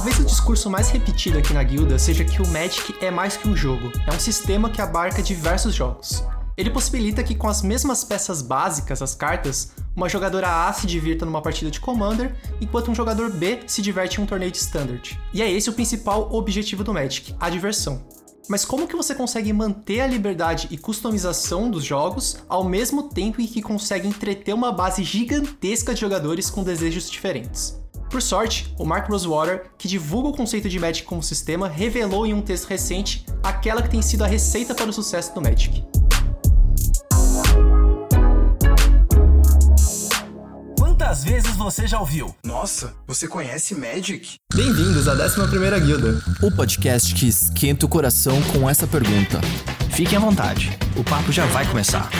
[0.00, 3.46] Talvez o discurso mais repetido aqui na guilda seja que o Magic é mais que
[3.46, 6.24] um jogo, é um sistema que abarca diversos jogos.
[6.56, 11.26] Ele possibilita que com as mesmas peças básicas, as cartas, uma jogadora A se divirta
[11.26, 15.20] numa partida de Commander, enquanto um jogador B se diverte em um torneio de Standard.
[15.34, 18.02] E é esse o principal objetivo do Magic, a diversão.
[18.48, 23.42] Mas como que você consegue manter a liberdade e customização dos jogos ao mesmo tempo
[23.42, 27.79] em que consegue entreter uma base gigantesca de jogadores com desejos diferentes?
[28.10, 32.34] Por sorte, o Mark Rosewater, que divulga o conceito de Magic como sistema, revelou em
[32.34, 35.84] um texto recente aquela que tem sido a receita para o sucesso do Magic.
[40.76, 42.34] Quantas vezes você já ouviu?
[42.44, 44.34] Nossa, você conhece Magic?
[44.52, 46.20] Bem-vindos à 11ª Guilda.
[46.42, 49.40] O podcast que esquenta o coração com essa pergunta.
[49.92, 52.10] Fiquem à vontade, o papo já vai começar.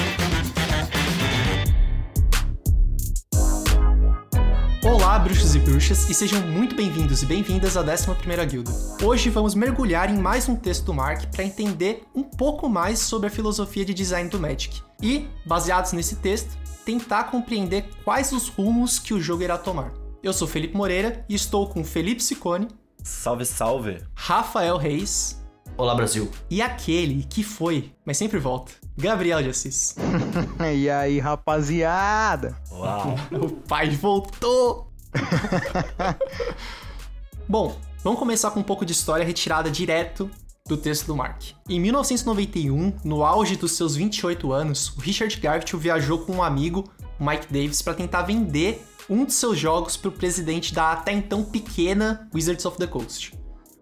[4.82, 8.70] Olá, bruxos e bruxas, e sejam muito bem-vindos e bem-vindas à 11ª Guilda.
[9.04, 13.26] Hoje vamos mergulhar em mais um texto do Mark para entender um pouco mais sobre
[13.26, 14.82] a filosofia de design do Magic.
[15.02, 19.92] E, baseados nesse texto, tentar compreender quais os rumos que o jogo irá tomar.
[20.22, 22.68] Eu sou Felipe Moreira e estou com Felipe Sicone.
[23.04, 24.02] Salve, salve!
[24.14, 25.39] Rafael Reis.
[25.80, 26.30] Olá, Brasil.
[26.50, 29.96] E aquele que foi, mas sempre volta, Gabriel de Assis.
[30.76, 32.54] e aí, rapaziada?
[32.70, 33.14] Uau!
[33.32, 34.92] o pai voltou!
[37.48, 40.30] Bom, vamos começar com um pouco de história retirada direto
[40.68, 41.44] do texto do Mark.
[41.66, 46.92] Em 1991, no auge dos seus 28 anos, o Richard Garfield viajou com um amigo,
[47.18, 51.42] Mike Davis, para tentar vender um de seus jogos para o presidente da até então
[51.42, 53.39] pequena Wizards of the Coast.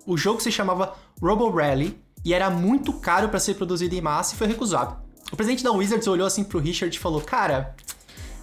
[0.09, 4.35] O jogo se chamava Robo Rally e era muito caro para ser produzido em massa
[4.35, 4.97] e foi recusado.
[5.31, 7.77] O presidente da Wizards olhou assim pro Richard e falou: Cara,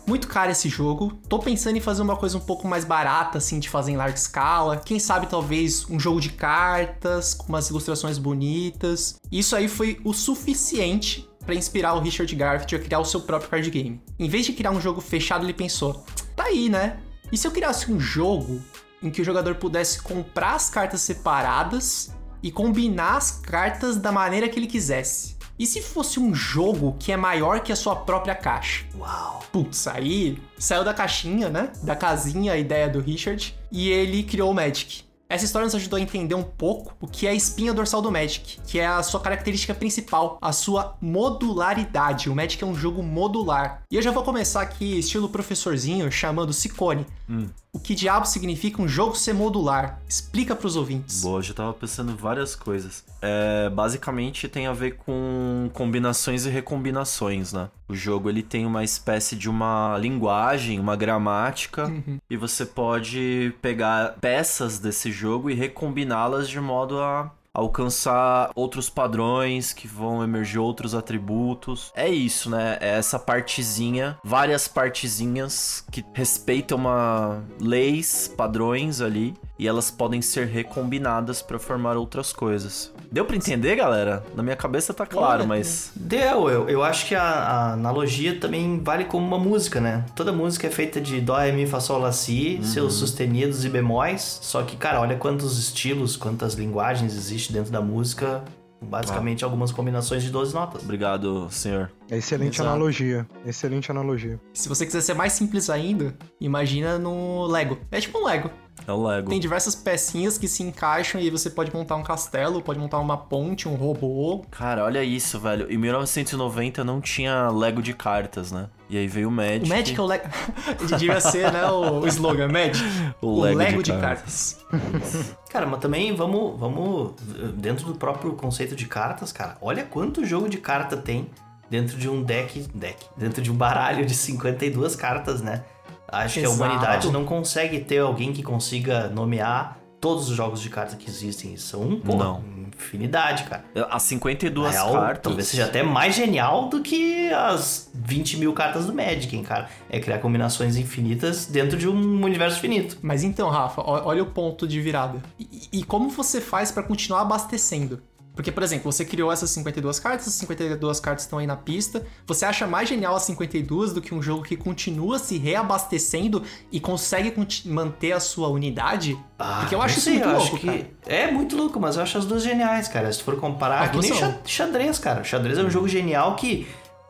[0.06, 1.20] muito caro esse jogo.
[1.28, 4.16] Tô pensando em fazer uma coisa um pouco mais barata, assim, de fazer em larga
[4.16, 4.78] escala.
[4.78, 9.16] Quem sabe talvez um jogo de cartas com umas ilustrações bonitas.
[9.32, 13.50] Isso aí foi o suficiente para inspirar o Richard Garfield a criar o seu próprio
[13.50, 14.00] card game.
[14.20, 17.00] Em vez de criar um jogo fechado, ele pensou: tá aí, né?
[17.32, 18.62] E se eu criasse um jogo
[19.06, 24.50] em que o jogador pudesse comprar as cartas separadas e combinar as cartas da maneira
[24.50, 25.36] que ele quisesse?
[25.58, 28.84] E se fosse um jogo que é maior que a sua própria caixa?
[28.98, 29.42] Uau!
[29.52, 31.72] Putz, aí saiu da caixinha, né?
[31.82, 35.06] Da casinha a ideia do Richard e ele criou o Magic.
[35.28, 38.12] Essa história nos ajudou a entender um pouco o que é a espinha dorsal do
[38.12, 42.30] Magic, que é a sua característica principal, a sua modularidade.
[42.30, 43.82] O Magic é um jogo modular.
[43.90, 47.08] E eu já vou começar aqui, estilo professorzinho, chamando Sicone.
[47.28, 47.48] Hum.
[47.76, 50.00] O que diabo significa um jogo ser modular?
[50.08, 51.22] Explica para os ouvintes.
[51.22, 53.04] Boa, eu já tava pensando várias coisas.
[53.22, 57.70] É, basicamente tem a ver com combinações e recombinações, né?
[57.90, 62.18] O jogo ele tem uma espécie de uma linguagem, uma gramática, uhum.
[62.30, 69.72] e você pode pegar peças desse jogo e recombiná-las de modo a alcançar outros padrões
[69.72, 71.92] que vão emergir outros atributos.
[71.96, 72.78] É isso, né?
[72.82, 80.48] É essa partezinha, várias partezinhas que respeitam uma leis, padrões ali e elas podem ser
[80.48, 82.92] recombinadas para formar outras coisas.
[83.12, 84.24] Deu para entender, galera?
[84.36, 86.50] Na minha cabeça tá claro, Olha, mas deu.
[86.50, 90.06] Eu, eu acho que a, a, analogia também vale como uma música, né?
[90.16, 92.64] Toda música é feita de dó, ré, mi, fá, sol, lá, si, uhum.
[92.64, 94.40] seus sustenidos e bemóis.
[94.42, 98.44] Só que, cara, olha quantos estilos, quantas linguagens existem dentro da música.
[98.82, 99.48] Basicamente, ah.
[99.48, 100.84] algumas combinações de 12 notas.
[100.84, 101.92] Obrigado, senhor.
[102.10, 102.70] Excelente Exato.
[102.70, 103.26] analogia.
[103.46, 104.40] Excelente analogia.
[104.54, 107.80] Se você quiser ser mais simples ainda, imagina no Lego.
[107.90, 108.52] É tipo um Lego.
[108.88, 109.30] É o Lego.
[109.30, 113.18] Tem diversas pecinhas que se encaixam e você pode montar um castelo, pode montar uma
[113.18, 114.46] ponte, um robô.
[114.52, 115.72] Cara, olha isso, velho.
[115.72, 118.70] Em 1990 não tinha Lego de cartas, né?
[118.88, 119.66] E aí veio o Magic.
[119.66, 120.30] O Magic é o Lego.
[120.88, 122.86] Devia ser, né, o, o slogan, Magic.
[123.22, 124.64] O, o Lego, Lego, de, de cartas.
[124.70, 125.36] cartas.
[125.50, 127.14] cara, mas também vamos, vamos.
[127.56, 131.28] Dentro do próprio conceito de cartas, cara, olha quanto jogo de carta tem
[131.70, 132.68] dentro de um deck.
[132.76, 135.64] deck dentro de um baralho de 52 cartas, né?
[136.08, 136.56] Acho Exato.
[136.56, 140.96] que a humanidade não consegue ter alguém que consiga nomear todos os jogos de cartas
[140.96, 141.58] que existem.
[141.58, 142.44] São, pô, não.
[142.78, 143.66] infinidade, cara.
[143.90, 145.24] As 52 real, cartas.
[145.24, 149.68] Talvez seja até mais genial do que as 20 mil cartas do Magic, hein, cara.
[149.90, 152.98] É criar combinações infinitas dentro de um universo finito.
[153.02, 155.20] Mas então, Rafa, olha o ponto de virada.
[155.40, 158.02] E, e como você faz para continuar abastecendo?
[158.36, 162.06] Porque, por exemplo, você criou essas 52 cartas, as 52 cartas estão aí na pista.
[162.28, 166.80] Você acha mais genial as 52 do que um jogo que continua se reabastecendo e
[166.80, 167.34] consegue
[167.66, 169.18] manter a sua unidade?
[169.40, 170.86] Ah, Porque eu acho isso muito louco, que.
[171.06, 173.12] É muito louco, mas eu acho as duas geniais, cara.
[173.12, 174.40] Se for comparar, ah, que nem são.
[174.46, 175.24] xadrez, cara.
[175.24, 176.68] Xadrez é um jogo genial que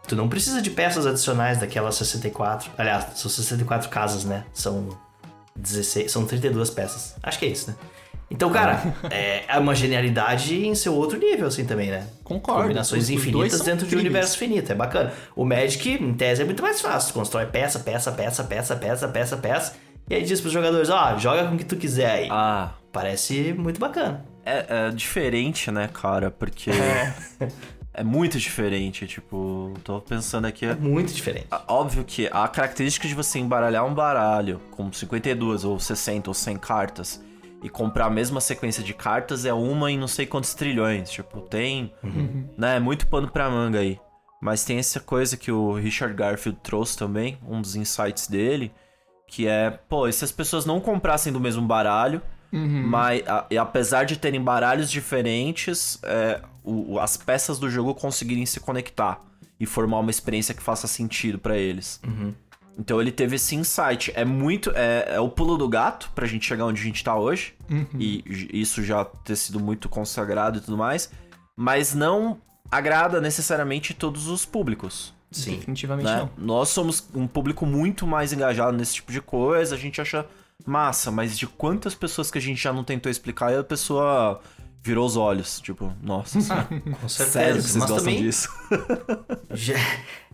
[0.07, 2.71] tu não precisa de peças adicionais daquelas 64.
[2.77, 4.45] Aliás, são 64 casas, né?
[4.53, 4.89] São
[5.55, 7.15] 16, são 32 peças.
[7.23, 7.75] Acho que é isso, né?
[8.29, 8.81] Então, cara,
[9.11, 12.07] é, é uma genialidade em seu outro nível, assim, também, né?
[12.23, 12.63] Concordo.
[12.63, 15.13] Combinações infinitas dentro de um universo finito, é bacana.
[15.35, 17.13] O Magic, em tese, é muito mais fácil.
[17.13, 19.75] Tu constrói peça, peça, peça, peça, peça, peça, peça.
[20.09, 22.27] E aí diz pros jogadores, ó, joga com o que tu quiser aí.
[22.31, 24.25] Ah, Parece muito bacana.
[24.45, 26.31] é, é diferente, né, cara?
[26.31, 27.13] Porque é.
[28.03, 29.05] muito diferente.
[29.05, 30.65] Tipo, tô pensando aqui.
[30.65, 31.47] É muito diferente.
[31.67, 36.57] Óbvio que a característica de você embaralhar um baralho com 52 ou 60 ou 100
[36.57, 37.21] cartas
[37.65, 41.09] e comprar a mesma sequência de cartas é uma em não sei quantos trilhões.
[41.09, 41.91] Tipo, tem,
[42.57, 43.99] né, muito pano pra manga aí.
[44.41, 48.71] Mas tem essa coisa que o Richard Garfield trouxe também, um dos insights dele,
[49.27, 52.21] que é, pô, e se as pessoas não comprassem do mesmo baralho,
[52.87, 58.45] mas a- e apesar de terem baralhos diferentes, é, o- as peças do jogo conseguirem
[58.45, 59.19] se conectar
[59.59, 61.99] e formar uma experiência que faça sentido pra eles.
[62.77, 64.11] Então ele teve esse insight.
[64.15, 64.71] É muito.
[64.75, 67.53] É, é o pulo do gato pra gente chegar onde a gente tá hoje.
[67.97, 71.09] E j- isso já ter sido muito consagrado e tudo mais.
[71.55, 72.37] Mas não
[72.69, 75.13] agrada necessariamente todos os públicos.
[75.31, 75.57] Sim.
[75.57, 76.17] Definitivamente né?
[76.37, 76.45] não.
[76.57, 80.25] Nós somos um público muito mais engajado nesse tipo de coisa, a gente acha
[80.65, 84.39] massa, mas de quantas pessoas que a gente já não tentou explicar e a pessoa
[84.81, 86.65] virou os olhos, tipo, nossa senhora,
[87.01, 87.31] Com certeza.
[87.31, 88.49] sério que vocês Mas gostam também, disso?
[89.51, 89.73] Já,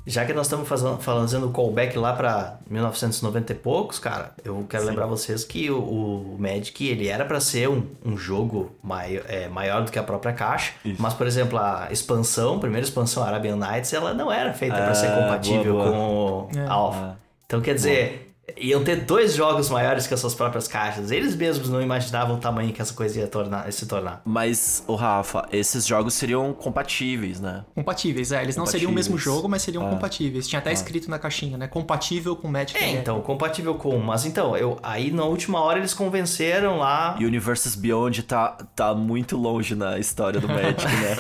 [0.06, 4.66] já que nós estamos fazendo, fazendo o callback lá pra 1990 e poucos, cara, eu
[4.70, 9.22] quero lembrar vocês que o, o Magic, ele era pra ser um, um jogo mai,
[9.28, 11.02] é, maior do que a própria caixa, Isso.
[11.02, 14.94] mas, por exemplo, a expansão, a primeira expansão Arabian Nights, ela não era feita pra
[14.96, 15.94] ser É, compatível boa, boa.
[15.94, 16.68] com o É.
[16.68, 17.18] Alpha.
[17.46, 18.31] Então, quer dizer...
[18.58, 21.12] Iam ter dois jogos maiores que as suas próprias caixas.
[21.12, 24.22] Eles mesmos não imaginavam o tamanho que essa coisa ia tornar, se tornar.
[24.26, 27.64] Mas, o Rafa, esses jogos seriam compatíveis, né?
[27.76, 28.42] Compatíveis, é.
[28.44, 29.36] Eles não seriam o mesmo Compatíveis.
[29.36, 29.90] jogo, mas seriam Ah.
[29.90, 30.48] compatíveis.
[30.48, 31.68] Tinha até escrito na caixinha, né?
[31.68, 32.78] Compatível com Magic.
[32.82, 33.98] É, então, compatível com.
[34.00, 37.16] Mas então, eu aí na última hora eles convenceram lá.
[37.20, 41.18] E Universes Beyond tá, tá muito longe na história do Magic, né?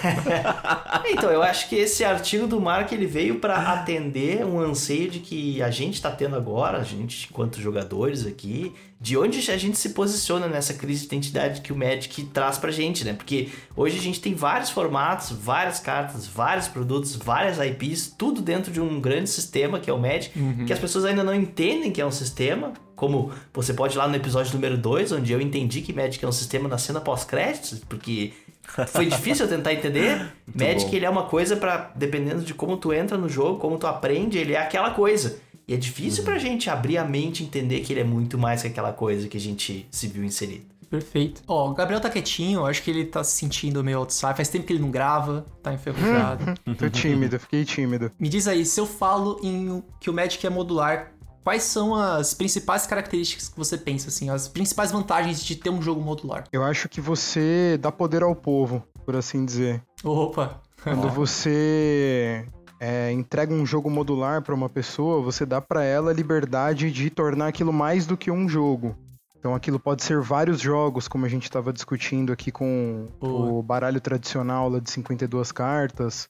[1.11, 5.19] Então, eu acho que esse artigo do Mark ele veio pra atender um anseio de
[5.19, 9.77] que a gente tá tendo agora, a gente, enquanto jogadores aqui, de onde a gente
[9.77, 13.13] se posiciona nessa crise de identidade que o Magic traz pra gente, né?
[13.13, 18.71] Porque hoje a gente tem vários formatos, várias cartas, vários produtos, várias IPs, tudo dentro
[18.71, 20.31] de um grande sistema que é o Magic,
[20.65, 22.73] que as pessoas ainda não entendem que é um sistema.
[22.95, 26.27] Como você pode ir lá no episódio número 2, onde eu entendi que Magic é
[26.27, 28.33] um sistema na cena pós-créditos, porque
[28.87, 30.31] foi difícil eu tentar entender.
[30.53, 30.95] Magic bom.
[30.95, 34.37] ele é uma coisa pra dependendo de como tu entra no jogo, como tu aprende,
[34.37, 35.39] ele é aquela coisa.
[35.71, 38.61] E é difícil pra gente abrir a mente e entender que ele é muito mais
[38.61, 40.65] que aquela coisa que a gente se viu inserido.
[40.89, 41.41] Perfeito.
[41.47, 44.35] Ó, o Gabriel tá quietinho, eu acho que ele tá se sentindo meio outside.
[44.35, 46.43] Faz tempo que ele não grava, tá enferrujado.
[46.77, 48.11] Tô tímido, fiquei tímido.
[48.19, 52.33] Me diz aí, se eu falo em que o Magic é modular, quais são as
[52.33, 56.43] principais características que você pensa, assim, as principais vantagens de ter um jogo modular?
[56.51, 59.81] Eu acho que você dá poder ao povo, por assim dizer.
[60.03, 60.59] Opa!
[60.83, 62.45] Quando você
[62.83, 67.11] é, entrega um jogo modular pra uma pessoa, você dá pra ela a liberdade de
[67.11, 68.97] tornar aquilo mais do que um jogo.
[69.37, 73.51] Então aquilo pode ser vários jogos, como a gente estava discutindo aqui com Boa.
[73.51, 76.27] o baralho tradicional lá de 52 cartas.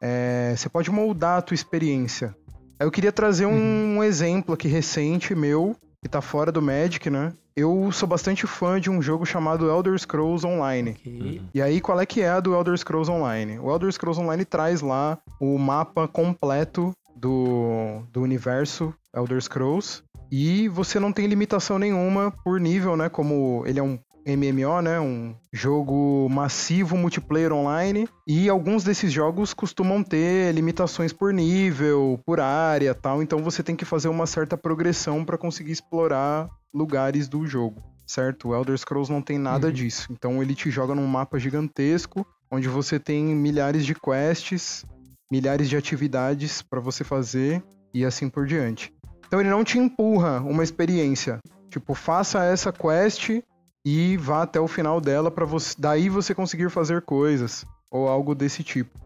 [0.00, 2.34] É, você pode moldar a tua experiência.
[2.80, 7.32] Eu queria trazer um, exemplo aqui recente meu, que tá fora do Magic, né?
[7.56, 10.90] Eu sou bastante fã de um jogo chamado Elder Scrolls Online.
[10.90, 11.40] Ok.
[11.54, 13.58] E aí, qual é que é a do Elder Scrolls Online?
[13.58, 20.02] O Elder Scrolls Online traz lá o mapa completo do, do universo Elder Scrolls.
[20.30, 23.08] E você não tem limitação nenhuma por nível, né?
[23.08, 25.00] Como ele é um MMO, né?
[25.00, 28.08] Um jogo massivo multiplayer online.
[28.26, 33.22] E alguns desses jogos costumam ter limitações por nível, por área tal.
[33.22, 38.48] Então você tem que fazer uma certa progressão para conseguir explorar lugares do jogo certo?
[38.48, 40.08] O Elder Scrolls não tem nada disso.
[40.12, 44.84] Então ele te joga num mapa gigantesco, onde você tem milhares de quests,
[45.30, 47.62] milhares de atividades para você fazer
[47.92, 48.92] e assim por diante.
[49.26, 51.40] Então ele não te empurra uma experiência.
[51.70, 53.40] Tipo, faça essa quest
[53.84, 58.34] e vá até o final dela para você, daí você conseguir fazer coisas ou algo
[58.34, 58.98] desse tipo.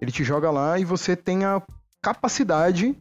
[0.00, 1.62] Ele te joga lá e você tem a
[2.02, 2.94] capacidade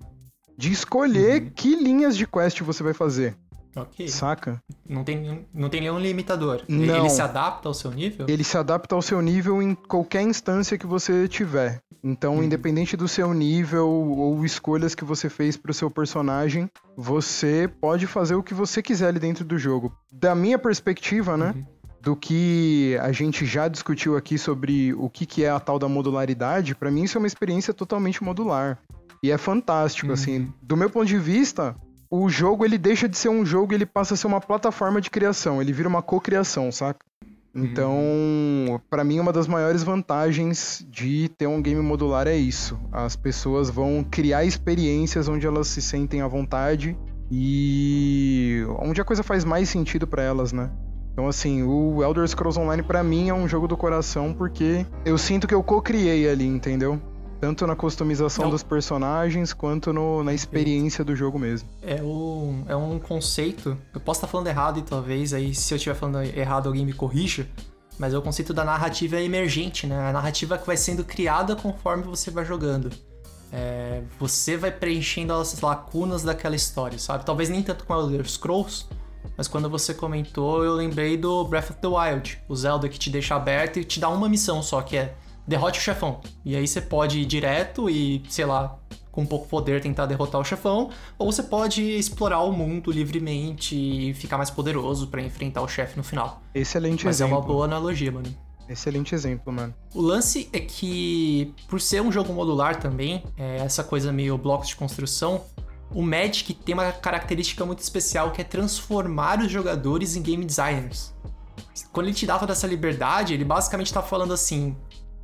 [0.58, 3.38] de escolher que linhas de quest você vai fazer,
[3.76, 4.08] Ok.
[4.08, 4.62] saca?
[4.88, 6.62] Não tem, não tem nenhum limitador.
[6.68, 7.00] Não.
[7.00, 8.26] Ele se adapta ao seu nível?
[8.30, 11.82] Ele se adapta ao seu nível em qualquer instância que você tiver.
[12.08, 18.06] Então, independente do seu nível ou escolhas que você fez pro seu personagem, você pode
[18.06, 19.92] fazer o que você quiser ali dentro do jogo.
[20.12, 21.66] Da minha perspectiva, né?
[22.00, 25.90] Do que a gente já discutiu aqui sobre o que, que é a tal da
[25.90, 28.78] modularidade, pra mim isso é uma experiência totalmente modular.
[29.24, 30.54] E é fantástico, assim.
[30.62, 31.76] Do meu ponto de vista,
[32.10, 35.02] o jogo ele deixa de ser um jogo e ele passa a ser uma plataforma
[35.02, 35.62] de criação.
[35.62, 37.06] Ele vira uma cocriação, saca?
[37.58, 42.78] Então, pra mim, uma das maiores vantagens de ter um game modular é isso.
[42.92, 46.98] As pessoas vão criar experiências onde elas se sentem à vontade
[47.32, 50.70] e onde a coisa faz mais sentido pra elas, né?
[51.14, 55.18] Então, assim, o Elder Scrolls Online pra mim é um jogo do coração porque eu
[55.18, 57.02] sinto que eu co-criei ali, entendeu?
[57.40, 58.52] Tanto na customização Não.
[58.52, 61.68] dos personagens quanto no- na experiência do jogo mesmo.
[61.82, 63.78] É um, é um conceito.
[63.94, 66.94] Eu posso estar falando errado e talvez aí, se eu estiver falando errado, alguém me
[66.94, 67.48] corrija.
[68.00, 70.10] Mas é o conceito da narrativa emergente, né?
[70.10, 72.90] A narrativa que vai sendo criada conforme você vai jogando.
[73.52, 77.26] É, você vai preenchendo as lacunas daquela história, sabe?
[77.26, 78.86] Talvez nem tanto com Elder Scrolls,
[79.38, 83.10] mas quando você comentou, eu lembrei do Breath of the Wild, o Zelda que te
[83.10, 85.14] deixa aberto e te dá uma missão só, que é
[85.48, 86.22] derrote o chefão.
[86.44, 88.78] E aí você pode ir direto e, sei lá,
[89.12, 94.14] com pouco poder tentar derrotar o chefão, ou você pode explorar o mundo livremente e
[94.14, 96.42] ficar mais poderoso pra enfrentar o chefe no final.
[96.54, 97.38] Excelente Mas é exemplo.
[97.40, 98.36] uma boa analogia, mano.
[98.68, 99.74] Excelente exemplo, mano.
[99.94, 104.68] O lance é que, por ser um jogo modular também, é, essa coisa meio blocos
[104.68, 105.44] de construção,
[105.92, 111.14] o Magic tem uma característica muito especial que é transformar os jogadores em game designers.
[111.92, 114.76] Quando ele te dá toda essa liberdade, ele basicamente tá falando assim: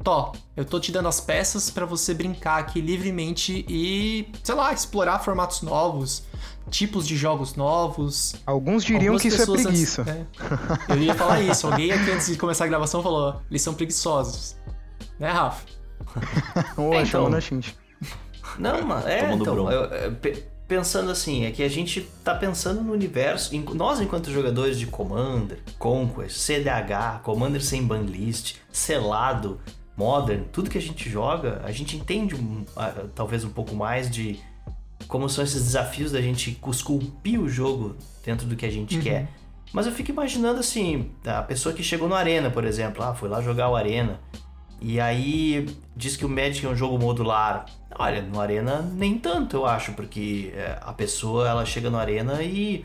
[0.03, 4.74] Tó, eu tô te dando as peças pra você brincar aqui livremente e, sei lá,
[4.74, 6.24] explorar formatos novos,
[6.70, 10.01] tipos de jogos novos, Alguns diriam Algumas que isso é preguiça.
[10.01, 10.13] antes-
[10.89, 10.93] é.
[10.93, 11.67] Eu ia falar isso.
[11.67, 14.55] Alguém aqui antes de começar a gravação falou: eles são preguiçosos.
[15.20, 15.65] Né, Rafa?
[16.77, 17.05] Ou É, então.
[17.05, 17.75] chamando a Shinji.
[18.58, 22.81] Não, mano, é, então, eu- eu pe- pensando assim, é que a gente tá pensando
[22.81, 29.60] no universo, em- nós enquanto jogadores de Commander, Conquest, CDH, Commander sem banlist, selado,
[30.01, 34.10] Modern, tudo que a gente joga, a gente entende um- ah, talvez um pouco mais
[34.10, 34.39] de
[35.08, 39.27] como são esses desafios da gente esculpir o jogo dentro do que a gente quer.
[39.72, 43.29] Mas eu fico imaginando assim, a pessoa que chegou no Arena, por exemplo, ah, foi
[43.29, 44.20] lá jogar o Arena.
[44.81, 47.65] E aí diz que o Magic é um jogo modular.
[47.98, 52.41] Olha, no Arena nem tanto, eu acho, porque é, a pessoa ela chega no Arena
[52.41, 52.84] e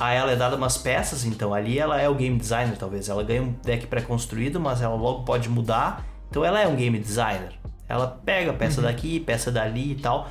[0.00, 3.08] a ela é dada umas peças, então ali ela é o game designer, talvez.
[3.08, 6.04] Ela ganha um deck pré-construído, mas ela logo pode mudar.
[6.32, 7.52] Então ela é um game designer.
[7.86, 10.30] Ela pega peça daqui, peça dali e tal.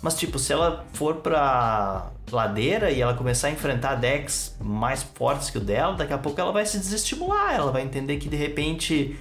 [0.00, 5.50] Mas, tipo, se ela for pra ladeira e ela começar a enfrentar decks mais fortes
[5.50, 7.54] que o dela, daqui a pouco ela vai se desestimular.
[7.54, 9.20] Ela vai entender que de repente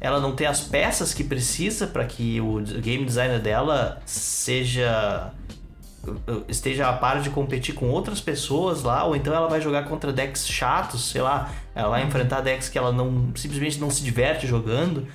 [0.00, 5.30] ela não tem as peças que precisa para que o game designer dela seja
[6.48, 10.12] esteja a par de competir com outras pessoas lá, ou então ela vai jogar contra
[10.12, 14.48] decks chatos, sei lá, ela vai enfrentar decks que ela não simplesmente não se diverte
[14.48, 15.06] jogando.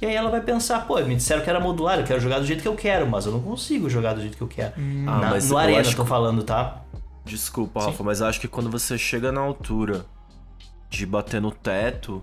[0.00, 2.46] E aí ela vai pensar, pô, me disseram que era modular, eu quero jogar do
[2.46, 4.74] jeito que eu quero, mas eu não consigo jogar do jeito que eu quero.
[4.76, 6.82] Ah, Na- mas no eu Arena, acho tô falando, tá?
[7.24, 10.06] Desculpa, Rafa, mas acho que quando você chega na altura
[10.88, 12.22] de bater no teto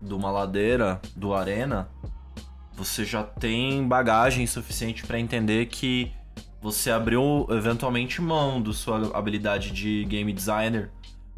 [0.00, 1.88] de uma ladeira do arena,
[2.72, 6.12] você já tem bagagem suficiente pra entender que
[6.60, 10.90] você abriu eventualmente mão da sua habilidade de game designer,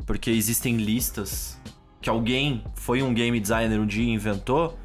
[0.04, 1.58] porque existem listas
[2.02, 4.78] que alguém foi um game designer um dia e inventou,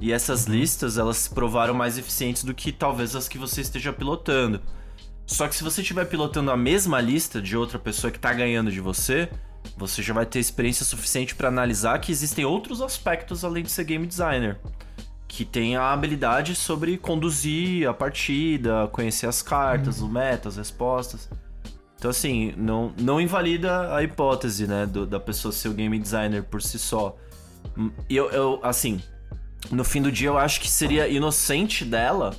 [0.00, 3.92] e essas listas elas se provaram mais eficientes do que talvez as que você esteja
[3.92, 4.60] pilotando.
[5.26, 8.70] Só que se você estiver pilotando a mesma lista de outra pessoa que tá ganhando
[8.70, 9.28] de você,
[9.76, 13.84] você já vai ter experiência suficiente para analisar que existem outros aspectos além de ser
[13.84, 14.58] game designer.
[15.26, 21.28] Que tem a habilidade sobre conduzir a partida, conhecer as cartas, o meta, as respostas.
[21.98, 26.44] Então, assim, não, não invalida a hipótese, né, do- da pessoa ser o game designer
[26.44, 27.16] por si só.
[28.08, 29.02] Eu, eu, assim,
[29.70, 32.34] no fim do dia eu acho que seria inocente dela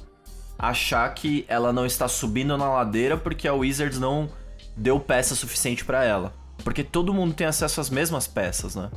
[0.58, 4.30] achar que ela não está subindo na ladeira porque a Wizards não
[4.76, 6.34] deu peça suficiente pra ela.
[6.64, 8.90] Porque todo mundo tem acesso às mesmas peças, né?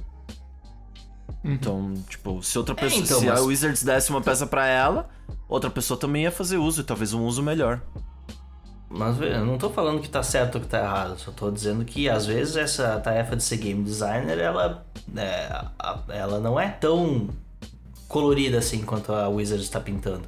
[1.45, 5.09] Então, tipo, se outra pessoa, então, se mas- a Wizards desse uma peça pra ela,
[5.49, 7.81] outra pessoa também ia fazer uso, e talvez um uso melhor.
[8.89, 11.85] Mas eu não tô falando que tá certo ou que tá errado, só tô dizendo
[11.85, 14.85] que às vezes essa tarefa de ser game designer, ela,
[15.17, 15.65] é,
[16.09, 17.29] ela não é tão
[18.11, 20.23] colorida assim quanto a Wizard está pintando.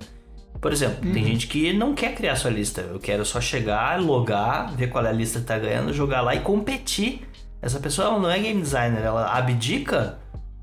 [0.60, 2.82] Por exemplo, tem gente que não quer criar sua lista.
[2.82, 6.34] Eu quero só chegar, logar, ver qual é a lista que tá ganhando, jogar lá
[6.36, 7.22] e competir.
[7.60, 10.18] Essa pessoa não é game designer, ela abdica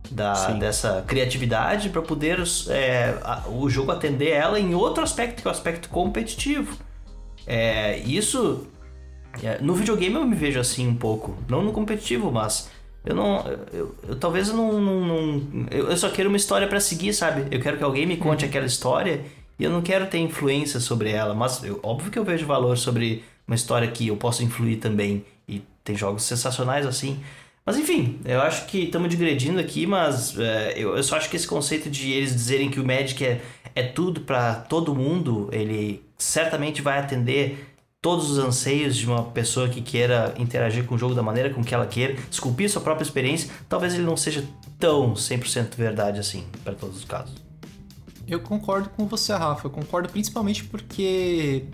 [0.09, 0.57] da, Sim.
[0.57, 5.51] dessa criatividade para poder é, a- o jogo atender ela em outro aspecto, que é
[5.51, 6.77] o aspecto competitivo.
[7.45, 8.67] É, isso.
[9.43, 11.35] é, no videogame eu me vejo assim um pouco.
[11.49, 12.69] Não no competitivo, mas.
[13.05, 13.45] Eu não.
[13.73, 14.79] Eu, eu- talvez eu não.
[14.81, 17.45] não- não- eu, eu só quero uma história pra seguir, sabe?
[17.49, 19.21] Eu quero que alguém me conte aquela história
[19.57, 21.33] e eu não quero ter influência sobre ela.
[21.33, 25.23] Mas eu- óbvio que eu vejo valor sobre uma história que eu posso influir também.
[25.47, 27.19] E tem jogos sensacionais assim.
[27.65, 31.35] Mas enfim, eu acho que estamos digredindo aqui, mas é, eu, eu só acho que
[31.35, 33.41] esse conceito de eles dizerem que o Magic é,
[33.75, 37.68] é tudo para todo mundo, ele certamente vai atender
[38.01, 41.61] todos os anseios de uma pessoa que queira interagir com o jogo da maneira com
[41.61, 44.45] que ela queira, esculpir sua própria experiência, talvez ele não seja
[44.77, 47.35] tão 100% verdade assim para todos os casos.
[48.25, 49.67] Eu concordo com você, Rafa.
[49.67, 51.65] Eu concordo principalmente porque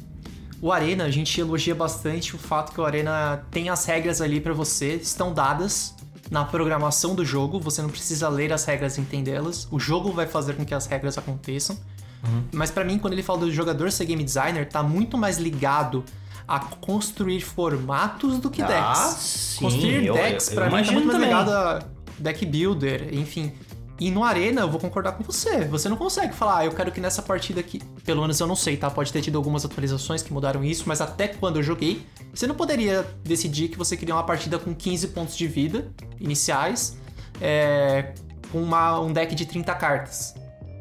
[0.62, 4.42] o Arena, a gente elogia bastante o fato que o Arena tem as regras ali
[4.42, 5.94] para você, estão dadas
[6.32, 9.68] na programação do jogo, você não precisa ler as regras e entendê-las.
[9.70, 11.78] O jogo vai fazer com que as regras aconteçam.
[12.26, 12.44] Uhum.
[12.54, 16.04] Mas para mim, quando ele fala do jogador ser game designer, tá muito mais ligado
[16.48, 19.16] a construir formatos do que Ah, decks.
[19.20, 21.80] sim, construir eu- decks, eu- eu pra mim, tá muito mais ligado a
[22.20, 23.52] deck builder, enfim.
[24.00, 25.64] E no Arena, eu vou concordar com você.
[25.66, 27.82] Você não consegue falar, ah, eu quero que nessa partida aqui.
[28.04, 28.92] Pelo menos eu não sei, tá?
[28.92, 32.56] Pode ter tido algumas atualizações que mudaram isso, mas até quando eu joguei, você não
[32.56, 35.90] poderia decidir que você queria uma partida com 15 pontos de vida
[36.20, 36.98] iniciais,
[37.40, 38.14] é,
[38.52, 40.36] com uma- um deck de 30 cartas,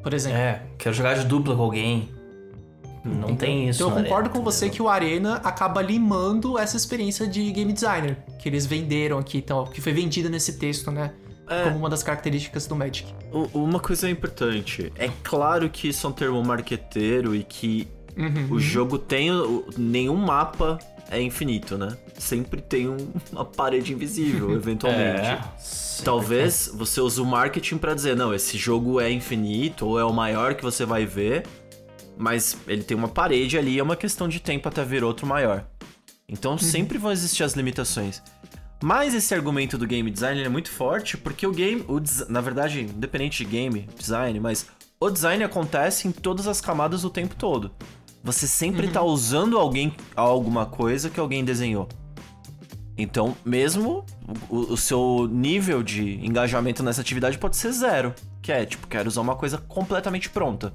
[0.05, 0.39] por exemplo.
[0.39, 2.09] É, quero jogar de dupla com alguém.
[3.05, 3.83] Não tem isso.
[3.83, 4.77] Então eu concordo Arena, com você entendeu?
[4.77, 9.65] que o Arena acaba limando essa experiência de game designer que eles venderam aqui, então,
[9.67, 11.13] que foi vendida nesse texto, né?
[11.49, 11.65] É.
[11.65, 13.13] Como uma das características do Magic.
[13.53, 14.91] Uma coisa importante.
[14.97, 18.47] É claro que isso é um termo marqueteiro e que Uhum.
[18.53, 19.29] o jogo tem.
[19.77, 20.79] Nenhum mapa
[21.11, 21.97] é infinito, né?
[22.19, 25.21] Sempre tem um- uma parede invisível, eventualmente.
[25.29, 25.41] É,
[26.05, 30.13] Talvez você use o marketing pra dizer, não, esse jogo é infinito ou é o
[30.13, 31.45] maior que você vai ver,
[32.17, 35.65] mas ele tem uma parede ali, é uma questão de tempo até vir outro maior.
[36.29, 38.23] Então sempre vão existir as limitações.
[38.83, 42.29] Mas esse argumento do game design ele é muito forte porque o game, o des-
[42.29, 44.67] na verdade, independente de game design, mas
[45.01, 47.71] o design acontece em todas as camadas o tempo todo.
[48.23, 51.89] Você sempre tá usando alguém alguma coisa que alguém desenhou.
[52.97, 54.05] Então, mesmo
[54.49, 58.15] o, o seu nível de engajamento nessa atividade pode ser zero.
[58.41, 60.73] Que é, tipo, quero usar uma coisa completamente pronta.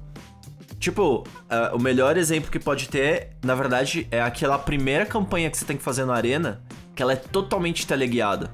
[0.78, 5.56] Tipo, ah, o melhor exemplo que pode ter, na verdade, é aquela primeira campanha que
[5.56, 6.62] você tem que fazer na arena,
[6.94, 8.50] que ela é totalmente teleguiada.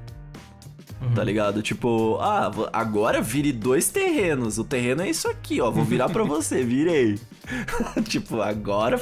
[1.14, 1.62] Tá ligado?
[1.62, 4.59] Tipo, ah, agora vire dois terrenos.
[4.59, 5.70] O terreno é isso aqui, ó.
[5.70, 7.18] Vou virar pra você, virei.
[8.09, 9.00] tipo, agora.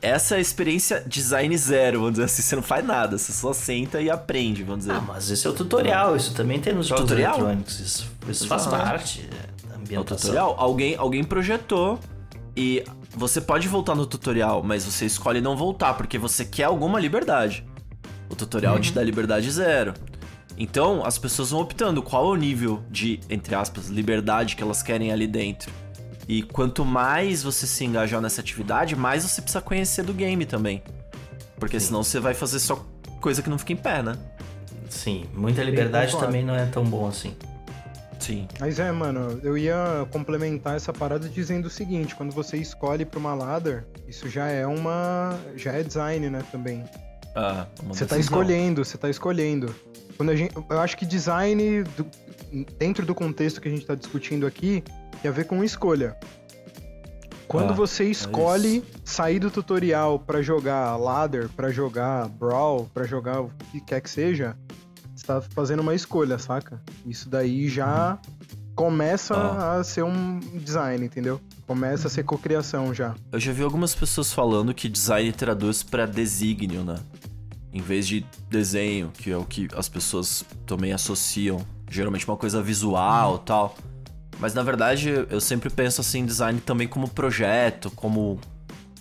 [0.00, 2.42] Essa é a experiência design zero, vamos dizer assim.
[2.42, 4.92] Você não faz nada, você só senta e aprende, vamos dizer.
[4.92, 7.34] Ah, mas esse é o tutorial, isso também tem nos jogos Tutorial?
[7.34, 7.80] eletrônicos.
[7.80, 10.16] Isso, isso faz parte é, da É o ambientação.
[10.16, 10.54] tutorial.
[10.58, 11.98] Alguém, alguém projetou
[12.56, 17.00] e você pode voltar no tutorial, mas você escolhe não voltar porque você quer alguma
[17.00, 17.64] liberdade.
[18.30, 19.94] O tutorial te dá liberdade zero.
[20.56, 24.82] Então, as pessoas vão optando qual é o nível de, entre aspas, liberdade que elas
[24.82, 25.72] querem ali dentro.
[26.28, 30.82] E quanto mais você se engajar nessa atividade, mais você precisa conhecer do game também.
[31.58, 32.84] Porque senão você vai fazer só
[33.20, 34.14] coisa que não fica em pé, né?
[34.90, 37.34] Sim, muita liberdade também não é tão bom assim.
[38.20, 38.46] Sim.
[38.60, 43.18] Mas é, mano, eu ia complementar essa parada dizendo o seguinte, quando você escolhe pra
[43.18, 45.38] uma ladder, isso já é uma.
[45.56, 46.84] já é design, né, também.
[47.34, 49.74] Ah, uma Você tá escolhendo, você tá escolhendo.
[50.16, 52.06] Quando a gente, eu acho que design, do-
[52.76, 54.82] dentro do contexto que a gente tá discutindo aqui,
[55.18, 56.16] tem a ver com escolha.
[57.46, 63.40] Quando Ah, você escolhe sair do tutorial pra jogar ladder, pra jogar brawl, pra jogar
[63.40, 64.54] o que quer que seja,
[65.16, 66.80] você tá fazendo uma escolha, saca?
[67.06, 68.18] Isso daí já
[68.74, 69.76] começa Ah.
[69.78, 71.40] a ser um design, entendeu?
[71.66, 73.14] Começa a ser cocriação já.
[73.32, 76.96] Eu já vi algumas pessoas falando que design traduz pra desígnio, né?
[77.72, 81.60] Em vez de desenho, que é o que as pessoas também associam.
[81.90, 83.74] Geralmente uma coisa visual e tal.
[84.38, 88.40] Mas na verdade eu sempre penso assim, design também como projeto, como.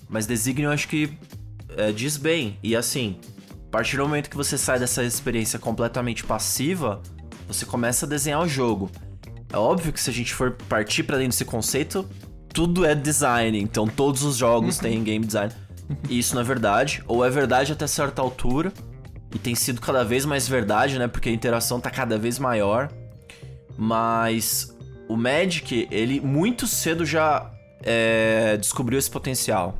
[0.09, 1.17] Mas desígnio eu acho que
[1.75, 2.57] é, diz bem.
[2.63, 3.19] E assim,
[3.67, 7.01] a partir do momento que você sai dessa experiência completamente passiva,
[7.47, 8.89] você começa a desenhar o jogo.
[9.51, 12.07] É óbvio que se a gente for partir pra dentro desse conceito,
[12.53, 15.53] tudo é design, então todos os jogos têm game design.
[16.09, 18.73] E isso não é verdade, ou é verdade até certa altura,
[19.33, 21.07] e tem sido cada vez mais verdade, né?
[21.07, 22.89] Porque a interação tá cada vez maior.
[23.77, 24.75] Mas
[25.07, 27.51] o Magic, ele muito cedo já
[27.83, 29.77] é, descobriu esse potencial.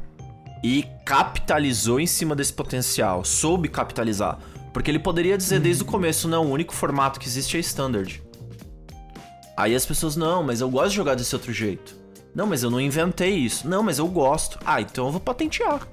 [0.63, 4.39] E capitalizou em cima desse potencial, soube capitalizar.
[4.73, 8.21] Porque ele poderia dizer desde o começo, não, o único formato que existe é standard.
[9.55, 11.95] Aí as pessoas, não, mas eu gosto de jogar desse outro jeito.
[12.33, 13.67] Não, mas eu não inventei isso.
[13.67, 14.59] Não, mas eu gosto.
[14.63, 15.87] Ah, então eu vou patentear.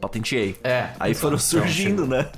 [0.00, 0.56] Patenteei.
[0.64, 0.90] É.
[0.98, 2.30] Aí foram Então, surgindo, né?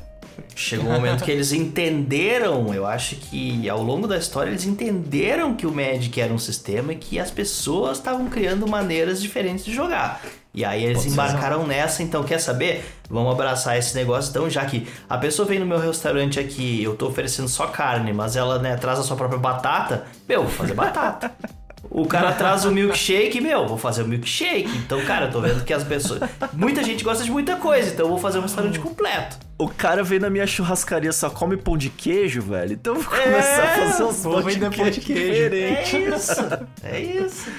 [0.55, 5.55] Chegou um momento que eles entenderam, eu acho que ao longo da história eles entenderam
[5.55, 9.73] que o Magic era um sistema e que as pessoas estavam criando maneiras diferentes de
[9.73, 10.21] jogar.
[10.55, 12.85] E aí eles embarcaram nessa, então quer saber?
[13.09, 16.95] Vamos abraçar esse negócio, então, já que a pessoa vem no meu restaurante aqui, eu
[16.95, 20.75] tô oferecendo só carne, mas ela, né, traz a sua própria batata, meu, vou fazer
[20.75, 21.31] batata.
[21.91, 24.71] O cara traz o milkshake, meu, vou fazer o milkshake.
[24.79, 26.21] Então, cara, eu tô vendo que as pessoas.
[26.53, 29.37] Muita gente gosta de muita coisa, então eu vou fazer um restaurante completo.
[29.59, 32.73] O cara vem na minha churrascaria só come pão de queijo, velho.
[32.73, 35.51] Então eu vou começar a fazer uns vou pão de, vender pão de queijo queijo.
[35.51, 35.95] diferentes.
[35.95, 36.67] É isso.
[36.83, 37.51] É isso.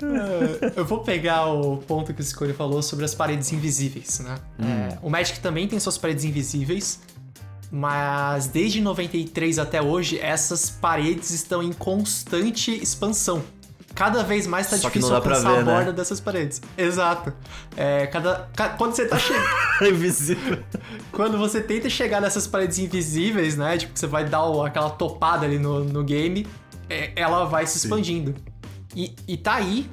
[0.00, 4.36] É, Eu vou pegar o ponto que o Scone falou sobre as paredes invisíveis, né?
[4.60, 7.00] É, o Magic também tem suas paredes invisíveis,
[7.70, 13.42] mas desde 93 até hoje, essas paredes estão em constante expansão.
[13.98, 15.74] Cada vez mais tá Só difícil alcançar ver, a né?
[15.74, 16.62] borda dessas paredes.
[16.76, 17.32] Exato.
[17.76, 19.44] É, cada, ca- quando você tá chegando.
[19.92, 20.62] Invisível.
[21.10, 23.76] Quando você tenta chegar nessas paredes invisíveis, né?
[23.76, 26.46] Tipo, que você vai dar o- aquela topada ali no, no game,
[26.88, 28.36] é, ela vai se expandindo.
[28.94, 29.90] E, e tá aí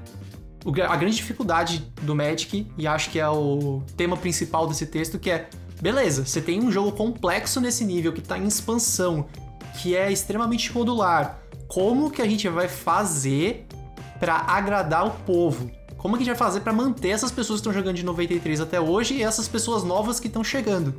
[0.63, 5.17] o a grande dificuldade do Magic, e acho que é o tema principal desse texto,
[5.17, 5.49] que é,
[5.81, 9.25] beleza, você tem um jogo complexo nesse nível, que tá em expansão,
[9.81, 11.39] que é extremamente modular.
[11.67, 13.65] Como que a gente vai fazer
[14.19, 15.69] pra agradar o povo?
[15.97, 18.61] Como que a gente vai fazer pra manter essas pessoas que estão jogando de 93
[18.61, 20.93] até hoje e essas pessoas novas que estão chegando?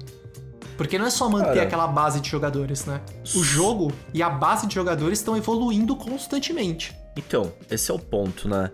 [0.76, 1.62] Porque não é só manter Cara.
[1.62, 3.00] aquela base de jogadores, né?
[3.34, 6.94] O jogo e a base de jogadores estão evoluindo constantemente.
[7.16, 8.70] Então, esse é o ponto, né?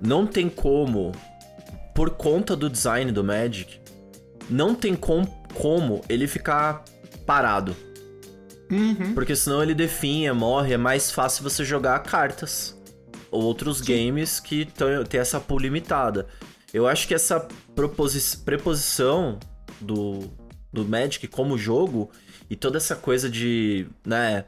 [0.00, 1.12] Não tem como,
[1.94, 3.80] por conta do design do Magic,
[4.50, 6.84] não tem com, como ele ficar
[7.24, 7.76] parado.
[8.70, 9.14] Uhum.
[9.14, 12.75] Porque senão ele definha, morre, é mais fácil você jogar cartas.
[13.30, 14.68] Ou outros games que
[15.08, 16.26] tem essa pool limitada.
[16.72, 17.46] Eu acho que essa
[18.44, 19.38] preposição
[19.80, 20.30] do,
[20.72, 22.10] do Magic como jogo
[22.48, 24.44] e toda essa coisa de, né,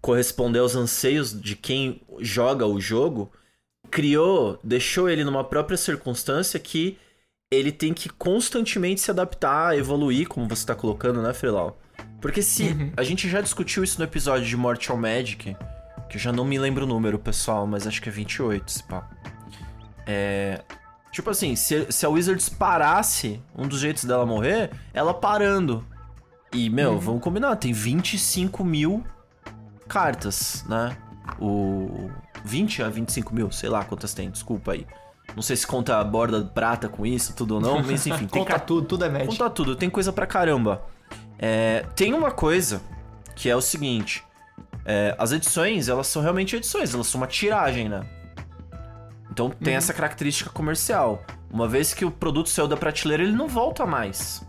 [0.00, 3.30] corresponder aos anseios de quem joga o jogo,
[3.90, 6.98] criou, deixou ele numa própria circunstância que
[7.50, 11.80] ele tem que constantemente se adaptar, evoluir, como você tá colocando, né, Frelau?
[12.20, 12.92] Porque se Uhum.
[12.96, 15.56] a gente já discutiu isso no episódio de Mortal Magic,
[16.08, 18.82] que eu já não me lembro o número, pessoal, mas acho que é 28, se
[18.82, 19.08] pá.
[20.06, 20.62] É.
[21.12, 25.84] Tipo assim, se, se a Wizards parasse, um dos jeitos dela morrer, ela parando.
[26.52, 29.04] E, meu, vamos combinar, tem 25 mil
[29.86, 30.96] cartas, né?
[31.38, 32.10] O.
[32.44, 34.86] 20 a 25 mil, sei lá quantas tem, desculpa aí.
[35.34, 38.58] Não sei se conta a borda prata com isso, tudo ou não, mas enfim, Conta
[38.58, 39.28] tudo, tudo é Magic.
[39.28, 40.82] Conta tudo, tem coisa pra caramba.
[41.38, 42.80] É, tem uma coisa
[43.34, 44.24] que é o seguinte:
[44.90, 48.06] é, as edições, elas são realmente edições, elas são uma tiragem, né?
[49.30, 51.22] Então tem essa característica comercial.
[51.50, 54.42] Uma vez que o produto saiu da prateleira, ele não volta mais.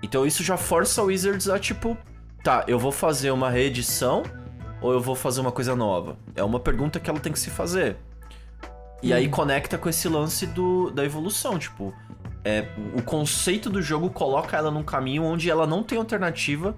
[0.00, 1.98] Então isso já força a Wizards a tipo,
[2.44, 4.22] tá, eu vou fazer uma reedição
[4.80, 6.16] ou eu vou fazer uma coisa nova?
[6.36, 7.96] É uma pergunta que ela tem que se fazer.
[9.02, 11.92] E aí conecta com esse lance do, da evolução, tipo,
[12.44, 16.76] é, o conceito do jogo coloca ela num caminho onde ela não tem alternativa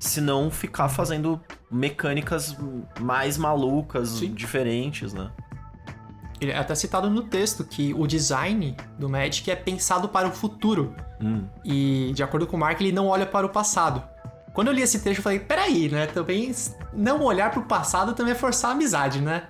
[0.00, 1.38] se não ficar fazendo
[1.70, 2.56] mecânicas
[2.98, 4.32] mais malucas, Sim.
[4.32, 5.30] diferentes, né?
[6.40, 10.32] Ele é até citado no texto que o design do Magic é pensado para o
[10.32, 10.94] futuro.
[11.20, 11.44] Hum.
[11.62, 14.02] E, de acordo com o Mark, ele não olha para o passado.
[14.54, 16.06] Quando eu li esse texto, eu falei, peraí, né?
[16.06, 16.50] Também
[16.94, 19.48] não olhar para o passado também é forçar a amizade, né?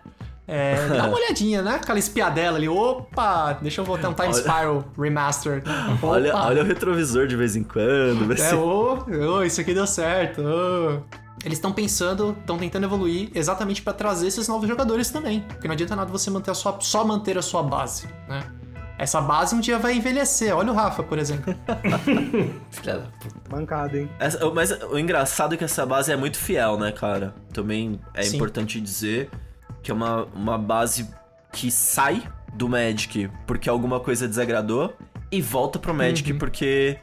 [0.53, 1.77] É, dá uma olhadinha, né?
[1.77, 2.69] Aquela espiadela ali.
[2.69, 5.63] Opa, deixa eu voltar um Time Olha- Spiral Remastered.
[5.95, 6.07] Opa.
[6.09, 8.35] Olha, olha o retrovisor de vez em quando.
[8.37, 8.99] É, ô,
[9.37, 10.43] ô, isso aqui deu certo.
[10.43, 11.01] ô.
[11.45, 15.41] Eles estão pensando, estão tentando evoluir exatamente para trazer esses novos jogadores também.
[15.49, 18.43] Porque não adianta nada você manter a sua, só manter a sua base, né?
[18.99, 20.55] Essa base um dia vai envelhecer.
[20.55, 21.55] Olha o Rafa, por exemplo.
[22.71, 23.35] Filha da puta.
[23.51, 24.11] Mancada, hein?
[24.19, 27.35] Essa- mas o engraçado é que essa base é muito fiel, né, cara?
[27.53, 28.37] Também é Sim.
[28.37, 29.31] importante dizer
[29.83, 31.09] que é uma, uma base
[31.53, 32.23] que sai
[32.55, 34.95] do Magic porque alguma coisa desagradou
[35.31, 36.99] e volta pro Magic porque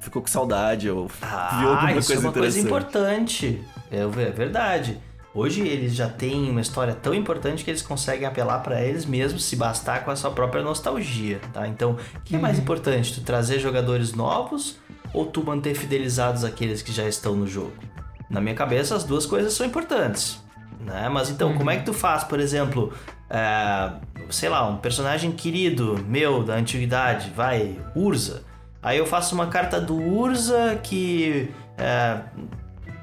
[0.00, 3.62] ficou com saudade ou viu alguma Ah, isso coisa é uma coisa importante.
[3.90, 4.98] É, é verdade.
[5.34, 9.44] Hoje eles já têm uma história tão importante que eles conseguem apelar pra eles mesmos
[9.44, 11.66] se bastar com a sua própria nostalgia, tá?
[11.66, 14.76] Então, o que é mais importante, tu trazer jogadores novos
[15.14, 17.72] ou tu manter fidelizados aqueles que já estão no jogo?
[18.28, 20.38] Na minha cabeça, as duas coisas são importantes,
[20.84, 21.08] né?
[21.08, 22.92] Mas então, como é que tu faz, por exemplo,
[23.30, 23.92] é,
[24.30, 28.42] sei lá, um personagem querido meu da antiguidade, vai, Urza.
[28.82, 32.18] Aí eu faço uma carta do Urza que é,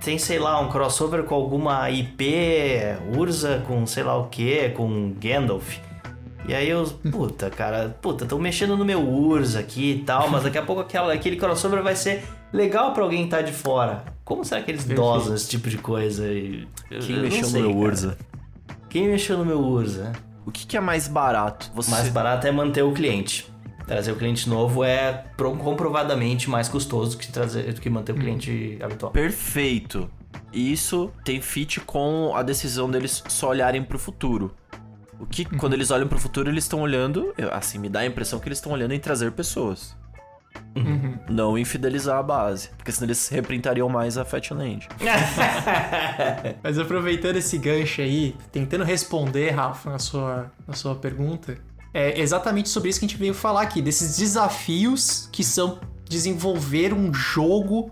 [0.03, 2.75] tem, sei lá, um crossover com alguma IP,
[3.17, 5.77] Urza com sei lá o que, com Gandalf.
[6.47, 10.43] E aí eu, puta, cara, puta, tô mexendo no meu Urza aqui e tal, mas
[10.43, 14.03] daqui a pouco aquela, aquele crossover vai ser legal pra alguém que tá de fora.
[14.29, 16.31] Como será que eles dosam esse tipo de coisa?
[16.31, 16.67] E-
[17.01, 17.87] Quem eu mexeu sei, no meu cara.
[17.89, 18.17] Urza?
[18.87, 20.11] Quem mexeu no meu Urza?
[20.45, 21.71] O que, que é mais barato?
[21.73, 21.89] Você...
[21.89, 23.51] Mais barato é manter o cliente.
[23.87, 28.15] Trazer o cliente novo é pro- comprovadamente mais custoso que trazer do que manter o
[28.15, 29.11] cliente habitual.
[29.11, 30.07] Perfeito.
[30.53, 34.53] E isso tem fit com a decisão deles só olharem pro futuro.
[35.19, 38.39] O que, quando eles olham pro futuro, eles estão olhando, assim, me dá a impressão
[38.39, 39.97] que eles estão olhando em trazer pessoas.
[41.29, 42.69] Não em fidelizar a base.
[42.77, 44.87] Porque senão eles reprintariam mais a Fatland.
[46.63, 51.57] Mas aproveitando esse gancho aí, tentando responder, Rafa, na sua, na sua pergunta,
[51.93, 56.93] é exatamente sobre isso que a gente veio falar aqui, desses desafios que são desenvolver
[56.93, 57.91] um jogo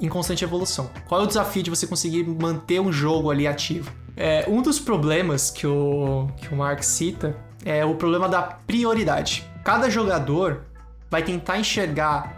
[0.00, 0.90] em constante evolução.
[1.08, 3.90] Qual é o desafio de você conseguir manter um jogo ali ativo?
[4.16, 9.44] É, um dos problemas que o, que o Mark cita é o problema da prioridade.
[9.64, 10.64] Cada jogador
[11.10, 12.36] vai tentar enxergar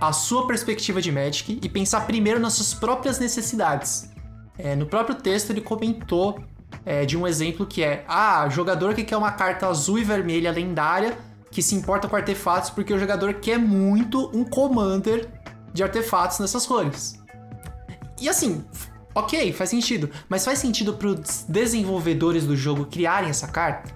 [0.00, 4.10] a sua perspectiva de Magic e pensar primeiro nas suas próprias necessidades.
[4.58, 6.42] É, no próprio texto ele comentou
[6.84, 10.50] é, de um exemplo que é: ah, jogador que quer uma carta azul e vermelha
[10.50, 11.16] lendária
[11.50, 15.28] que se importa com artefatos porque o jogador quer muito um commander
[15.72, 17.22] de artefatos nessas cores.
[18.20, 18.64] E assim,
[19.14, 23.94] ok, faz sentido, mas faz sentido para os desenvolvedores do jogo criarem essa carta?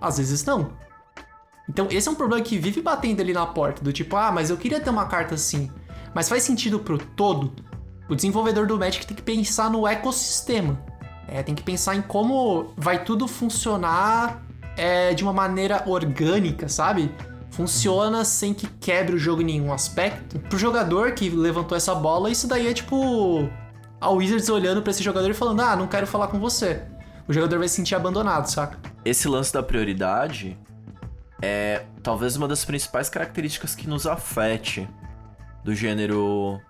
[0.00, 0.72] Às vezes não.
[1.68, 4.50] Então, esse é um problema que vive batendo ali na porta, do tipo, ah, mas
[4.50, 5.70] eu queria ter uma carta assim.
[6.14, 7.52] Mas faz sentido pro todo?
[8.08, 10.78] O desenvolvedor do Magic tem que pensar no ecossistema.
[11.26, 14.42] É, tem que pensar em como vai tudo funcionar
[14.76, 17.10] é, de uma maneira orgânica, sabe?
[17.50, 20.38] Funciona sem que quebre o jogo em nenhum aspecto.
[20.38, 23.48] Pro jogador que levantou essa bola, isso daí é tipo
[24.00, 26.82] a Wizards olhando pra esse jogador e falando: Ah, não quero falar com você.
[27.26, 28.78] O jogador vai se sentir abandonado, saca?
[29.02, 30.58] Esse lance da prioridade
[31.42, 34.88] é talvez uma das principais características que nos afete
[35.62, 36.60] do gênero.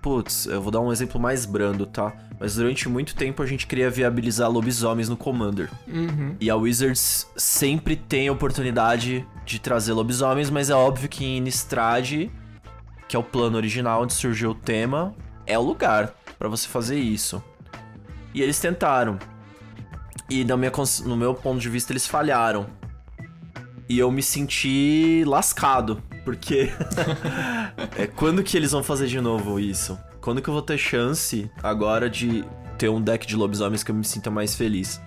[0.00, 2.12] Putz, eu vou dar um exemplo mais brando, tá?
[2.40, 5.70] Mas durante muito tempo a gente queria viabilizar lobisomens no Commander.
[6.40, 11.36] E a Wizards sempre tem a oportunidade de trazer lobisomens, mas é óbvio que em
[11.36, 12.28] Innistrad,
[13.06, 15.14] que é o plano original onde surgiu o tema,
[15.46, 17.40] é o lugar pra você fazer isso.
[18.34, 19.20] E eles tentaram.
[20.28, 22.66] E no meu ponto de vista, eles falharam.
[23.88, 26.02] E eu me senti lascado.
[26.24, 26.70] Porque.
[27.98, 29.98] é, quando que eles vão fazer de novo isso?
[30.20, 32.44] Quando que eu vou ter chance agora de
[32.78, 35.00] ter um deck de lobisomens que eu me sinta mais feliz?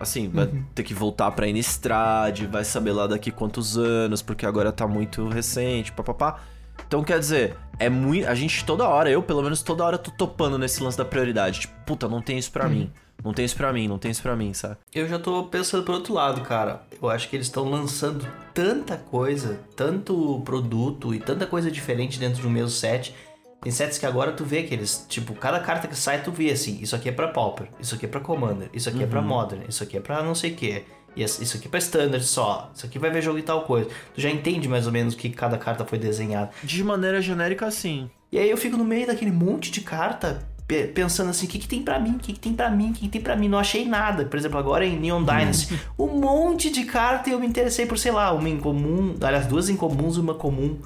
[0.00, 4.72] Assim, vai ter que voltar pra Innistrad, vai saber lá daqui quantos anos, porque agora
[4.72, 6.40] tá muito recente, papapá.
[6.86, 8.26] Então, quer dizer, é muito.
[8.26, 11.60] A gente toda hora, eu pelo menos toda hora tô topando nesse lance da prioridade.
[11.60, 12.90] Tipo, puta, não tem isso pra mim.
[13.24, 14.76] Não tem isso pra mim, não tem isso pra mim, sabe?
[14.94, 16.82] Eu já tô pensando por outro lado, cara.
[17.00, 22.40] Eu acho que eles estão lançando tanta coisa, tanto produto e tanta coisa diferente dentro
[22.40, 23.14] de um mesmo set.
[23.62, 26.50] Tem sets que agora tu vê que eles, tipo, cada carta que sai tu vê
[26.50, 29.20] assim, isso aqui é pra Pauper, isso aqui é pra Commander, isso aqui é pra
[29.20, 30.82] Modern, isso aqui é pra não sei o que.
[31.14, 33.90] Esse- isso aqui é pra Standard só, isso aqui vai ver jogo e tal coisa.
[34.14, 36.50] Tu já entende mais ou menos que cada carta foi desenhada.
[36.64, 38.08] De maneira genérica, sim.
[38.32, 40.48] E aí eu fico no meio daquele monte de carta,
[40.94, 42.16] pensando assim, o que, que tem pra mim?
[42.16, 42.90] O que, que tem pra mim?
[42.90, 43.48] O que, que tem pra mim?
[43.48, 44.24] Não achei nada.
[44.24, 47.98] Por exemplo, agora em Neon Dynasty, um monte de carta e eu me interessei por,
[47.98, 50.78] sei lá, uma em comum, aliás, duas em comuns e uma comum.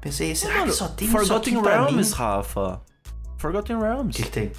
[0.00, 2.16] Pensei, será que só tem Forgotten pra Realms, mim?
[2.16, 2.80] Rafa.
[3.36, 4.16] Forgotten O Realms.
[4.16, 4.52] que, que tem?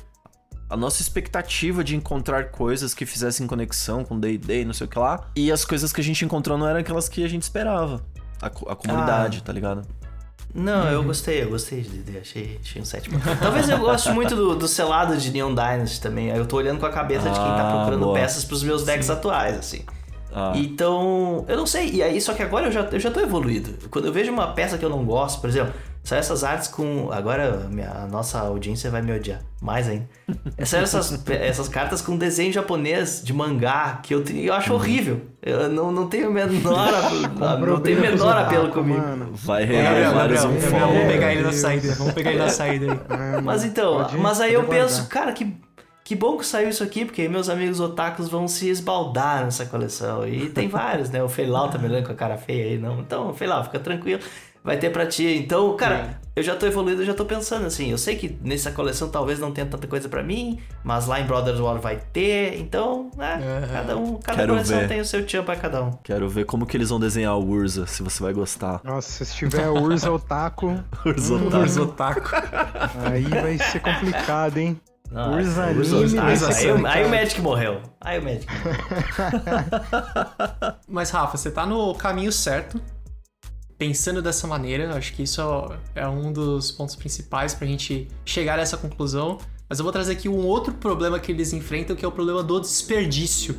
[0.70, 5.00] A nossa expectativa de encontrar coisas que fizessem conexão com D&D, não sei o que
[5.00, 5.28] lá.
[5.36, 8.06] E as coisas que a gente encontrou não eram aquelas que a gente esperava.
[8.42, 9.82] A, a comunidade, tá ligado?
[10.54, 13.38] Não, eu gostei, eu gostei de D&D, achei, achei um set bacana.
[13.40, 16.86] Talvez eu goste muito do, do selado de Neon Dynasty também, eu tô olhando com
[16.88, 18.16] a cabeça de quem tá Ah, procurando boa.
[18.20, 19.84] peças pros meus decks atuais, assim.
[20.34, 21.90] Ah, Então, eu não sei.
[21.92, 23.88] E aí, só que agora eu já, eu já tô evoluído.
[23.90, 27.10] Quando eu vejo uma peça que eu não gosto, por exemplo, saem essas artes com.
[27.12, 29.40] Agora a minha, a nossa audiência vai me odiar.
[29.62, 30.08] Mais ainda.
[30.64, 34.74] Saem essas, pe- essas cartas com desenho japonês de mangá que eu, te- eu acho
[34.74, 35.20] horrível.
[35.42, 36.92] Eu não, não tenho o menor,
[37.60, 39.00] não tenho o menor apelo comigo.
[39.00, 39.30] Mano.
[39.34, 40.64] vai É, vários vamos
[41.08, 41.96] pegar ele na saída.
[41.96, 43.00] Vamos pegar ele na saída aí.
[43.38, 45.56] É, Mas então, mas aí eu penso, cara, que,
[46.10, 50.28] que bom que saiu isso aqui, porque meus amigos otakus vão se esbaldar nessa coleção.
[50.28, 51.22] E tem vários, né?
[51.22, 53.00] O Feilau tá me olhando com a cara feia aí, não.
[53.00, 54.20] Então, Feilau, fica tranquilo.
[54.64, 55.24] Vai ter pra ti.
[55.38, 57.92] Então, cara, eu já tô evoluído, eu já tô pensando assim.
[57.92, 61.28] Eu sei que nessa coleção talvez não tenha tanta coisa pra mim, mas lá em
[61.28, 62.60] Brothers War vai ter.
[62.60, 63.36] Então, né?
[63.36, 63.68] Aham.
[63.72, 64.88] Cada um, cada Quero coleção ver.
[64.88, 65.92] tem o seu tchan pra cada um.
[66.04, 68.82] Quero ver como que eles vão desenhar o Urza, se você vai gostar.
[68.84, 71.36] Nossa, se tiver Urza Otaku, Urza.
[71.36, 71.64] Otaku.
[71.64, 72.30] Os otaku.
[73.06, 74.82] aí vai ser complicado, hein?
[75.12, 76.40] Nossa, Urza Urza anime Otaku.
[76.46, 77.10] vai ser aí, o- aí o.
[77.10, 77.82] Magic morreu.
[78.00, 78.46] Aí o Magic
[80.88, 82.82] Mas, Rafa, você tá no caminho certo.
[83.78, 85.42] Pensando dessa maneira, acho que isso
[85.96, 89.38] é um dos pontos principais pra gente chegar a essa conclusão.
[89.70, 92.44] Mas eu vou trazer aqui um outro problema que eles enfrentam, que é o problema
[92.44, 93.58] do desperdício.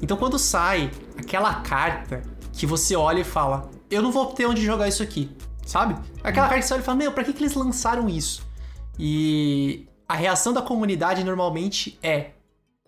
[0.00, 4.64] Então, quando sai aquela carta que você olha e fala: eu não vou ter onde
[4.64, 5.30] jogar isso aqui,
[5.66, 5.96] sabe?
[6.24, 8.42] Aquela carta que você olha e fala, meu, pra que, que eles lançaram isso?
[8.98, 12.30] E a reação da comunidade normalmente é: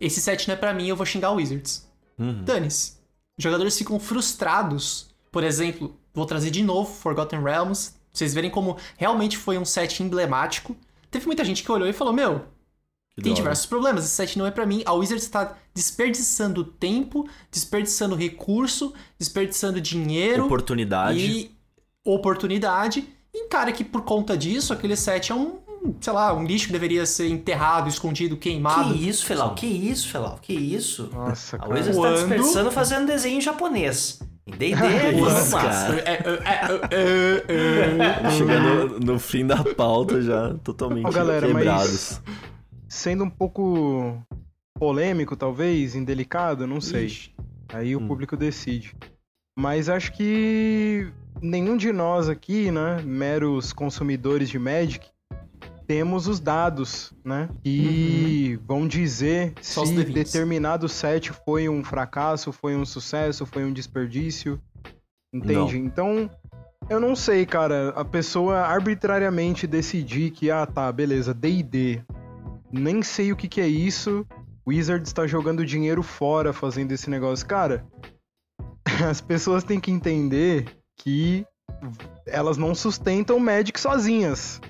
[0.00, 1.88] esse set não é pra mim, eu vou xingar o Wizards.
[2.18, 2.44] Uhum.
[2.44, 2.92] Dane-se.
[3.36, 5.08] Os jogadores ficam frustrados.
[5.30, 7.90] Por exemplo, vou trazer de novo Forgotten Realms.
[7.90, 10.76] Pra vocês verem como realmente foi um set emblemático.
[11.10, 12.44] Teve muita gente que olhou e falou: Meu,
[13.14, 14.82] Que tem diversos problemas, esse set não é pra mim.
[14.84, 21.18] A Wizards está desperdiçando tempo, desperdiçando recurso, desperdiçando dinheiro Oportunidade.
[21.20, 21.56] e
[22.04, 23.06] oportunidade.
[23.32, 25.58] E cara que por conta disso, aquele set é um,
[26.00, 28.92] sei lá, um lixo que deveria ser enterrado, escondido, queimado.
[28.94, 29.54] Que isso, Felau?
[29.54, 30.38] Que isso, Felau?
[30.40, 31.10] Que isso?
[31.12, 31.72] Nossa, A cara.
[31.74, 34.20] Wizards tá Quando- desperdiçando fazendo desenho em japonês.
[34.46, 34.74] Em D&D,
[35.20, 35.94] Isso, cara.
[36.00, 38.30] É, é, é, é, é.
[38.30, 42.20] Chegando no fim da pauta já, totalmente Ó, galera, quebrados.
[42.88, 44.16] Sendo um pouco
[44.78, 47.06] polêmico, talvez, indelicado, não sei.
[47.06, 47.30] Ixi.
[47.72, 48.08] Aí o Hum.
[48.08, 48.94] público decide.
[49.58, 51.12] Mas acho que
[51.42, 55.06] nenhum de nós aqui, né, meros consumidores de Magic,
[55.88, 57.48] temos os dados, né?
[57.64, 59.62] E vão dizer Uhum.
[59.62, 60.12] Só se D20s.
[60.12, 64.60] determinado set foi um fracasso, foi um sucesso, foi um desperdício.
[65.32, 65.78] Entende?
[65.78, 66.30] Então,
[66.90, 67.90] eu não sei, cara.
[67.96, 72.02] A pessoa arbitrariamente decidir que, ah, tá, beleza, D&D.
[72.70, 74.26] Nem sei o que que é isso.
[74.66, 77.46] Wizards está jogando dinheiro fora fazendo esse negócio.
[77.46, 77.86] Cara,
[79.08, 80.66] as pessoas têm que entender
[80.98, 81.46] que
[82.26, 84.60] elas não sustentam Magic sozinhas.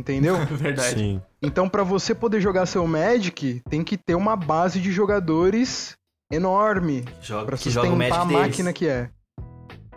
[0.00, 0.36] Entendeu?
[0.50, 0.98] Verdade.
[0.98, 1.22] Sim.
[1.42, 5.94] Então, pra você poder jogar seu Magic, tem que ter uma base de jogadores
[6.32, 8.48] enorme Joga, pra que joga o sustentar a Magic deles.
[8.48, 9.10] máquina que é.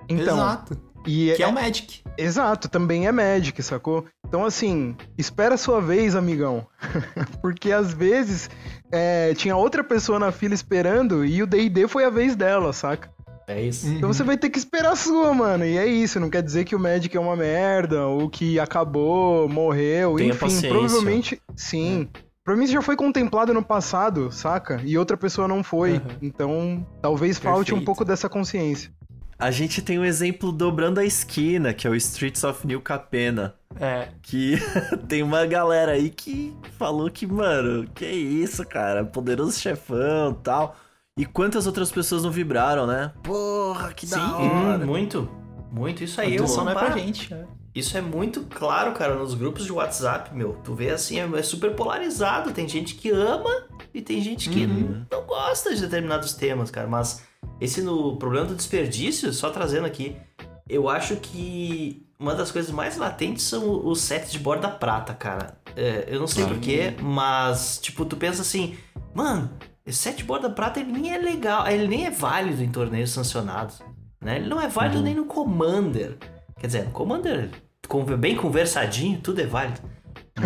[0.09, 0.77] Então, Exato.
[1.07, 2.01] e Que é o Magic.
[2.17, 4.05] Exato, também é Magic, sacou?
[4.27, 6.67] Então, assim, espera a sua vez, amigão.
[7.41, 8.49] Porque às vezes
[8.91, 13.09] é, tinha outra pessoa na fila esperando e o DD foi a vez dela, saca?
[13.47, 13.87] É isso.
[13.87, 15.65] Então você vai ter que esperar a sua, mano.
[15.65, 19.47] E é isso, não quer dizer que o Magic é uma merda, ou que acabou,
[19.49, 20.69] morreu, Tenha enfim, paciência.
[20.69, 21.41] provavelmente.
[21.55, 22.07] Sim.
[22.43, 24.81] Provavelmente já foi contemplado no passado, saca?
[24.83, 25.95] E outra pessoa não foi.
[25.95, 26.03] Aham.
[26.21, 27.85] Então, talvez falte um Perfeito.
[27.85, 28.91] pouco dessa consciência.
[29.39, 33.55] A gente tem um exemplo dobrando a esquina, que é o Streets of New Capena.
[33.79, 34.09] É.
[34.21, 34.57] Que
[35.07, 40.75] tem uma galera aí que falou que, mano, que isso, cara, poderoso chefão e tal.
[41.17, 43.11] E quantas outras pessoas não vibraram, né?
[43.21, 44.33] Porra, que da Sim.
[44.33, 44.83] hora.
[44.83, 45.29] Hum, muito.
[45.71, 46.03] Muito.
[46.03, 47.31] Isso aí, intenção não é pra gente.
[47.33, 47.45] é.
[47.75, 50.57] Isso é muito claro, cara, nos grupos de WhatsApp, meu.
[50.63, 52.51] Tu vê assim, é é super polarizado.
[52.51, 53.49] Tem gente que ama
[53.93, 55.05] e tem gente que Uhum.
[55.11, 56.87] não gosta de determinados temas, cara.
[56.87, 57.23] Mas
[57.59, 60.15] esse no problema do desperdício, só trazendo aqui,
[60.69, 65.57] eu acho que uma das coisas mais latentes são os sets de borda prata, cara.
[65.75, 66.47] É, eu não sei Ah.
[66.47, 68.75] porquê, mas, tipo, tu pensa assim,
[69.15, 69.49] mano,
[69.85, 73.11] esse set de borda prata ele nem é legal, ele nem é válido em torneios
[73.11, 73.81] sancionados.
[74.21, 74.37] Né?
[74.37, 76.17] Ele não é válido nem no Commander.
[76.59, 77.49] Quer dizer, no Commander,
[78.17, 79.81] bem conversadinho, tudo é válido.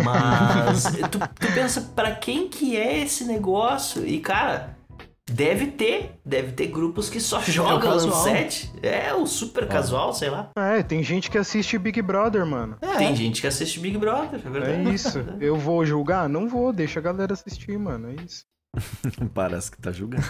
[0.04, 4.04] Mas tu, tu pensa, pra quem que é esse negócio?
[4.06, 4.76] E, cara,
[5.30, 6.18] deve ter.
[6.24, 8.22] Deve ter grupos que só jogam casual.
[8.24, 8.70] set.
[8.82, 10.50] É, o super casual, sei lá.
[10.56, 12.76] É, tem gente que assiste Big Brother, mano.
[12.82, 12.96] É.
[12.96, 14.94] Tem gente que assiste Big Brother, é É verdade.
[14.94, 15.18] isso.
[15.40, 16.28] Eu vou julgar?
[16.28, 18.10] Não vou, deixa a galera assistir, mano.
[18.10, 18.44] É isso.
[19.34, 20.24] Parece que tá julgando.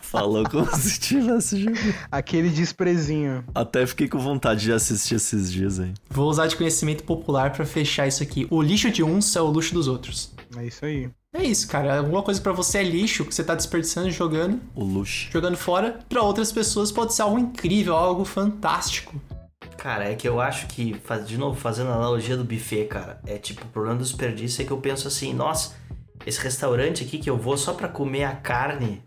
[0.00, 1.94] Falou como se tivesse julgando.
[2.10, 3.44] Aquele desprezinho.
[3.54, 5.92] Até fiquei com vontade de assistir esses dias aí.
[6.10, 8.46] Vou usar de conhecimento popular pra fechar isso aqui.
[8.50, 10.32] O lixo de uns é o luxo dos outros.
[10.56, 11.10] É isso aí.
[11.34, 11.98] É isso, cara.
[11.98, 15.28] Alguma coisa pra você é lixo que você tá desperdiçando jogando, O luxo.
[15.30, 19.20] jogando fora, pra outras pessoas pode ser algo incrível, algo fantástico.
[19.86, 23.20] Cara, é que eu acho que, faz- de novo, fazendo a analogia do buffet, cara,
[23.24, 25.76] é tipo, o problema do desperdício é que eu penso assim, nossa,
[26.26, 29.00] esse restaurante aqui que eu vou só pra comer a carne,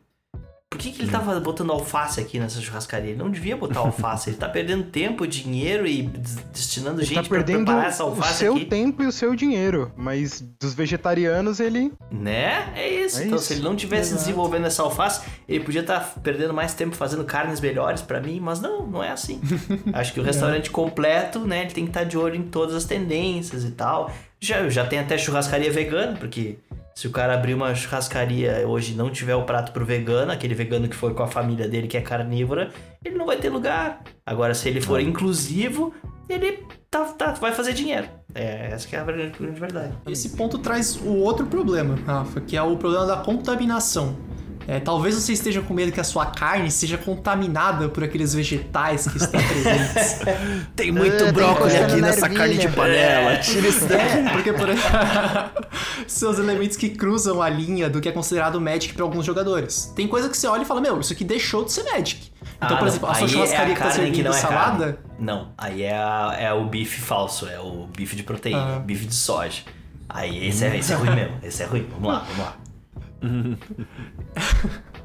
[0.70, 3.10] por que, que ele tava botando alface aqui nessa churrascaria?
[3.10, 7.16] Ele não devia botar alface, ele tá perdendo tempo, dinheiro e des- destinando Ele gente
[7.16, 8.66] tá pra perdendo preparar essa o alface seu aqui.
[8.66, 9.92] tempo e o seu dinheiro.
[9.98, 11.92] Mas dos vegetarianos, ele.
[12.12, 12.72] Né?
[12.76, 13.20] É isso.
[13.20, 13.48] É então, isso.
[13.48, 14.20] se ele não tivesse Exato.
[14.22, 18.62] desenvolvendo essa alface, ele podia estar perdendo mais tempo fazendo carnes melhores pra mim, mas
[18.62, 19.42] não, não é assim.
[19.92, 22.86] Acho que o restaurante completo, né, ele tem que estar de olho em todas as
[22.86, 24.12] tendências e tal.
[24.42, 26.58] Já, já tem até churrascaria vegana, porque
[26.96, 30.54] se o cara abrir uma churrascaria hoje e não tiver o prato pro vegano, aquele
[30.54, 32.70] vegano que foi com a família dele que é carnívora,
[33.04, 34.02] ele não vai ter lugar.
[34.26, 35.94] Agora, se ele for inclusivo,
[36.30, 38.08] ele tá, tá- vai fazer dinheiro.
[38.34, 39.94] É, essa que é a grande grande verdade.
[40.08, 44.16] Esse ponto traz o outro problema, Rafa, que é o problema da contaminação.
[44.72, 49.08] É, talvez você esteja com medo que a sua carne seja contaminada por aqueles vegetais
[49.08, 50.20] que estão presentes.
[50.76, 52.40] Tem muito Ah, tem brócolis aqui nessa ervilha.
[52.40, 53.38] carne de panela.
[53.38, 54.04] Tira isso daqui.
[54.04, 54.68] É, porque por
[56.08, 59.92] são os elementos que cruzam a linha do que é considerado Magic para alguns jogadores.
[59.96, 62.32] Tem coisa que você olha e fala, meu, isso aqui deixou de ser Magic.
[62.58, 64.32] Então, por não, exemplo, a sua aí churrascaria é que tá a que servindo não
[64.32, 64.86] é salada?
[64.94, 64.98] carne.
[65.18, 68.80] Não, aí é, a- é o bife falso, é o bife de proteína, Ah.
[68.80, 69.64] bife de soja.
[70.08, 71.88] Aí esse é, esse é ruim mesmo, esse é ruim.
[71.92, 72.56] Vamos lá, vamos lá.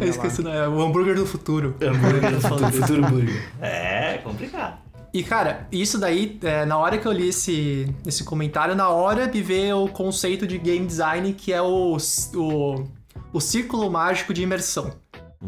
[0.00, 1.76] Eu esqueci, não, é o hambúrguer do futuro.
[1.82, 3.52] Hambúrguer do futuro, futuro burger.
[3.60, 4.78] É complicado.
[5.12, 9.26] E, cara, isso daí, é, na hora que eu li esse, esse comentário, na hora
[9.26, 11.96] me veio o conceito de game design, que é o,
[12.34, 12.84] o,
[13.32, 14.92] o círculo mágico de imersão.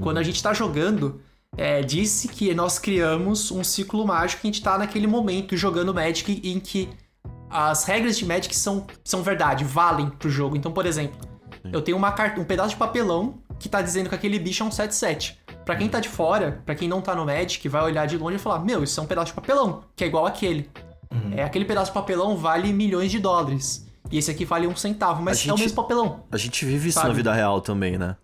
[0.01, 1.21] Quando a gente tá jogando,
[1.57, 5.93] é, disse que nós criamos um círculo mágico que a gente tá naquele momento jogando
[5.93, 6.89] Magic em que
[7.51, 10.57] as regras de Magic são, são verdade, valem pro jogo.
[10.57, 11.19] Então, por exemplo,
[11.73, 14.67] eu tenho uma carta, um pedaço de papelão que tá dizendo que aquele bicho é
[14.67, 15.35] um 7-7.
[15.65, 18.37] Pra quem tá de fora, pra quem não tá no Magic, vai olhar de longe
[18.37, 20.71] e falar: Meu, isso é um pedaço de papelão, que é igual aquele.
[21.35, 23.87] É, aquele pedaço de papelão vale milhões de dólares.
[24.11, 26.25] E esse aqui vale um centavo, mas A é o gente- mesmo papelão.
[26.33, 27.09] A gente vive isso Sabe?
[27.09, 28.17] na vida real também, né?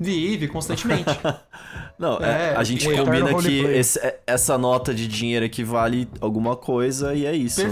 [0.00, 1.04] Vive constantemente.
[1.98, 6.08] Não, é, É, a gente combina que esse- é- essa nota de dinheiro aqui vale
[6.20, 7.68] alguma coisa e é isso, né?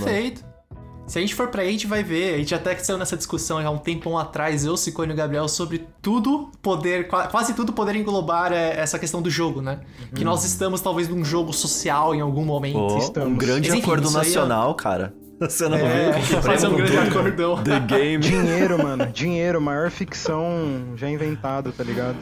[1.07, 2.35] Se a gente for pra aí, a gente vai ver.
[2.35, 5.15] A gente até que saiu nessa discussão já há um tempão atrás, eu, Cicone e
[5.15, 9.63] o Gabriel, sobre tudo poder, qua- quase tudo poder englobar é, essa questão do jogo,
[9.63, 9.81] né?
[10.15, 12.75] Que nós estamos talvez num jogo social em algum momento.
[13.15, 15.15] Pô, um grande Mas, enfim, acordo é- nacional, cara.
[15.39, 16.41] Você não É, viu?
[16.43, 17.63] fazer um grande acordão.
[17.63, 18.19] The Game.
[18.25, 19.07] Dinheiro, mano.
[19.13, 20.49] Dinheiro, maior ficção
[20.97, 22.17] já inventada, tá ligado?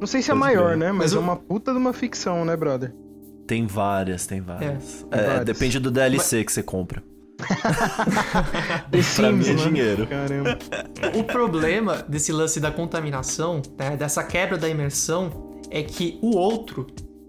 [0.00, 0.78] Não sei se é Pode maior, crer.
[0.78, 0.86] né?
[0.88, 2.92] Mas, Mas é o- uma puta de uma ficção, né, brother?
[3.46, 5.06] Tem várias, tem várias.
[5.12, 5.44] É, É, várias.
[5.44, 7.02] depende do DLC que você compra.
[8.90, 9.70] The Pra mim Sims, é né?
[9.70, 10.06] dinheiro.
[10.06, 10.58] Caramba.
[11.14, 16.86] O problema desse lance da contaminação, né, dessa quebra da imersão, é que o outro,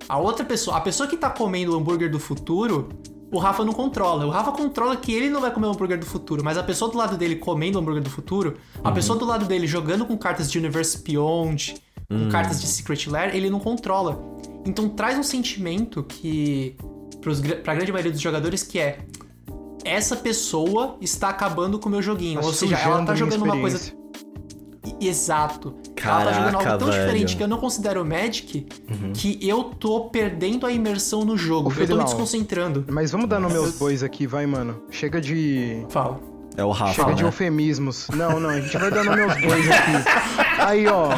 [0.08, 2.90] a outra pessoa, a pessoa que tá comendo o hambúrguer do futuro,
[3.32, 4.26] o Rafa não controla.
[4.26, 6.92] O Rafa controla que ele não vai comer o hambúrguer do futuro, mas a pessoa
[6.92, 10.18] do lado dele comendo o hambúrguer do futuro, a pessoa do lado dele jogando com
[10.18, 11.76] cartas de Universe Beyond,
[12.08, 14.22] com cartas de Secret Lair, ele não controla.
[14.66, 16.78] Então traz um sentimento que
[17.22, 19.00] pros, pra grande maioria dos jogadores que é
[19.86, 22.42] essa pessoa está acabando com o meu joguinho.
[22.42, 23.94] Tá Ou seja, ela tá minha jogando uma coisa
[25.00, 25.76] Exato.
[26.02, 27.06] ela tá jogando Caraca, algo tão velho.
[27.06, 28.68] diferente que eu não considero o Magic
[29.14, 31.70] que eu tô perdendo a imersão no jogo.
[31.70, 32.86] Ô, eu tô me desconcentrando.
[32.90, 34.82] Mas vamos dar nome aos bois aqui, vai, mano.
[34.90, 35.86] Chega de.
[35.90, 36.20] Fala.
[36.58, 37.28] É o Rafa, Chega de né?
[37.28, 38.08] eufemismos.
[38.16, 39.92] Não, não, a gente vai dar nome aos bois aqui.
[40.62, 41.10] Aí, ó.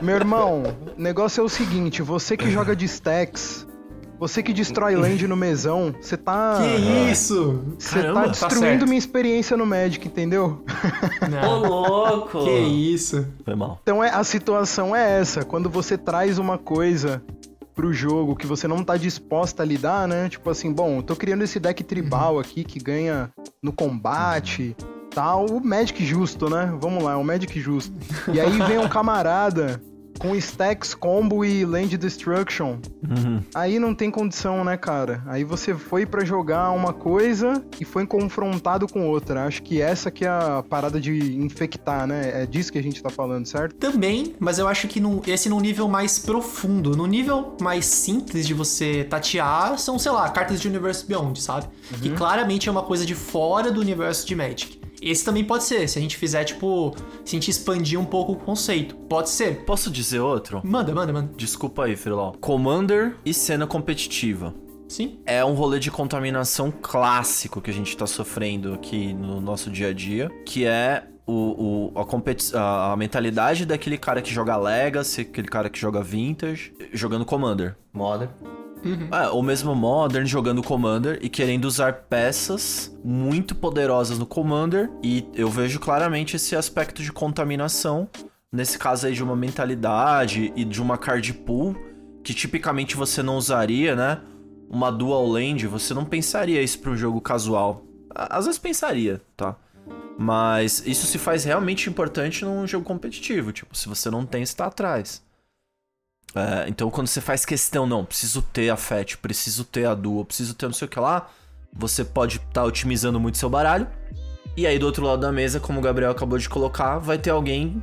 [0.00, 0.62] Meu irmão,
[0.96, 3.66] o negócio é o seguinte: você que joga de stacks,
[4.22, 6.60] você que destrói land no mesão, você tá.
[6.60, 7.60] Que isso?
[7.76, 8.86] Você Caramba, tá tá destruindo certo.
[8.86, 10.64] minha experiência no Magic, entendeu?
[11.44, 12.44] Ô, louco!
[12.44, 13.26] Que isso?
[13.44, 13.80] Foi mal.
[13.82, 15.44] Então é, a situação é essa.
[15.44, 17.20] Quando você traz uma coisa
[17.74, 20.28] pro jogo que você não tá disposta a lidar, né?
[20.28, 23.28] Tipo assim, bom, tô criando esse deck tribal aqui que ganha
[23.60, 24.76] no combate,
[25.12, 26.72] tal, o Magic justo, né?
[26.80, 27.92] Vamos lá, o Magic justo.
[28.32, 29.82] E aí vem um camarada
[30.22, 32.78] com stacks, combo e land destruction.
[33.52, 35.20] Aí não tem condição, né, cara?
[35.26, 39.44] Aí você foi pra jogar uma coisa e foi confrontado com outra.
[39.44, 42.42] Acho que essa que é a parada de infectar, né?
[42.42, 43.74] É disso que a gente tá falando, certo?
[43.74, 46.96] Também, mas eu acho que num, esse num nível mais profundo.
[46.96, 51.66] No nível mais simples de você tatear, são, sei lá, cartas de Universe Beyond, sabe?
[52.00, 54.81] Que claramente é uma coisa de fora do universo de Magic.
[55.02, 56.94] Esse também pode ser, se a gente fizer, tipo,
[57.24, 58.94] se a gente expandir um pouco o conceito.
[58.94, 59.64] Pode ser.
[59.64, 60.60] Posso dizer outro?
[60.64, 61.30] Manda, manda, manda.
[61.36, 62.36] Desculpa aí, Frelau.
[62.40, 64.54] Commander e cena competitiva.
[64.88, 65.18] Sim.
[65.26, 69.88] É um rolê de contaminação clássico que a gente tá sofrendo aqui no nosso dia
[69.88, 74.56] a dia, que é o, o- a, competi- a- a mentalidade daquele cara que joga
[74.56, 77.74] Legacy, aquele cara que joga Vintage, jogando Commander.
[78.84, 79.16] Moda.
[79.16, 84.90] É, ou mesmo Modern jogando Commander e querendo usar peças muito poderosas no Commander.
[85.02, 88.08] E eu vejo claramente esse aspecto de contaminação.
[88.52, 91.74] Nesse caso aí de uma mentalidade e de uma card pool
[92.22, 94.20] que tipicamente você não usaria, né?
[94.68, 97.84] Uma dual land, você não pensaria isso para um jogo casual.
[98.14, 99.56] Às vezes pensaria, tá?
[100.18, 103.52] Mas isso se faz realmente importante num jogo competitivo.
[103.52, 105.22] Tipo, se você não tem, você tá atrás.
[106.34, 110.24] É, então, quando você faz questão, não, preciso ter a FET, preciso ter a Duo,
[110.24, 111.28] preciso ter não sei o que lá,
[111.72, 113.86] você pode estar otimizando muito seu baralho.
[114.56, 117.30] E aí, do outro lado da mesa, como o Gabriel acabou de colocar, vai ter
[117.30, 117.82] alguém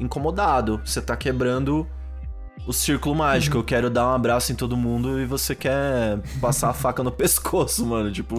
[0.00, 0.80] incomodado.
[0.84, 1.86] Você tá quebrando
[2.66, 3.58] o círculo mágico.
[3.58, 7.12] Eu quero dar um abraço em todo mundo e você quer passar a faca no
[7.12, 8.10] pescoço, mano.
[8.10, 8.36] Tipo,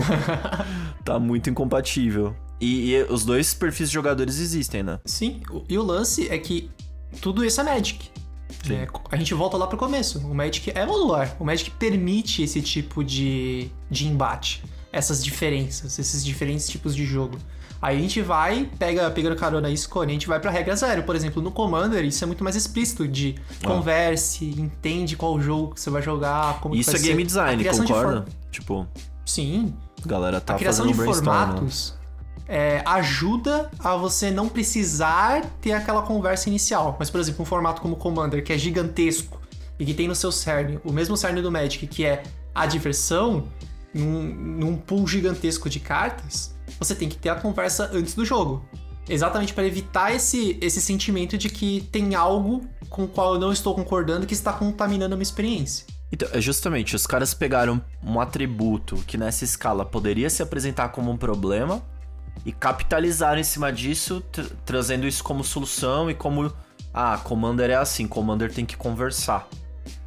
[1.05, 2.35] tá muito incompatível.
[2.59, 4.99] E, e os dois perfis de jogadores existem, né?
[5.05, 6.71] Sim, e o lance é que
[7.21, 8.09] tudo isso é Magic.
[8.69, 10.19] É, a gente volta lá pro começo.
[10.19, 11.35] O Magic é modular.
[11.39, 14.63] O Magic permite esse tipo de, de embate.
[14.91, 17.37] Essas diferenças, esses diferentes tipos de jogo.
[17.81, 21.03] Aí a gente vai, pega pegando carona isso, Cone, a gente vai pra regra zero.
[21.03, 23.67] Por exemplo, no Commander, isso é muito mais explícito de Ah.
[23.67, 27.27] converse, entende qual jogo que você vai jogar, como que Isso é game ser.
[27.27, 28.21] Design, criação de concorda?
[28.23, 28.87] for- Tipo,
[29.23, 29.73] Sim,
[30.03, 31.13] a galera tá a criação fazendo de né?
[31.13, 31.93] formatos
[32.47, 36.95] é, ajuda a você não precisar ter aquela conversa inicial.
[36.97, 39.41] Mas, por exemplo, um formato como Commander, que é gigantesco
[39.79, 42.23] e que tem no seu cerne o mesmo cerne do Magic, que é
[42.55, 43.47] a diversão,
[43.93, 48.65] num, num pool gigantesco de cartas, você tem que ter a conversa antes do jogo.
[49.09, 53.53] Exatamente para evitar esse, esse sentimento de que tem algo com o qual eu não
[53.53, 55.85] estou concordando que está contaminando a minha experiência.
[56.11, 61.11] Então, é justamente, os caras pegaram um atributo que nessa escala poderia se apresentar como
[61.11, 61.81] um problema
[62.47, 66.51] e capitalizaram em cima disso, tr- trazendo isso como solução e como,
[66.93, 69.45] ah, Commander é assim, Commander tem que conversar,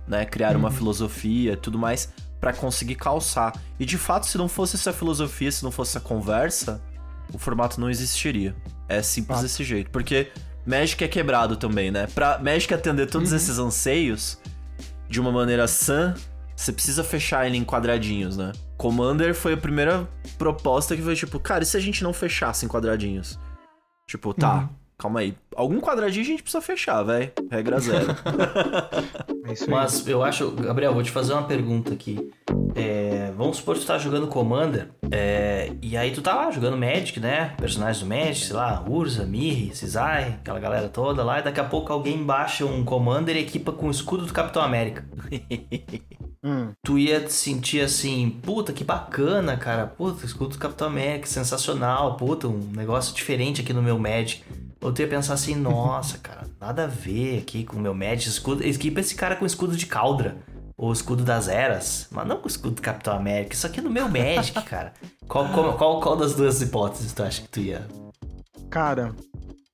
[0.09, 0.25] né?
[0.25, 2.11] Criar uma filosofia e tudo mais
[2.41, 3.53] pra conseguir calçar.
[3.79, 6.81] E de fato, se não fosse essa filosofia, se não fosse essa conversa,
[7.35, 8.57] o formato não existiria.
[8.89, 9.43] É simples Fato.
[9.43, 10.33] desse jeito, porque
[10.65, 12.07] Magic é quebrado também, né?
[12.15, 14.39] Pra Magic atender todos esses anseios,
[15.11, 16.15] de uma maneira sã,
[16.61, 18.53] você precisa fechar ele em quadradinhos, né?
[18.77, 20.07] Commander foi a primeira
[20.37, 23.39] proposta que foi tipo, cara, e se a gente não fechasse em quadradinhos?
[24.07, 24.69] Tipo, tá,
[25.01, 25.35] calma aí.
[25.57, 27.33] Algum quadradinho a gente precisa fechar, velho.
[27.51, 28.07] Regra zero.
[29.43, 29.71] É isso aí.
[29.71, 32.31] Mas eu acho, Gabriel, vou te fazer uma pergunta aqui.
[32.75, 36.77] É, vamos supor que tu tá jogando Commander, é, e aí tu tá lá jogando
[36.77, 37.55] Magic, né?
[37.57, 41.65] Personagens do Magic, sei lá, Urza, Mirri, Cizai, aquela galera toda lá, e daqui a
[41.65, 45.05] pouco alguém baixa um Commander e equipa com o escudo do Capitão América.
[46.43, 49.87] Hum, Tu ia te sentir assim, puta, que bacana, cara.
[49.87, 54.43] Puta, escudo do Capitão América, sensacional, puta, um negócio diferente aqui no meu Magic.
[54.81, 58.29] Ou tu ia pensar assim, nossa, cara, nada a ver aqui com o meu Magic.
[58.29, 60.37] Escudo, equipa esse cara com escudo de Caldra.
[60.77, 62.07] Ou escudo das eras.
[62.11, 63.55] Mas não com o escudo do Capitão América.
[63.55, 64.93] Isso aqui é no meu Magic, cara.
[65.29, 67.87] Qual, qual, qual, qual das duas hipóteses tu acha que tu ia?
[68.71, 69.13] cara,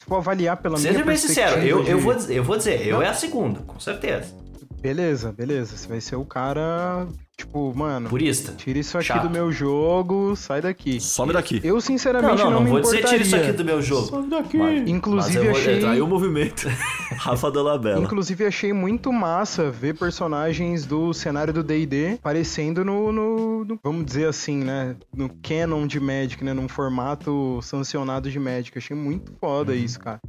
[0.01, 2.87] se for avaliar pela Seja minha bem sincero, eu, eu, vou, dizer- eu vou dizer,
[2.87, 3.03] eu Não.
[3.03, 4.35] é a segunda, com certeza.
[4.81, 5.77] Beleza, beleza.
[5.77, 7.07] Você vai ser o cara,
[7.37, 8.53] tipo, mano, Purista.
[8.53, 9.25] tira isso aqui Chato.
[9.25, 10.99] do meu jogo, sai daqui.
[11.01, 11.61] Some daqui.
[11.63, 13.25] Eu, Não, sinceramente, não, não, não, me vou dizer importaria.
[13.25, 14.07] tira isso aqui do meu jogo.
[14.07, 14.57] Some daqui!
[14.57, 15.81] Mas- Inclusive, mas eu vou- achei...
[15.81, 16.67] Traiu o movimento.
[17.19, 18.03] Rafa Dolabella.
[18.03, 24.07] Inclusive, achei muito massa ver personagens do cenário do D&D aparecendo no, no- no- vamos
[24.07, 28.77] dizer assim, né, no canon de Magic, né, num formato sancionado de Magic.
[28.79, 30.21] Achei muito foda isso, cara.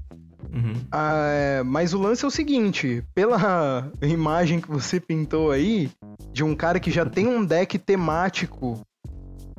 [0.54, 0.76] Uhum.
[0.92, 5.90] Ah, é, mas o lance é o seguinte, pela imagem que você pintou aí,
[6.32, 8.82] de um cara que já tem um deck temático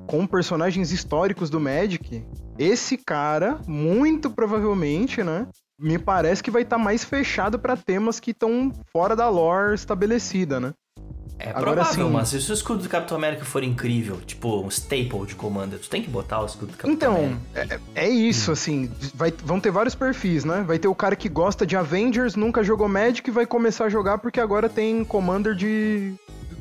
[0.06, 2.24] com personagens históricos do Magic,
[2.58, 5.46] esse cara, muito provavelmente, né,
[5.78, 10.58] me parece que vai estar mais fechado pra temas que estão fora da lore estabelecida,
[10.58, 10.72] né?
[11.40, 12.12] É Agora provável, sim.
[12.12, 15.88] mas se o escudo do Capitão América for incrível, tipo um staple de Commander, tu
[15.88, 17.80] tem que botar o escudo do Capitão Então, América.
[17.94, 20.64] é, é isso, assim, vai- vão ter vários perfis, né?
[20.66, 23.88] Vai ter o cara que gosta de Avengers, nunca jogou Magic e vai começar a
[23.88, 26.14] jogar porque agora tem Commander de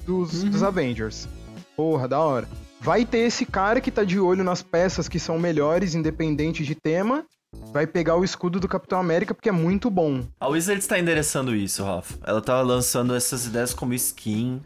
[0.06, 1.28] dos, dos Avengers.
[1.76, 2.48] Porra, da hora.
[2.80, 6.76] Vai ter esse cara que tá de olho nas peças que são melhores, independente de
[6.76, 7.26] tema.
[7.72, 10.24] Vai pegar o escudo do Capitão América porque é muito bom.
[10.40, 12.18] A Wizards tá endereçando isso, Rafa.
[12.26, 14.62] Ela tá lançando essas ideias como skin.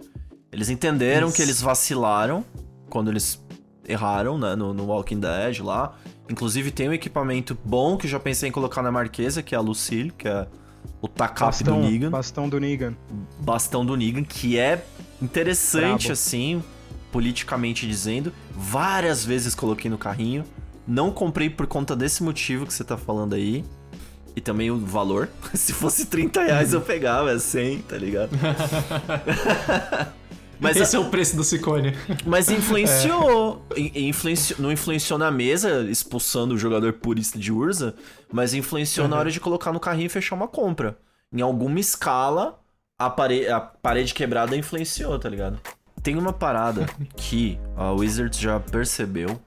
[0.52, 1.36] Eles entenderam Isso.
[1.36, 2.44] que eles vacilaram
[2.90, 3.42] quando eles
[3.88, 5.96] erraram, né, no, no Walking Dead lá.
[6.30, 9.58] Inclusive tem um equipamento bom que eu já pensei em colocar na Marquesa, que é
[9.58, 10.48] a Lucille, que é
[11.02, 12.10] o Takap do Negan.
[12.10, 12.96] bastão do Negan.
[13.40, 14.86] bastão do Negan, que é
[15.22, 16.14] interessante, Brabo.
[16.14, 16.64] assim,
[17.12, 18.34] politicamente dizendo.
[18.52, 20.44] Várias vezes coloquei no carrinho.
[20.88, 23.64] Não comprei por conta desse motivo que você tá falando aí.
[24.36, 25.30] E também o valor.
[25.54, 28.32] Se fosse 30 reais eu pegava, é 100, tá ligado?
[30.60, 31.96] Mas, Esse é o preço do Ciccone.
[32.24, 33.66] mas influenciou.
[33.76, 37.96] In- influenci- Não influenciou na mesa, expulsando o jogador purista de Urza,
[38.32, 41.00] mas influenciou na hora de colocar no carrinho e fechar uma compra.
[41.34, 42.60] Em alguma escala,
[43.00, 45.60] a, pare- a parede quebrada influenciou, tá ligado?
[46.04, 49.42] Tem uma parada que a Wizards já percebeu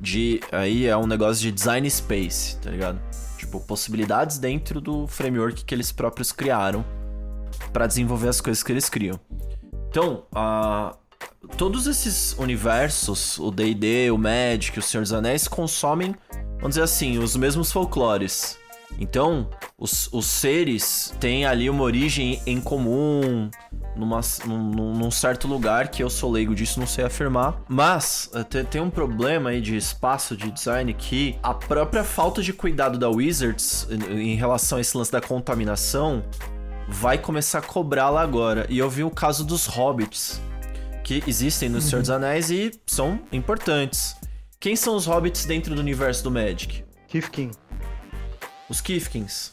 [0.00, 0.40] de.
[0.52, 3.00] Aí é um negócio de design space, tá ligado?
[3.38, 6.84] Tipo, possibilidades dentro do framework que eles próprios criaram
[7.72, 9.18] pra desenvolver as coisas que eles criam.
[9.88, 10.94] Então, a-
[11.56, 16.14] todos esses universos, o D&D, o Magic, o Senhor dos Anéis, consomem,
[16.56, 18.58] vamos dizer assim, os mesmos folclores.
[18.98, 23.50] Então, os, os seres têm ali uma origem em comum,
[23.94, 27.60] numa, num, num certo lugar que eu sou leigo disso, não sei afirmar.
[27.68, 32.42] Mas eh, te- tem um problema aí de espaço de design que a própria falta
[32.42, 36.24] de cuidado da Wizards em, em relação a esse lance da contaminação
[36.88, 38.66] vai começar a cobrá-la agora.
[38.70, 40.40] E eu vi o caso dos hobbits,
[41.04, 44.16] que existem no Senhor dos Anéis e são importantes.
[44.58, 46.82] Quem são os hobbits dentro do universo do Magic?
[47.08, 47.50] Kifkin.
[48.68, 49.52] Os Kifkins.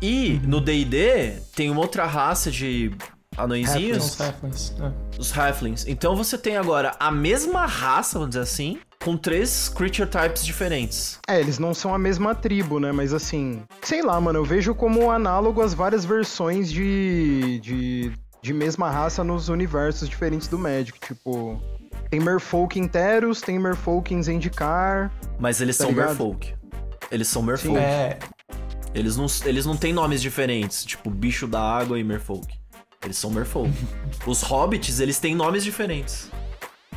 [0.00, 2.92] E no D&D tem uma outra raça de
[3.36, 5.18] anõezinhos, Os Halflings, é.
[5.20, 5.86] os Halflings.
[5.86, 11.18] Então você tem agora a mesma raça, vamos dizer assim, com três creature types diferentes.
[11.28, 12.92] É, eles não são a mesma tribo, né?
[12.92, 18.52] Mas assim, sei lá, mano, eu vejo como análogo as várias versões de, de, de
[18.52, 20.98] mesma raça nos universos diferentes do Magic.
[21.00, 21.60] Tipo,
[22.10, 25.10] tem Merfolk em Teros, tem Merfolk em Zendikar.
[25.38, 26.08] Mas eles Tá são ligado?
[26.08, 26.54] Merfolk.
[27.10, 27.78] Eles são Merfolk.
[27.78, 28.18] É,
[28.96, 32.58] Eles, não, eles não têm nomes diferentes, tipo bicho da água e Merfolk.
[33.04, 33.70] Eles são Merfolk.
[34.26, 36.30] Os hobbits, eles têm nomes diferentes.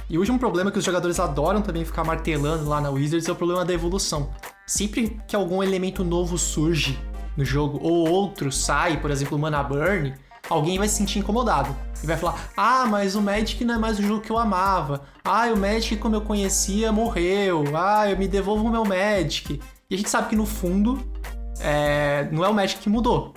[0.09, 3.31] E o último problema que os jogadores adoram também ficar martelando lá na Wizards é
[3.33, 4.31] o problema da evolução.
[4.65, 6.97] Sempre que algum elemento novo surge
[7.35, 10.13] no jogo, ou outro sai, por exemplo, o Mana Burn,
[10.49, 11.75] alguém vai se sentir incomodado.
[12.01, 15.03] E vai falar, ah, mas o Magic não é mais o jogo que eu amava.
[15.23, 17.65] Ah, o Magic como eu conhecia morreu.
[17.75, 19.61] Ah, eu me devolvo o meu Magic.
[19.89, 21.03] E a gente sabe que no fundo,
[21.59, 23.33] é, não é o Magic que mudou.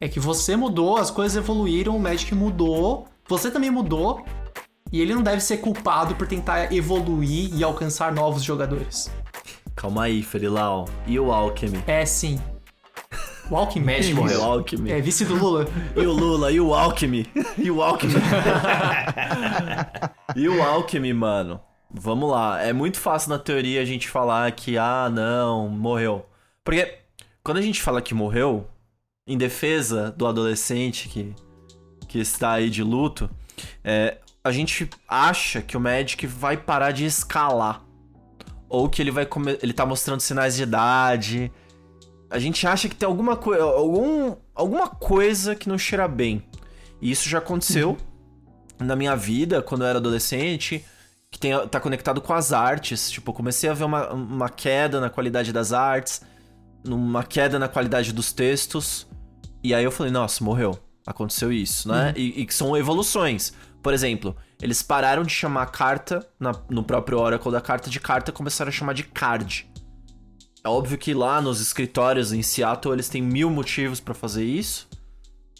[0.00, 4.24] É que você mudou, as coisas evoluíram, o Magic mudou, você também mudou,
[4.92, 9.10] e ele não deve ser culpado por tentar evoluir e alcançar novos jogadores.
[9.76, 10.86] Calma aí, Ferilau.
[11.06, 11.82] E o Alchemy?
[11.86, 12.40] É sim.
[13.50, 14.42] O Alckmin Magic é O isso.
[14.42, 14.92] Alchemy.
[14.92, 15.66] É vice do Lula.
[15.96, 17.26] E o Lula, e o Alchemy.
[17.58, 18.14] E o Alchemy.
[20.36, 21.60] e o Alchemy, mano.
[21.90, 22.62] Vamos lá.
[22.62, 26.24] É muito fácil na teoria a gente falar que, ah, não, morreu.
[26.62, 26.98] Porque
[27.42, 28.68] quando a gente fala que morreu,
[29.26, 31.34] em defesa do adolescente que,
[32.08, 33.30] que está aí de luto,
[33.84, 37.84] é, a gente acha que o Magic vai parar de escalar.
[38.68, 39.58] Ou que ele vai come...
[39.62, 41.52] ele tá mostrando sinais de idade.
[42.30, 43.62] A gente acha que tem alguma coisa.
[43.62, 44.36] Algum...
[44.54, 46.42] alguma coisa que não cheira bem.
[47.00, 47.96] E isso já aconteceu
[48.78, 50.84] na minha vida, quando eu era adolescente,
[51.30, 53.10] que tem, tá conectado com as artes.
[53.10, 56.22] Tipo, eu comecei a ver uma, uma queda na qualidade das artes,
[56.86, 59.06] uma queda na qualidade dos textos.
[59.62, 60.78] E aí eu falei, nossa, morreu.
[61.06, 62.12] Aconteceu isso, né?
[62.16, 63.52] E, e que são evoluções.
[63.82, 68.30] Por exemplo, eles pararam de chamar carta na- no próprio Oracle da carta de carta
[68.30, 69.68] começaram a chamar de card.
[70.62, 74.86] É óbvio que lá nos escritórios em Seattle eles têm mil motivos pra fazer isso.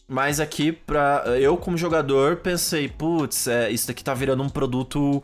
[0.07, 5.23] Mas aqui, pra, eu como jogador, pensei, putz, é, isso daqui tá virando um produto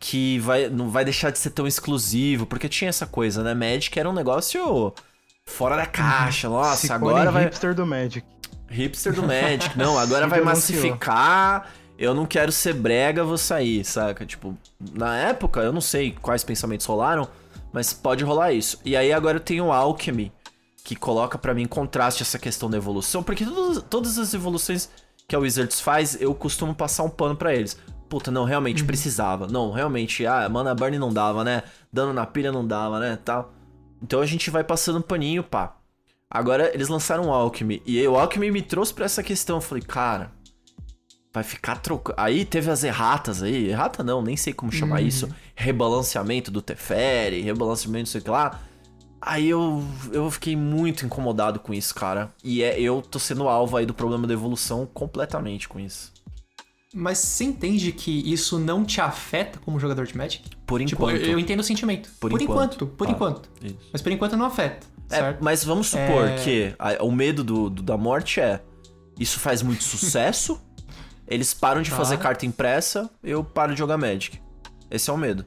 [0.00, 2.46] que vai, não vai deixar de ser tão exclusivo.
[2.46, 3.52] Porque tinha essa coisa, né?
[3.54, 4.92] Magic era um negócio
[5.46, 6.48] fora da caixa.
[6.48, 7.44] Nossa, Cicone agora vai.
[7.44, 8.26] hipster do Magic.
[8.68, 9.76] Hipster do Magic.
[9.76, 11.70] Não, agora vai massificar.
[11.96, 14.26] Eu não quero ser brega, vou sair, saca?
[14.26, 14.56] Tipo,
[14.92, 17.28] na época, eu não sei quais pensamentos rolaram,
[17.72, 18.80] mas pode rolar isso.
[18.84, 20.32] E aí agora eu tenho o Alchemy,
[20.84, 24.90] que coloca pra mim em contraste essa questão da evolução, porque todas, todas as evoluções
[25.28, 27.78] que a Wizards faz, eu costumo passar um pano pra eles.
[28.08, 29.46] Puta, não, realmente precisava.
[29.46, 31.62] Não, realmente, ah, Mana Burn não dava, né?
[31.92, 33.18] Dano na pilha não dava, né?
[33.24, 33.52] Tal.
[34.04, 35.78] Então a gente vai passando um paninho, pá.
[36.30, 37.82] Agora eles lançaram o Alchemy.
[37.86, 39.56] E aí o Alchemy me trouxe pra essa questão.
[39.56, 40.30] Eu falei, cara,
[41.32, 42.20] vai ficar trocando.
[42.20, 43.70] Aí teve as erratas aí.
[43.70, 45.26] Errata não, nem sei como chamar isso.
[45.56, 48.60] Rebalanceamento do Teferi, rebalanceamento não sei o que lá.
[49.22, 49.82] Aí eu,
[50.12, 52.30] eu fiquei muito incomodado com isso, cara.
[52.44, 56.12] E é, eu tô sendo alvo aí do problema da evolução completamente com isso.
[56.96, 60.44] Mas você entende que isso não te afeta como jogador de Magic?
[60.64, 61.22] Por Tipo, enquanto.
[61.22, 62.08] eu, eu entendo o sentimento.
[62.20, 62.74] Por Por, enquanto.
[62.76, 62.86] enquanto.
[62.96, 63.12] por Tá.
[63.12, 63.50] enquanto.
[63.62, 63.78] Isso.
[63.92, 64.86] Mas por enquanto não afeta.
[65.10, 65.42] É, certo?
[65.44, 66.36] mas vamos supor É.
[66.36, 68.62] que a- o medo do, do- da morte é
[69.18, 70.60] isso faz muito sucesso,
[71.28, 71.96] eles param de Tá.
[71.96, 74.40] fazer carta impressa, eu paro de jogar Magic.
[74.90, 75.44] Esse é o medo.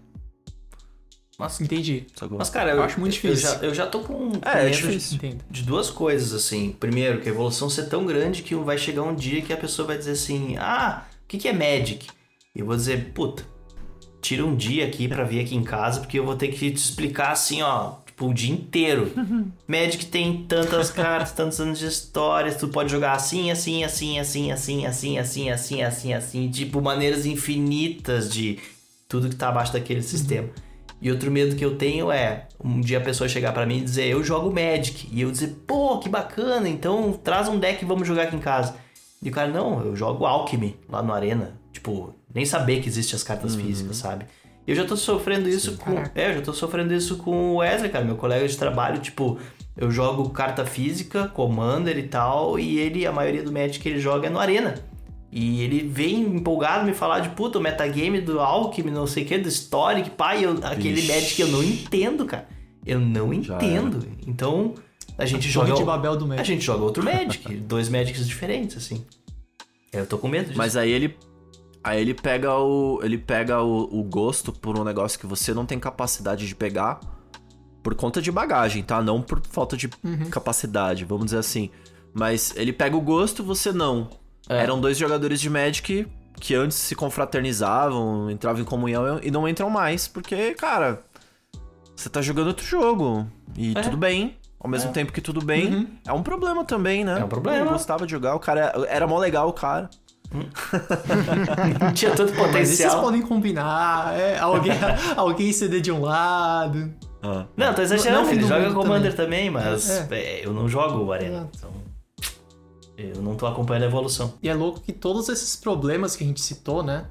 [1.39, 2.07] Mas, Entendi.
[2.31, 3.47] mas cara, eu, Eu acho muito eu difícil.
[3.49, 5.15] já, eu já tô com, com É, é medo difícil.
[5.17, 5.43] Entendo.
[5.49, 6.71] de duas coisas, assim.
[6.79, 9.87] Primeiro, que a evolução ser tão grande que vai chegar um dia que a pessoa
[9.87, 12.07] vai dizer assim: Ah, que, que é Magic?
[12.55, 13.43] E eu vou dizer, puta,
[14.21, 16.78] tira um dia aqui pra vir aqui em casa, porque eu vou ter que te
[16.78, 19.11] explicar assim, ó, tipo, o dia inteiro.
[19.67, 24.51] Magic tem tantas cartas, tantos anos de histórias, tu pode jogar assim, assim, assim, assim,
[24.51, 28.59] assim, assim, assim, assim, assim, assim, tipo, maneiras infinitas de
[29.07, 30.49] tudo que tá abaixo daquele sistema.
[30.99, 33.82] E outro medo que eu tenho é um dia a pessoa chegar pra mim e
[33.82, 35.07] dizer, eu jogo Magic.
[35.11, 38.39] E eu dizer, pô, que bacana, então traz um deck e vamos jogar aqui em
[38.39, 38.75] casa.
[39.22, 41.59] E o cara, não, eu jogo Alchemy lá no Arena.
[41.72, 44.26] Tipo, nem saber que existem as cartas físicas, sabe?
[44.65, 45.95] Eu já tô sofrendo isso com.
[45.95, 46.11] Caraca.
[46.13, 48.99] É, eu já tô sofrendo isso com o Wesley, cara, meu colega de trabalho.
[48.99, 49.39] Tipo,
[49.78, 53.99] eu jogo carta física, Commander e tal, e ele, a maioria do Magic que ele
[53.99, 54.76] joga é no Arena.
[55.32, 59.26] E ele vem empolgado me falar de puta, o metagame do Alchemy, não sei o
[59.26, 61.01] que, do Historic, pai, eu, aquele.
[61.07, 62.47] Magic que eu não entendo, cara.
[62.86, 64.05] Eu não entendo.
[64.26, 64.74] Então,
[65.18, 65.74] a gente joga.
[65.74, 66.47] de Babel do A Magic.
[66.47, 69.05] gente joga outro Magic, dois Magics diferentes, assim.
[69.91, 70.57] Eu tô com medo disso.
[70.57, 71.18] Mas aí ele.
[71.84, 72.99] Aí ele pega o.
[73.03, 76.99] Ele pega o, o gosto por um negócio que você não tem capacidade de pegar
[77.82, 79.01] por conta de bagagem, tá?
[79.01, 79.88] Não por falta de
[80.30, 81.70] capacidade, vamos dizer assim.
[82.13, 84.09] Mas ele pega o gosto, você não.
[84.49, 84.57] É.
[84.63, 86.05] Eram dois jogadores de Magic
[86.39, 91.01] que antes se confraternizavam, entravam em comunhão e não entram mais, porque, cara,
[91.95, 93.26] você tá jogando outro jogo.
[93.57, 93.82] E É.
[93.82, 94.36] tudo bem.
[94.60, 97.20] Ao mesmo tempo que tudo bem, é um problema também, né?
[97.20, 97.60] É um problema.
[97.66, 99.89] Eu gostava de jogar, o cara era mó legal, o cara.
[101.80, 102.47] Não tinha tanto Mas e vocês
[102.91, 103.01] potencial.
[103.01, 104.72] podem combinar, é, alguém,
[105.16, 106.93] alguém ceder de um lado.
[107.22, 107.45] Ah.
[107.55, 110.08] Não, tô exagerando, Não, ele joga Commander também, mas É.
[110.12, 111.49] é, eu não jogo o Arena.
[111.55, 111.72] Então,
[112.97, 114.34] eu não tô acompanhando a evolução.
[114.41, 117.05] E é louco que todos esses problemas que a gente citou, né?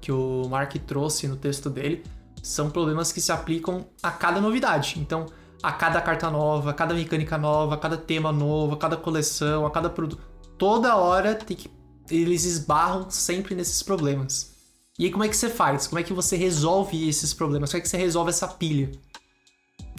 [0.00, 2.02] Que o Mark trouxe no texto dele,
[2.42, 4.98] são problemas que se aplicam a cada novidade.
[4.98, 5.26] Então,
[5.62, 9.64] a cada carta nova, a cada mecânica nova, a cada tema novo, a cada coleção,
[9.64, 10.22] a cada produto.
[10.58, 11.70] Toda hora tem que.
[12.10, 14.52] Eles esbarram sempre nesses problemas.
[14.98, 15.86] E aí, como é que você faz?
[15.86, 17.70] Como é que você resolve esses problemas?
[17.70, 18.90] Como é que você resolve essa pilha?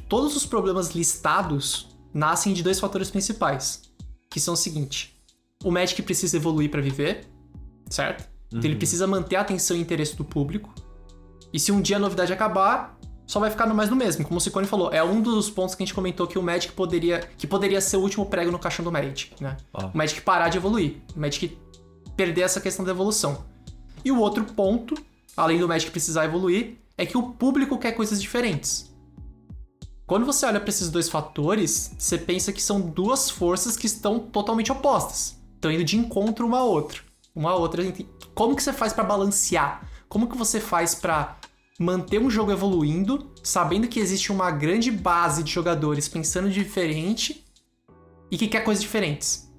[0.07, 3.81] Todos os problemas listados nascem de dois fatores principais,
[4.29, 5.17] que são o seguinte:
[5.63, 7.25] o Magic precisa evoluir para viver,
[7.89, 8.29] certo?
[8.49, 10.73] Então ele precisa manter a atenção e interesse do público.
[11.51, 12.99] E se um dia a novidade acabar,
[13.33, 14.23] só vai ficar no mais do mesmo.
[14.23, 16.71] Como o Ciccone falou, é um dos pontos que a gente comentou que o Magic
[16.73, 19.57] poderia, que poderia ser o último prego no caixão do Magic, né?
[19.73, 19.87] Ah.
[19.87, 21.57] O Magic parar de evoluir, o Magic
[22.15, 23.43] perder essa questão da evolução.
[24.05, 24.93] E o outro ponto,
[25.35, 28.93] além do Magic precisar evoluir, é que o público quer coisas diferentes.
[30.05, 34.19] Quando você olha para esses dois fatores, você pensa que são duas forças que estão
[34.19, 35.39] totalmente opostas.
[35.55, 36.99] Estão indo de encontro uma a outra.
[37.33, 37.81] Uma a outra.
[38.35, 39.89] Como que você faz para balancear?
[40.07, 41.35] Como que você faz para
[41.79, 47.43] manter um jogo evoluindo, sabendo que existe uma grande base de jogadores pensando diferente
[48.29, 49.51] e que quer coisas diferentes?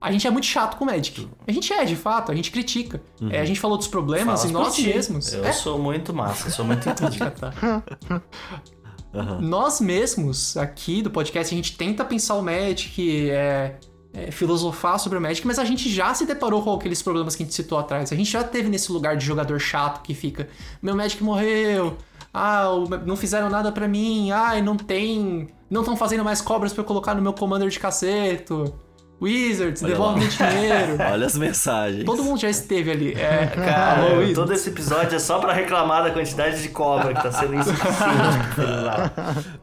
[0.00, 1.26] A gente é muito chato com o Magic.
[1.46, 3.02] A gente é, de fato, a gente critica.
[3.30, 5.32] É, a gente falou dos problemas Fala e nós mesmos.
[5.32, 7.30] Eu É, sou muito massa, sou muito entendido.
[7.30, 7.52] tá.
[9.40, 13.78] Nós mesmos, aqui do podcast, a gente tenta pensar o Magic, é,
[14.14, 17.42] é, filosofar sobre o Magic, mas a gente já se deparou com aqueles problemas que
[17.42, 18.12] a gente citou atrás.
[18.12, 20.48] A gente já teve nesse lugar de jogador chato que fica:
[20.80, 21.96] meu Magic morreu,
[22.32, 22.66] ah,
[23.04, 25.48] não fizeram nada pra mim, ai, não tem.
[25.68, 28.72] Não estão fazendo mais cobras pra eu colocar no meu Commander de caceto.
[29.20, 30.96] Wizards, Olha devolve meu dinheiro.
[31.10, 32.04] Olha as mensagens.
[32.04, 33.12] Todo mundo já esteve ali.
[33.14, 34.34] É, Cara, alô, Wizards.
[34.34, 39.12] todo esse episódio é só pra reclamar da quantidade de cobra que tá sendo esquecida.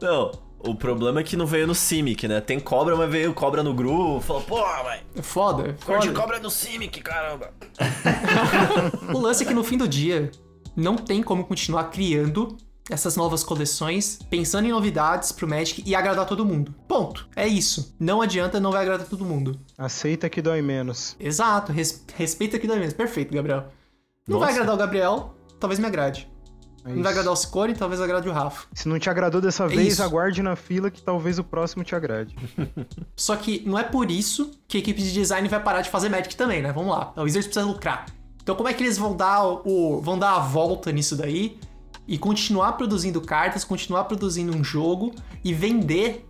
[0.00, 0.32] Não,
[0.64, 2.40] o problema é que não veio no Simic, né?
[2.40, 4.20] Tem cobra, mas veio cobra no Gru.
[4.20, 7.52] Falou, pô, velho, É foda, cor de cobra no Simic, caramba.
[9.14, 10.30] O lance é que no fim do dia,
[10.76, 12.56] não tem como continuar criando
[12.90, 16.74] essas novas coleções, pensando em novidades pro Magic e agradar todo mundo.
[16.88, 17.28] Ponto.
[17.36, 17.94] É isso.
[17.98, 19.58] Não adianta, não vai agradar todo mundo.
[19.78, 21.16] Aceita que dói menos.
[21.20, 21.72] Exato.
[21.72, 22.96] res- respeita aqui da mesmo.
[22.96, 23.66] Perfeito, Gabriel.
[24.26, 24.60] Não vai Nossa.
[24.60, 26.28] agradar o Gabriel, talvez me agrade.
[26.84, 28.66] É Não vai agradar o Ciccone, talvez agrade o Rafa.
[28.72, 30.02] Se não te agradou dessa É vez, isso.
[30.02, 32.34] aguarde na fila que talvez o próximo te agrade.
[33.16, 36.08] Só que não é por isso que a equipe de design vai parar de fazer
[36.08, 36.72] Magic também, né?
[36.72, 37.12] Vamos lá.
[37.14, 38.06] A Wizards precisa lucrar.
[38.42, 41.58] Então como é que eles vão dar o vão dar a volta nisso daí
[42.08, 45.12] e continuar produzindo cartas, continuar produzindo um jogo
[45.44, 46.26] e vender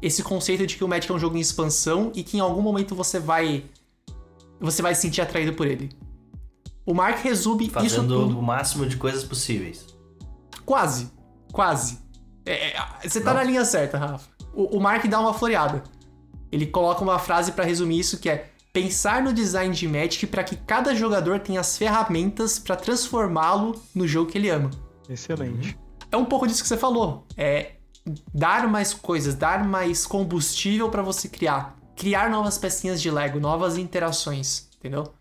[0.00, 2.62] esse conceito de que o Magic é um jogo em expansão e que em algum
[2.62, 3.64] momento você vai
[4.58, 5.90] você vai se sentir atraído por ele.
[6.84, 9.86] O Mark resume isso Fazendo tudo o máximo de coisas possíveis.
[10.64, 11.10] Quase.
[11.52, 11.98] Quase.
[12.44, 14.28] É, é, você tá na linha certa, Rafa.
[14.52, 15.82] O, o Mark dá uma floreada.
[16.50, 20.42] Ele coloca uma frase pra resumir isso que é pensar no design de Magic para
[20.42, 24.70] que cada jogador tenha as ferramentas pra transformá-lo no jogo que ele ama.
[25.08, 25.78] Excelente.
[26.10, 27.26] É um pouco disso que você falou.
[27.36, 27.76] É
[28.34, 31.76] dar mais coisas, dar mais combustível pra você criar.
[31.96, 35.12] Criar novas pecinhas de Lego, novas interações, entendeu?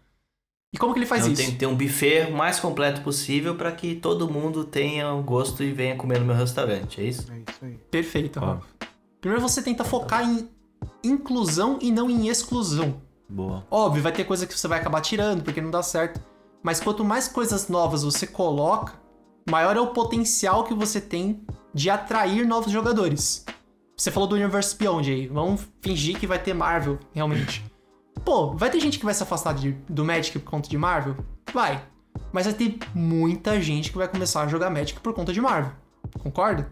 [0.74, 1.42] E como que ele faz Então isso?
[1.42, 5.22] tem que ter um buffet o mais completo possível pra que todo mundo tenha o
[5.22, 7.30] gosto e venha comer no meu restaurante, é isso?
[7.32, 7.78] É isso aí.
[7.92, 8.46] Perfeito, Ó.
[8.46, 8.66] Rafa.
[9.20, 10.48] Primeiro você tenta focar em
[11.04, 13.02] inclusão e não em exclusão.
[13.28, 13.66] Boa.
[13.70, 16.22] Óbvio, vai ter coisa que você vai acabar tirando porque não dá certo.
[16.64, 18.94] Mas quanto mais coisas novas você coloca,
[19.50, 21.42] maior é o potencial que você tem
[21.74, 23.44] de atrair novos jogadores.
[23.98, 25.28] Você falou do Universe Beyond aí.
[25.28, 27.64] Vamos fingir que vai ter Marvel, realmente.
[28.26, 31.16] Pô, vai ter gente que vai se afastar de- do Magic por conta de Marvel?
[31.54, 31.84] Vai.
[32.32, 35.72] Mas vai ter muita gente que vai começar a jogar Magic por conta de Marvel.
[36.20, 36.72] Concorda?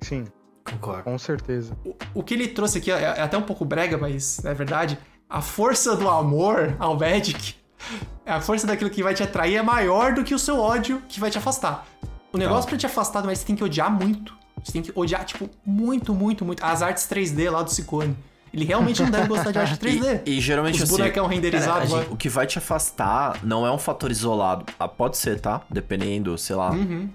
[0.00, 0.24] Sim,
[0.64, 1.04] Concordo.
[1.04, 1.76] com certeza.
[2.14, 4.98] O que ele trouxe aqui é é até um pouco brega, mas é verdade.
[5.28, 7.54] A força do amor ao Magic,
[8.26, 11.20] a força daquilo que vai te atrair é maior do que o seu ódio que
[11.20, 11.86] vai te afastar.
[12.32, 14.34] O negócio pra te afastar do Magic, você tem que odiar muito.
[14.62, 16.64] Você tem que odiar, tipo, muito, muito, muito.
[16.64, 18.16] As artes 3D lá do Ciccone.
[18.54, 20.22] Ele realmente não deve gostar de arte 3D.
[20.24, 22.06] E, e geralmente Os assim, bonecão renderizado cara, a lá.
[22.08, 24.64] o que vai te afastar não é um fator isolado.
[24.78, 25.62] Ah, pode ser, tá?
[25.68, 26.70] Dependendo, sei lá.
[26.70, 27.10] Uhum.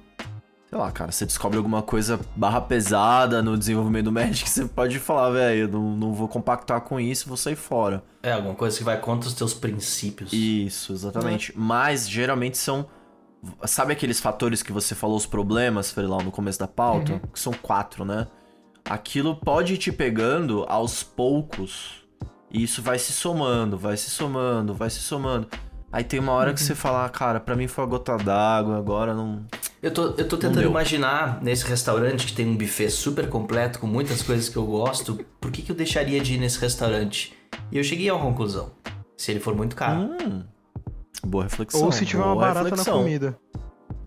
[0.69, 4.99] Sei lá, cara, você descobre alguma coisa barra pesada no desenvolvimento do Magic, você pode
[4.99, 8.03] falar, velho, não, não vou compactar com isso, vou sair fora.
[8.21, 10.33] É, alguma coisa que vai contra os teus princípios.
[10.33, 11.53] Isso, exatamente.
[11.55, 12.85] Mas geralmente são.
[13.63, 17.21] Sabe aqueles fatores que você falou, os problemas, Freelau, no começo da pauta?
[17.33, 18.27] Que são quatro, né?
[18.89, 22.03] Aquilo pode ir te pegando aos poucos.
[22.51, 25.47] E isso vai se somando, vai se somando, vai se somando.
[25.91, 28.77] Aí tem uma hora que você fala, ah, cara, pra mim foi a gota d'água,
[28.77, 29.45] agora não.
[29.81, 33.85] Eu tô, eu tô tentando imaginar nesse restaurante que tem um buffet super completo com
[33.85, 37.33] muitas coisas que eu gosto, por que, que eu deixaria de ir nesse restaurante?
[37.71, 38.71] E eu cheguei a uma conclusão.
[39.15, 40.01] Se ele for muito caro.
[40.01, 40.43] Hum.
[41.25, 41.83] Boa reflexão.
[41.83, 42.97] Ou se tiver uma boa barata reflexão.
[42.97, 43.37] na comida.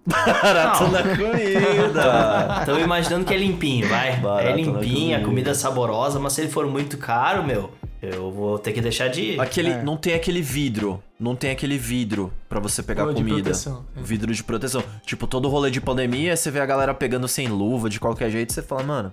[0.07, 2.65] Barato na comida.
[2.67, 4.17] Tô imaginando que é limpinho, vai.
[4.17, 5.51] Barato é limpinho, a comida.
[5.51, 9.21] é saborosa, mas se ele for muito caro, meu, eu vou ter que deixar de
[9.35, 9.41] ir.
[9.41, 9.83] Aquele, É.
[9.83, 11.03] Não tem aquele vidro.
[11.21, 13.35] Não tem aquele vidro pra você pegar de comida.
[13.43, 14.03] proteção, é.
[14.03, 14.83] Vidro de proteção.
[15.07, 18.53] Tipo, todo rolê de pandemia, você vê a galera pegando sem luva, de qualquer jeito,
[18.53, 19.13] você fala, mano,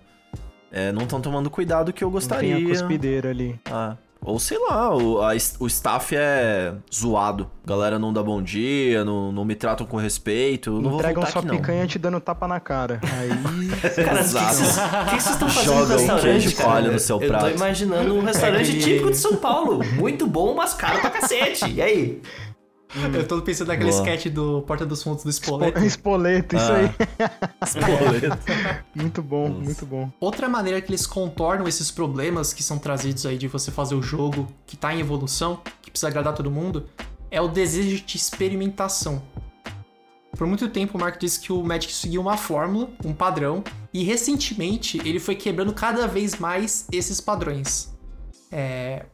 [0.71, 2.57] é, não estão tomando cuidado que eu Não tem gostaria.
[2.57, 3.59] a cuspideira ali.
[3.71, 7.49] Ah, Ou sei lá, o, a o staff é zoado.
[7.65, 10.81] Galera não dá bom dia, não, não me tratam com respeito.
[10.81, 11.55] Não Entregam sua aqui, não.
[11.55, 12.99] picanha te dando tapa na cara.
[13.01, 13.29] Aí.
[14.03, 14.55] Cara, o que Exato.
[14.55, 16.91] vocês- o que vocês estão fazendo Joga no restaurante, cara?
[16.91, 17.45] no seu Eu prato.
[17.45, 19.79] tô imaginando um restaurante aquele- típico de São Paulo.
[19.95, 21.69] Muito bom, mas caro pra cacete.
[21.71, 22.21] E aí?
[23.13, 24.01] Eu tô pensando naquele Boa.
[24.01, 25.77] sketch do Porta dos Fundos do Spoleto.
[25.85, 26.75] Espoleto, isso Ah.
[26.77, 26.89] aí.
[27.63, 28.37] Espoleto.
[28.95, 30.11] Muito bom, muito bom.
[30.19, 34.01] Outra maneira que eles contornam esses problemas que são trazidos aí de você fazer o
[34.01, 36.87] jogo que tá em evolução, que precisa agradar todo mundo,
[37.29, 39.21] é o desejo de experimentação.
[40.35, 43.63] Por muito tempo o Mark disse que o Magic seguia uma fórmula, um padrão,
[43.93, 47.93] e recentemente ele foi quebrando cada vez mais esses padrões.
[48.51, 49.05] É...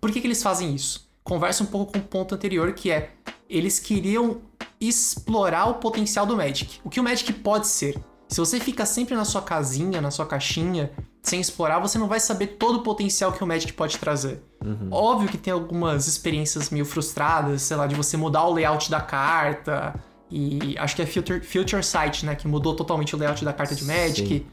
[0.00, 1.10] Por que, que eles fazem isso?
[1.24, 3.10] Conversa um pouco com o ponto anterior, que é
[3.48, 4.40] eles queriam
[4.80, 6.80] explorar o potencial do Magic.
[6.82, 7.96] O que o Magic pode ser.
[8.28, 10.90] Se você fica sempre na sua casinha, na sua caixinha,
[11.22, 14.42] sem explorar, você não vai saber todo o potencial que o Magic pode trazer.
[14.90, 19.00] Óbvio que tem algumas experiências meio frustradas, sei lá, de você mudar o layout da
[19.00, 19.94] carta.
[20.30, 22.34] E acho que é Future, Future Sight, né?
[22.34, 24.46] Que mudou totalmente o layout da carta de Magic.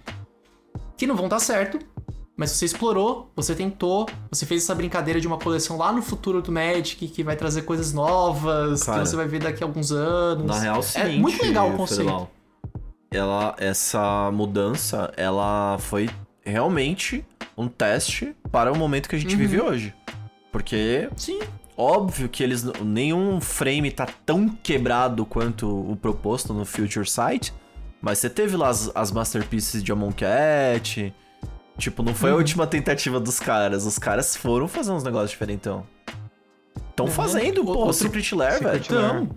[0.97, 1.79] Que não vão dar certo.
[2.39, 6.41] Mas você explorou, você tentou, você fez essa brincadeira de uma coleção lá no futuro
[6.41, 9.91] do Magic, que vai trazer coisas novas, Cara, que você vai ver daqui a alguns
[9.91, 10.45] anos.
[10.45, 12.03] Na real, seguinte, é muito legal o conceito.
[12.03, 12.31] Federal.
[13.11, 16.09] Ela, essa mudança, ela foi
[16.41, 17.25] realmente
[17.57, 19.37] um teste para o momento que a gente Uhum.
[19.41, 19.93] vive hoje.
[20.49, 21.41] Porque, Sim.
[21.75, 27.53] óbvio que eles nenhum frame tá tão quebrado quanto o proposto no Future Sight,
[28.01, 31.13] mas você teve lá as, as masterpieces de Amon Cat.
[31.79, 32.17] Tipo, não Uhum.
[32.17, 33.85] foi a última tentativa dos caras.
[33.85, 35.85] Os caras foram fazer uns negócios diferentão.
[36.89, 37.11] Estão Uhum.
[37.11, 38.81] fazendo, O- pô, outro- Secret Lair, velho.
[38.85, 39.29] Então,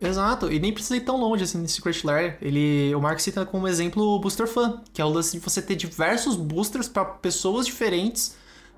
[0.00, 2.38] exato, e nem precisa ir tão longe assim no Secret Lair.
[2.40, 5.60] Ele, o Mark cita como exemplo o Booster Fan, que é o lance de você
[5.60, 8.34] ter diversos boosters para pessoas diferentes,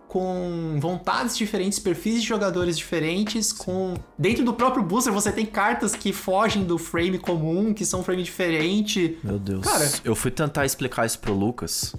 [0.08, 5.94] com vontades diferentes, perfis de jogadores diferentes, com dentro do próprio booster você tem cartas
[5.94, 9.18] que fogem do frame comum, que são um frame diferente.
[9.22, 9.64] Meu Deus.
[9.66, 11.94] Cara- eu fui tentar explicar isso pro Lucas,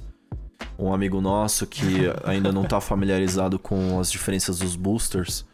[0.78, 5.46] um amigo nosso que ainda não tá familiarizado com as diferenças dos boosters.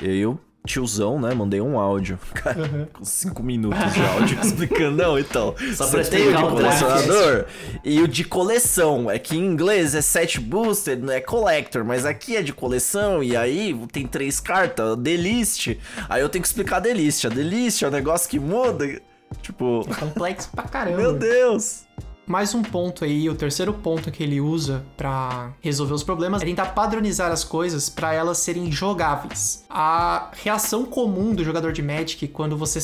[0.00, 2.18] Eu, tiozão, né, mandei um áudio.
[2.34, 4.96] Cara, com cinco minutos de áudio explicando.
[4.96, 5.54] Não, então.
[5.74, 7.46] Só pra tem o de colecionador
[7.84, 9.10] e o de coleção.
[9.10, 13.22] É que em inglês é set booster, não é collector, mas aqui é de coleção.
[13.22, 15.76] E aí tem três cartas, The List.
[16.08, 17.24] Aí eu tenho que explicar a The List.
[17.24, 19.00] A The List é um negócio que muda.
[19.40, 20.98] Tipo, É complexo pra caramba.
[20.98, 21.84] meu Deus.
[22.26, 26.44] Mais um ponto aí, o terceiro ponto que ele usa pra resolver os problemas é
[26.44, 29.64] tentar padronizar as coisas pra elas serem jogáveis.
[29.68, 32.78] A reação comum do jogador de Magic quando você,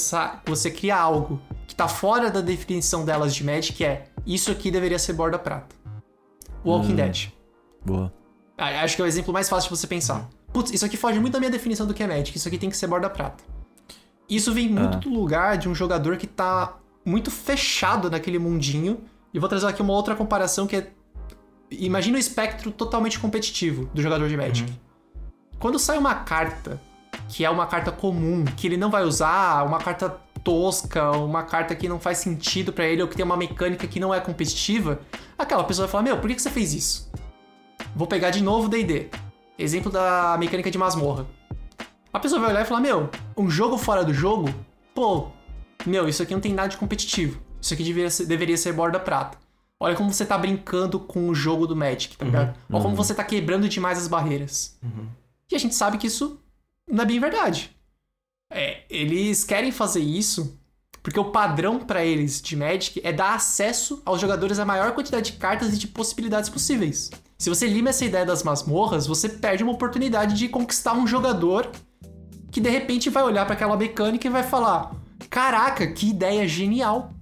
[0.45, 4.99] você cria algo que tá fora da definição delas de Magic é isso aqui deveria
[4.99, 5.75] ser borda prata.
[6.65, 7.29] Walking Dead.
[7.85, 8.13] Boa.
[8.57, 10.29] Ah, Acho que é o exemplo mais fácil de você pensar.
[10.53, 12.37] Putz, isso aqui foge muito da minha definição do que é Magic.
[12.37, 13.45] Isso aqui tem que ser borda prata.
[14.29, 19.01] Isso vem muito do lugar de um jogador que tá muito fechado naquele mundinho.
[19.33, 20.91] E vou trazer aqui uma outra comparação que é.
[21.71, 24.73] Imagina o espectro totalmente competitivo do jogador de Magic.
[25.59, 26.81] Quando sai uma carta
[27.29, 30.09] que é uma carta comum, que ele não vai usar, uma carta
[30.43, 34.01] tosca, uma carta que não faz sentido pra ele ou que tem uma mecânica que
[34.01, 35.01] não é competitiva,
[35.39, 37.11] aquela pessoa vai falar: Meu, por que que você fez isso?
[37.95, 39.11] Vou pegar de novo o D&D.
[39.59, 41.27] Exemplo da mecânica de masmorra.
[42.13, 44.49] A pessoa vai olhar e falar, meu, um jogo fora do jogo?
[44.95, 45.29] Pô,
[45.85, 47.41] meu, isso aqui não tem nada de competitivo.
[47.61, 49.39] Isso aqui deveria ser, deveria ser borda prata.
[49.81, 52.59] Olha como você tá brincando com o jogo do Magic, tá ligado?
[52.71, 54.77] Olha como você tá quebrando demais as barreiras.
[55.51, 56.41] E a gente sabe que isso
[56.91, 57.71] não é bem verdade.
[58.53, 60.59] É, eles querem fazer isso
[61.03, 65.33] porque o padrão pra eles de Magic é dar acesso aos jogadores a maior quantidade
[65.33, 67.11] de cartas e de possibilidades possíveis.
[67.39, 71.71] Se você lima essa ideia das masmorras, você perde uma oportunidade de conquistar um jogador
[72.51, 74.93] que de repente vai olhar pra aquela mecânica e vai falar:
[75.31, 77.15] "Caraca, que ideia genial.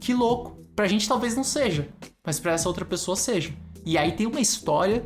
[0.00, 0.58] Que louco.
[0.74, 1.88] Pra gente talvez não seja,
[2.24, 3.52] mas pra essa outra pessoa seja".
[3.84, 5.04] E aí tem uma história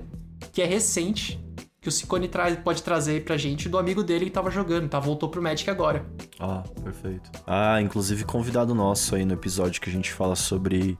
[0.52, 1.42] que é recente
[1.80, 5.00] que o Ciccone tra pode trazer pra gente do amigo dele que tava jogando, tá?
[5.00, 6.06] Voltou pro Magic agora.
[6.38, 7.30] Ah, perfeito.
[7.44, 10.96] Ah, inclusive convidado nosso aí no episódio que a gente fala sobre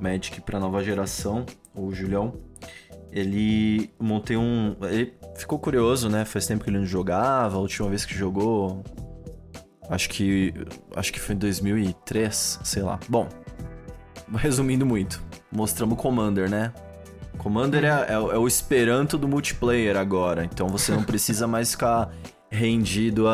[0.00, 2.34] Magic pra nova geração, o Julião.
[3.12, 4.76] Ele montei um.
[4.82, 6.24] Ele ficou curioso, né?
[6.24, 8.82] Faz tempo que ele não jogava, a última vez que jogou.
[9.90, 10.52] Acho que.
[10.96, 12.98] Acho que foi em 2003, sei lá.
[13.08, 13.28] Bom,
[14.36, 16.72] resumindo muito, mostramos o Commander, né?
[17.38, 21.70] Commander é, é, o- é o esperanto do multiplayer agora, então você não precisa mais
[21.70, 22.10] ficar
[22.50, 23.32] rendido à,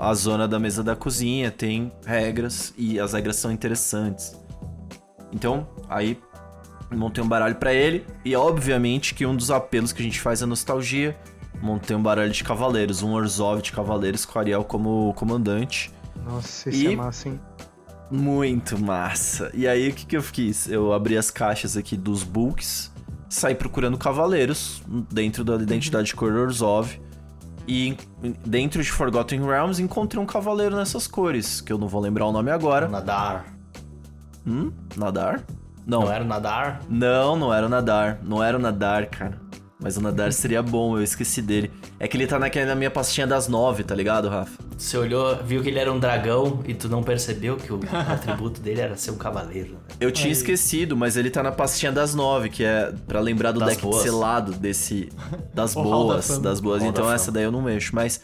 [0.00, 4.34] à, à zona da mesa da cozinha, tem regras e as regras são interessantes.
[5.32, 6.18] Então, aí
[6.90, 10.40] montei um baralho pra ele e obviamente que um dos apelos que a gente faz
[10.42, 11.16] é nostalgia.
[11.62, 15.90] Montei um baralho de cavaleiros, um Orzhov de cavaleiros com Ariel como comandante.
[16.24, 17.40] Nossa, esse E- é massa, hein?
[18.10, 19.50] Muito massa.
[19.54, 20.68] E aí, o que, que eu fiz?
[20.68, 22.92] Eu abri as caixas aqui dos books,
[23.28, 27.00] saí procurando cavaleiros dentro da identidade de cor Orzhov.
[27.66, 27.96] E
[28.44, 32.32] dentro de Forgotten Realms encontrei um cavaleiro nessas cores, que eu não vou lembrar o
[32.32, 32.88] nome agora.
[32.88, 33.46] Nadar.
[34.44, 34.72] Hum?
[34.96, 35.42] Nadar?
[35.86, 36.00] Não.
[36.02, 36.80] Não era o Nadar?
[36.88, 38.18] Não, não era o Nadar.
[38.22, 39.40] Não era o Nadar, cara.
[39.82, 41.70] Mas o Nadar seria bom, eu esqueci dele.
[41.98, 44.62] É que ele tá naquela, na minha pastinha das nove, tá ligado, Rafa?
[44.78, 48.60] Você olhou, viu que ele era um dragão e tu não percebeu que o atributo
[48.60, 49.72] dele era ser um cavaleiro.
[49.72, 49.78] né?
[50.00, 53.58] Eu tinha esquecido, mas ele tá na pastinha das nove, que é pra lembrar do
[53.58, 54.02] Das deck boas.
[54.02, 55.08] selado desse.
[55.52, 56.40] Das da boas, fama.
[56.40, 56.82] das boas.
[56.82, 57.14] Da Então fama.
[57.16, 57.90] essa daí eu não mexo.
[57.94, 58.20] Mas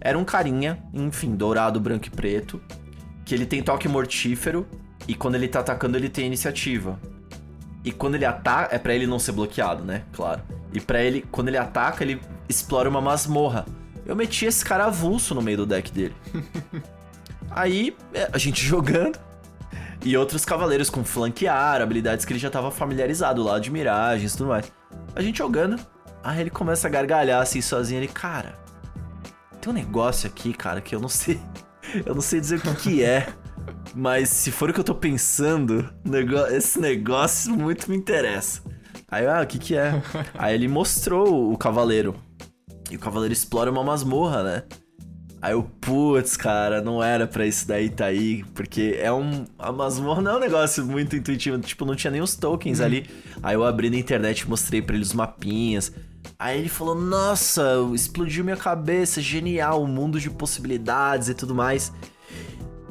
[0.00, 2.60] era um carinha, enfim, dourado, branco e preto.
[3.24, 4.66] Que ele tem toque mortífero.
[5.06, 6.98] E quando ele tá atacando, ele tem iniciativa.
[7.84, 8.74] E quando ele ataca.
[8.74, 10.02] É pra ele não ser bloqueado, né?
[10.12, 10.42] Claro.
[10.72, 13.66] E pra ele, quando ele ataca, ele explora uma masmorra.
[14.04, 16.14] Eu meti esse cara avulso no meio do deck dele.
[17.50, 19.18] Aí, é, a gente jogando.
[20.04, 24.36] E outros cavaleiros com flanquear, habilidades que ele já tava familiarizado lá de miragens e
[24.36, 24.72] tudo mais.
[25.14, 25.78] A gente jogando.
[26.22, 28.00] Aí ele começa a gargalhar assim sozinho.
[28.00, 28.58] Ele, cara,
[29.60, 31.40] tem um negócio aqui, cara, que eu não sei.
[32.04, 33.32] Eu não sei dizer o que, que é.
[33.94, 38.62] Mas se for o que eu tô pensando, nego- esse negócio muito me interessa.
[39.10, 40.02] Aí, eu, ah, o que que é?
[40.34, 42.14] Aí ele mostrou o cavaleiro.
[42.90, 44.62] E o cavaleiro explora uma masmorra, né?
[45.40, 49.44] Aí eu, putz, cara, não era pra isso daí tá aí, porque é um.
[49.56, 53.08] A masmorra não é um negócio muito intuitivo, tipo, não tinha nem os tokens ali.
[53.40, 55.92] Aí eu abri na internet e mostrei pra ele os mapinhas.
[56.38, 57.62] Aí ele falou: Nossa,
[57.94, 61.92] explodiu minha cabeça, genial, um mundo de possibilidades e tudo mais.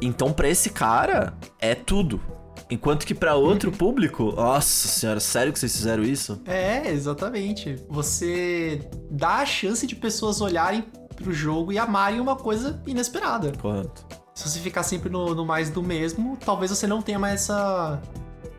[0.02, 2.22] Então, pra esse cara, é tudo.
[2.70, 6.42] Enquanto que pra outro público, nossa senhora, sério que vocês fizeram isso?
[6.46, 7.76] É, exatamente.
[7.90, 10.84] Você dá a chance de pessoas olharem
[11.16, 13.54] pro jogo e amarem uma coisa inesperada.
[13.58, 14.06] Correto.
[14.36, 18.02] Se você ficar sempre no, no mais do mesmo, talvez você não tenha mais essa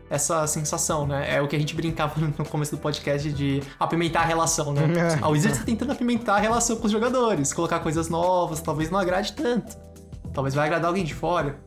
[0.09, 1.35] essa sensação, né?
[1.35, 4.81] É o que a gente brincava no começo do podcast de apimentar a relação, né?
[5.21, 8.97] A Wizards tá tentando apimentar a relação com os jogadores, colocar coisas novas, talvez não
[8.97, 9.77] agrade tanto.
[10.33, 11.59] Talvez vai agradar alguém de fora.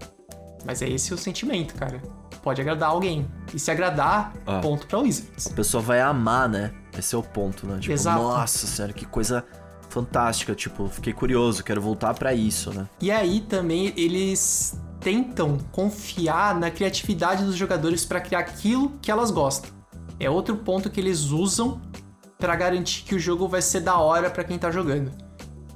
[0.65, 2.01] Mas é esse o sentimento, cara.
[2.43, 3.27] Pode agradar alguém.
[3.55, 4.61] E se agradar, Ah.
[4.61, 5.47] ponto pra Wizards.
[5.47, 6.73] A pessoa vai amar, né?
[6.97, 7.79] Esse é o ponto, né?
[7.81, 8.23] Tipo, Exato.
[8.23, 9.45] nossa senhora, que coisa
[9.89, 10.55] fantástica.
[10.55, 12.89] Tipo, fiquei curioso, quero voltar pra isso, né?
[13.01, 19.31] E aí também eles tentam confiar na criatividade dos jogadores pra criar aquilo que elas
[19.31, 19.71] gostam.
[20.19, 21.81] É outro ponto que eles usam
[22.39, 25.11] pra garantir que o jogo vai ser da hora pra quem tá jogando.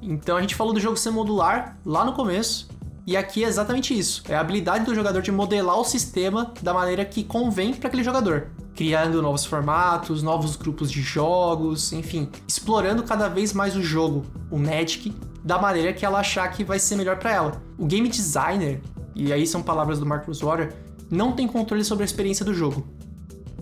[0.02, 2.68] Então a gente falou do jogo ser modular lá no começo,
[3.06, 4.24] e aqui é exatamente isso.
[4.28, 8.02] É a habilidade do jogador de modelar o sistema da maneira que convém pra aquele
[8.02, 8.48] jogador.
[8.74, 14.58] Criando novos formatos, novos grupos de jogos, enfim, explorando cada vez mais o jogo, o
[14.58, 17.62] Magic, da maneira que ela achar que vai ser melhor pra ela.
[17.78, 18.82] O game designer,
[19.14, 20.74] e aí são palavras do Mark Rosewater,
[21.08, 22.86] não tem controle sobre a experiência do jogo.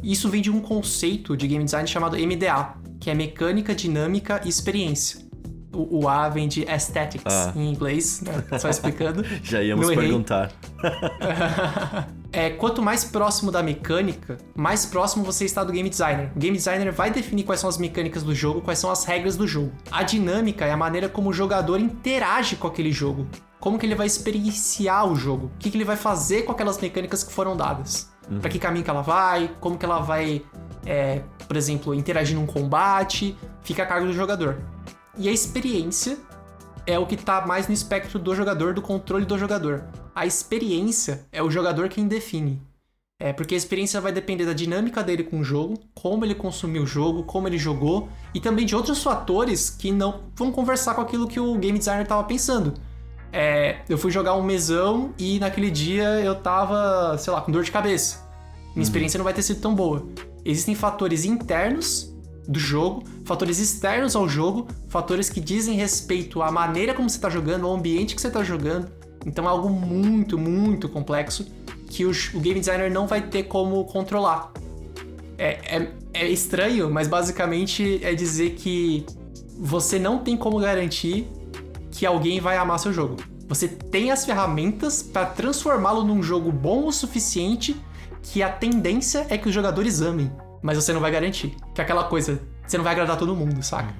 [0.03, 4.49] Isso vem de um conceito de game design chamado MDA, que é mecânica, dinâmica e
[4.49, 5.24] experiência.
[5.75, 7.53] O, o A vem de aesthetics Ah.
[7.57, 8.59] em inglês, né?
[8.59, 9.25] Só explicando.
[9.43, 10.51] Já íamos Não perguntar.
[12.37, 16.33] É, quanto mais próximo da mecânica, mais próximo você está do game designer.
[16.35, 19.37] O game designer vai definir quais são as mecânicas do jogo, quais são as regras
[19.37, 19.71] do jogo.
[19.89, 23.25] A dinâmica é a maneira como o jogador interage com aquele jogo.
[23.61, 25.47] Como que ele vai experienciar o jogo?
[25.47, 28.11] O que, que ele vai fazer com aquelas mecânicas que foram dadas?
[28.29, 28.41] Uhum.
[28.41, 30.43] Pra que caminho que ela vai, como que ela vai,
[30.85, 34.59] é, por exemplo, interagir num combate, fica a cargo do jogador.
[35.17, 36.19] E a experiência
[36.87, 39.85] é o que tá mais no espectro do jogador, do controle do jogador.
[40.15, 42.61] A experiência é o jogador quem define.
[43.19, 46.83] É porque a experiência vai depender da dinâmica dele com o jogo, como ele consumiu
[46.83, 51.01] o jogo, como ele jogou e também de outros fatores que não vão conversar com
[51.01, 52.75] aquilo que o game designer estava pensando.
[53.33, 57.63] É, eu fui jogar um mesão e naquele dia eu tava, sei lá, com dor
[57.63, 58.25] de cabeça.
[58.67, 58.83] Minha uhum.
[58.83, 60.07] experiência não vai ter sido tão boa.
[60.45, 62.14] Existem fatores internos
[62.47, 67.31] do jogo, fatores externos ao jogo, fatores que dizem respeito à maneira como você está
[67.31, 68.89] jogando, ao ambiente que você está jogando.
[69.27, 71.47] Então é algo muito, muito complexo
[71.89, 74.53] que o, o game designer não vai ter como controlar.
[75.39, 79.05] É, é, é estranho, mas basicamente é dizer que
[79.59, 81.27] você não tem como garantir
[81.91, 83.17] que alguém vai amar seu jogo.
[83.49, 87.77] Você tem as ferramentas para transformá-lo num jogo bom o suficiente
[88.23, 90.31] que a tendência é que os jogadores amem,
[90.65, 91.55] mas você não vai garantir.
[91.75, 93.95] Que é aquela coisa, você não vai agradar todo mundo, saca?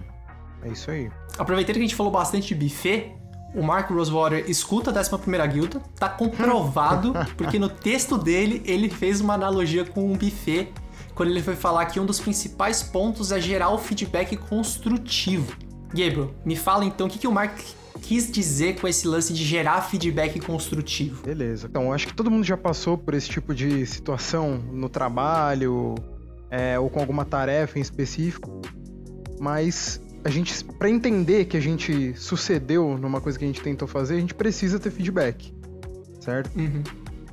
[0.63, 1.11] É isso aí.
[1.37, 3.13] Aproveitando que a gente falou bastante de buffet,
[3.55, 9.21] o Mark Rosewater escuta a 11 Guilda, tá comprovado, porque no texto dele ele fez
[9.21, 10.73] uma analogia com um buffet,
[11.15, 15.55] quando ele foi falar que um dos principais pontos é gerar o feedback construtivo.
[15.89, 17.61] Gabriel, me fala então o que, que o Mark
[18.01, 21.23] quis dizer com esse lance de gerar feedback construtivo.
[21.23, 21.69] Beleza.
[21.71, 25.95] Então, acho que todo mundo já passou por esse tipo de situação no trabalho
[26.51, 28.61] é, ou com alguma tarefa em específico,
[29.41, 33.87] mas a gente, para entender que a gente sucedeu numa coisa que a gente tentou
[33.87, 35.55] fazer, a gente precisa ter feedback,
[36.21, 36.51] certo?
[36.59, 36.83] Uhum.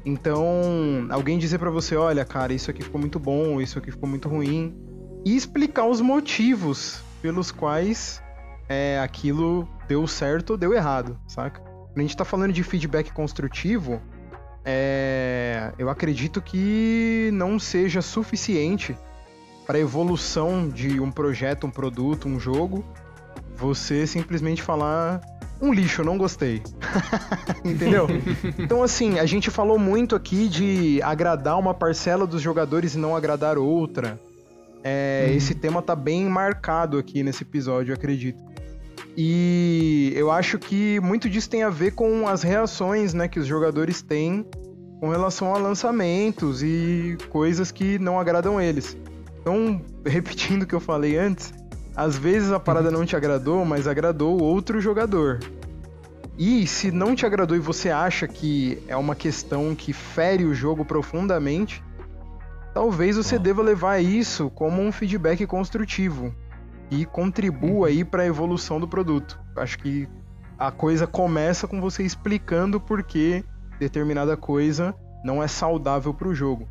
[0.06, 4.10] Então, alguém dizer para você, olha, cara, isso aqui ficou muito bom, isso aqui ficou
[4.10, 4.76] muito ruim,
[5.24, 8.22] e explicar os motivos pelos quais
[8.68, 11.62] é, aquilo deu certo ou deu errado, saca?
[11.62, 14.02] Quando a gente tá falando de feedback construtivo,
[14.64, 18.96] é, eu acredito que não seja suficiente
[19.66, 22.84] para a evolução de um projeto, um produto, um jogo,
[23.56, 25.22] você simplesmente falar
[25.62, 26.62] um lixo, não gostei.
[27.64, 28.08] Entendeu?
[28.58, 33.16] então, assim, a gente falou muito aqui de agradar uma parcela dos jogadores e não
[33.16, 34.20] agradar outra.
[34.84, 35.38] É, uhum.
[35.38, 38.40] Esse tema tá bem marcado aqui nesse episódio, eu acredito.
[39.16, 43.46] E eu acho que muito disso tem a ver com as reações né, que os
[43.46, 44.46] jogadores têm
[45.00, 48.96] com relação a lançamentos e coisas que não agradam eles.
[49.42, 51.54] Então, repetindo o que eu falei antes,
[51.96, 53.00] às vezes a parada uhum.
[53.00, 55.40] não te agradou, mas agradou outro jogador.
[56.38, 60.56] E se não te agradou e você acha que é uma questão que fere o
[60.56, 61.84] jogo profundamente,
[62.74, 66.34] talvez você deva levar isso como um feedback construtivo
[66.92, 67.84] e contribua uhum.
[67.86, 69.40] aí para a evolução do produto.
[69.56, 70.08] Acho que
[70.60, 73.44] a coisa começa com você explicando por que
[73.80, 76.68] determinada coisa não é saudável para o jogo.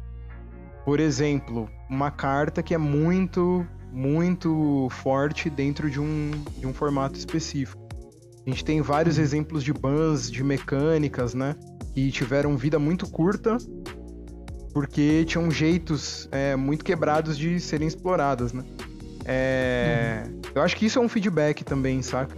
[0.84, 7.18] Por exemplo, uma carta que é muito, muito forte dentro de um, de um formato
[7.18, 7.80] específico.
[8.46, 9.22] A gente tem vários uhum.
[9.22, 11.56] exemplos de bans, de mecânicas, né?
[11.94, 13.56] Que tiveram vida muito curta
[14.72, 18.64] porque tinham jeitos é, muito quebrados de serem exploradas, né?
[19.32, 20.40] É, uhum.
[20.56, 22.36] Eu acho que isso é um feedback também, saca?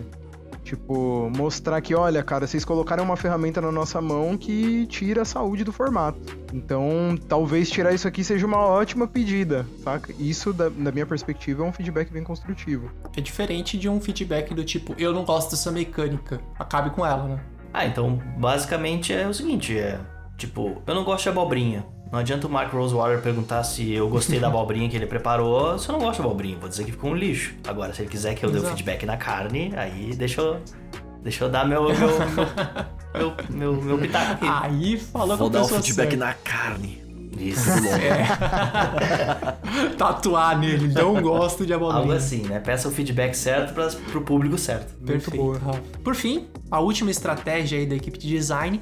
[0.63, 5.25] Tipo, mostrar que, olha, cara, vocês colocaram uma ferramenta na nossa mão que tira a
[5.25, 6.21] saúde do formato.
[6.53, 10.15] Então, talvez tirar isso aqui seja uma ótima pedida, saca?
[10.19, 12.91] Isso, da, da minha perspectiva, é um feedback bem construtivo.
[13.17, 17.27] É diferente de um feedback do tipo, eu não gosto dessa mecânica, acabe com ela,
[17.27, 17.41] né?
[17.73, 19.99] Ah, então, basicamente é o seguinte, é...
[20.37, 21.85] Tipo, eu não gosto de abobrinha.
[22.13, 25.89] Não adianta o Mark Rosewater perguntar se eu gostei da abobrinha que ele preparou, se
[25.89, 27.55] eu não gosto da abobrinha, vou dizer que ficou um lixo.
[27.67, 30.61] Agora, se ele quiser que eu dê o feedback na carne, aí deixa eu,
[31.23, 32.13] deixa eu dar meu, meu, meu,
[33.15, 34.47] meu, meu, meu pitaco aqui.
[34.47, 36.17] Aí falou Vou com dar o feedback certa.
[36.17, 37.03] na carne.
[37.39, 37.71] Isso.
[37.71, 38.27] É.
[39.97, 42.03] Tatuar nele, não gosto de abobrinha.
[42.03, 42.61] Algo assim, né?
[42.61, 44.93] Peça o feedback certo para pro público certo.
[45.03, 45.59] Perfeito.
[46.05, 48.79] Por fim, a última estratégia aí da equipe de design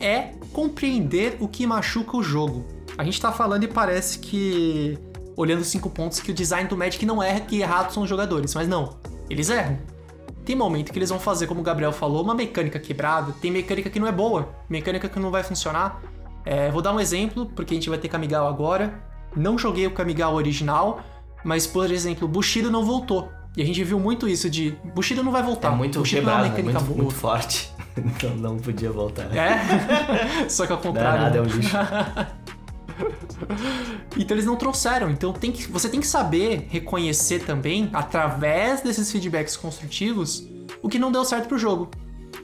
[0.00, 2.64] é compreender o que machuca o jogo.
[2.96, 4.98] A gente tá falando e parece que,
[5.36, 8.08] olhando os cinco pontos, que o design do Magic não erra, que errados são os
[8.08, 8.96] jogadores, mas não,
[9.28, 9.78] eles erram.
[10.44, 13.88] Tem momento que eles vão fazer, como o Gabriel falou, uma mecânica quebrada, tem mecânica
[13.88, 16.02] que não é boa, mecânica que não vai funcionar.
[16.44, 19.02] É, vou dar um exemplo, porque a gente vai ter Kamigawa agora.
[19.36, 21.00] Não joguei o Kamigawa original,
[21.44, 23.28] mas, por exemplo, o Bushido não voltou.
[23.56, 25.72] E a gente viu muito isso de Bushido não vai voltar.
[25.72, 27.72] É muito Bushido quebrado, não é muito, muito forte.
[27.96, 29.34] Então não podia voltar.
[29.36, 29.60] É?
[30.48, 31.22] Só que ao contrário.
[31.22, 31.76] Nada, é um lixo.
[34.16, 35.10] então eles não trouxeram.
[35.10, 40.46] Então tem que, você tem que saber reconhecer também, através desses feedbacks construtivos,
[40.82, 41.90] o que não deu certo pro jogo.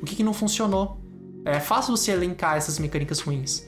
[0.01, 1.01] O que, que não funcionou.
[1.44, 3.64] É fácil você elencar essas mecânicas ruins.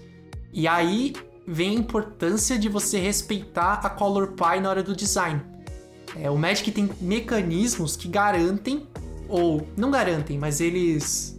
[0.52, 1.14] E aí
[1.46, 5.40] vem a importância de você respeitar a Color Pie na hora do design.
[6.16, 8.86] É, o Magic tem mecanismos que garantem,
[9.28, 11.37] ou não garantem, mas eles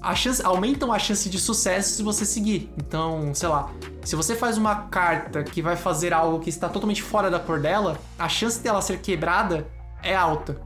[0.00, 2.72] a chance, aumentam a chance de sucesso se você seguir.
[2.76, 3.70] Então, sei lá,
[4.02, 7.60] se você faz uma carta que vai fazer algo que está totalmente fora da cor
[7.60, 9.66] dela, a chance dela ser quebrada
[10.02, 10.60] é alta.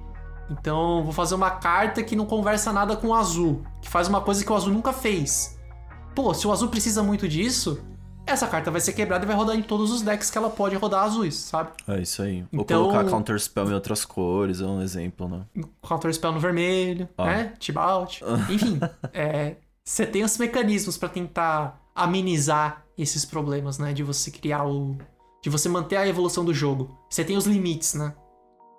[0.51, 4.21] Então, vou fazer uma carta que não conversa nada com o azul, que faz uma
[4.21, 5.59] coisa que o azul nunca fez.
[6.15, 7.81] Pô, se o azul precisa muito disso,
[8.31, 10.75] essa carta vai ser quebrada e vai rodar em todos os decks que ela pode
[10.77, 11.71] rodar azuis, sabe?
[11.87, 12.45] É isso aí.
[12.53, 15.43] Então- Ou colocar Counter Spell em outras cores, é um exemplo, né?
[15.83, 17.25] Counter Spell no vermelho, Ah.
[17.27, 17.53] né?
[17.59, 18.21] Tibalt.
[18.51, 18.79] Enfim,
[19.13, 23.93] é, você tem os mecanismos pra tentar amenizar esses problemas, né?
[23.93, 24.97] De você criar o.
[25.43, 26.99] De você manter a evolução do jogo.
[27.09, 28.13] Você tem os limites, né?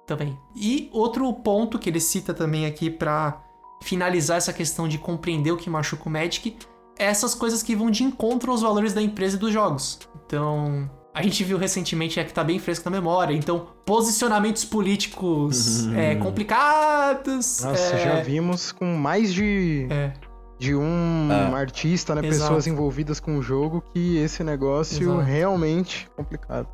[0.05, 0.37] Também.
[0.55, 3.41] E outro ponto que ele cita também aqui pra
[3.81, 6.55] finalizar essa questão de compreender o que machuca o Magic
[6.97, 9.99] essas coisas que vão de encontro aos valores da empresa e dos jogos.
[10.25, 15.87] Então, a gente viu recentemente é que tá bem fresco na memória, então posicionamentos políticos
[15.95, 17.61] é, complicados.
[17.63, 20.13] Nossa, é, já vimos com mais de, É,
[20.57, 21.53] de um É.
[21.59, 22.21] artista, né?
[22.25, 22.43] Exato.
[22.43, 25.19] Pessoas envolvidas com o jogo que esse negócio Exato.
[25.19, 26.67] realmente complicado.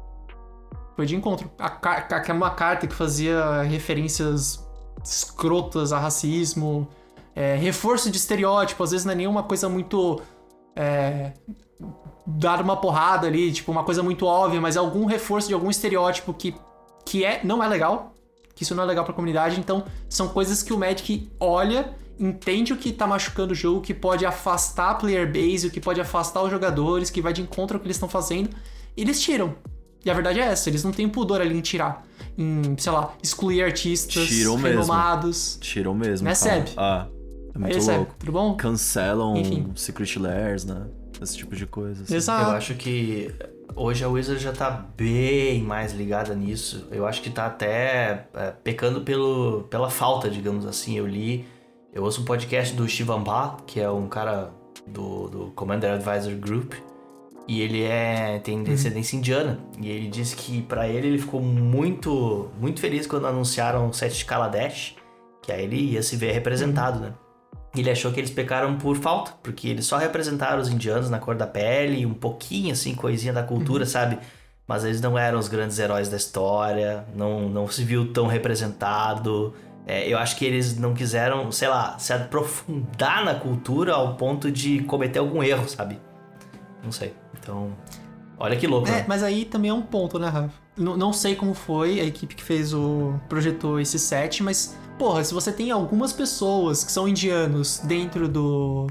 [0.95, 1.49] foi de encontro.
[1.60, 4.68] A, car- ca- uma carta que fazia referências
[5.03, 6.88] escrotas a racismo,
[7.38, 10.19] é, reforço de estereótipo, às vezes não é nenhuma coisa muito.
[10.76, 11.34] É,
[12.26, 15.69] dar uma porrada ali, tipo, uma coisa muito óbvia, mas é algum reforço de algum
[15.69, 16.55] estereótipo que,
[17.05, 18.14] que é, não é legal,
[18.55, 22.73] que isso não é legal pra comunidade, então são coisas que o Magic olha, entende
[22.73, 26.01] o que tá machucando o jogo, que pode afastar a player base, o que pode
[26.01, 28.49] afastar os jogadores, que vai de encontro ao que eles estão fazendo,
[28.95, 29.55] e eles tiram.
[30.03, 32.03] E a verdade é essa, eles não têm pudor ali em tirar,
[32.38, 34.57] em, sei lá, excluir artistas mesmo.
[34.57, 35.57] renomados.
[35.61, 36.26] Tiram mesmo.
[36.26, 36.35] Né.
[36.35, 36.69] Seb?
[36.76, 37.07] Ah,
[37.57, 38.15] é muito Seb, louco.
[38.19, 38.55] tudo bom?
[38.55, 39.71] Cancelam Enfim.
[39.75, 40.88] Secret Lairs, né?
[41.21, 42.03] Esse tipo de coisa.
[42.03, 42.15] assim.
[42.15, 42.51] Exato.
[42.51, 43.34] Eu acho que
[43.75, 46.88] hoje a Wizard já tá bem mais ligada nisso.
[46.91, 50.97] Eu acho que tá até é, pecando pelo, pela falta, digamos assim.
[50.97, 51.45] Eu li,
[51.93, 54.51] eu ouço um podcast do Shivan Bha, que é um cara
[54.85, 56.73] do, do Commander Advisor Group,
[57.47, 59.59] e ele é tem descendência indiana.
[59.79, 64.17] E ele disse que pra ele ele ficou muito muito feliz quando anunciaram o set
[64.17, 64.95] de Kaladesh,
[65.41, 67.13] que aí ele ia se ver representado, né?
[67.81, 71.35] Ele achou que eles pecaram por falta, porque eles só representaram os indianos na cor
[71.35, 74.17] da pele, um pouquinho assim, coisinha da cultura, sabe?
[74.67, 79.53] Mas eles não eram os grandes heróis da história, não, não se viu tão representado.
[79.85, 84.51] É, eu acho que eles não quiseram, sei lá, se aprofundar na cultura ao ponto
[84.51, 85.99] de cometer algum erro, sabe?
[86.83, 87.13] Não sei.
[87.39, 87.71] Então,
[88.37, 89.05] olha que louco, É, né?
[89.07, 90.51] mas aí também é um ponto, né, Rafa?
[90.77, 93.13] N- não sei como foi a equipe que fez o.
[93.29, 98.87] projetou esse set, mas, porra, se você tem algumas pessoas que são indianos dentro do.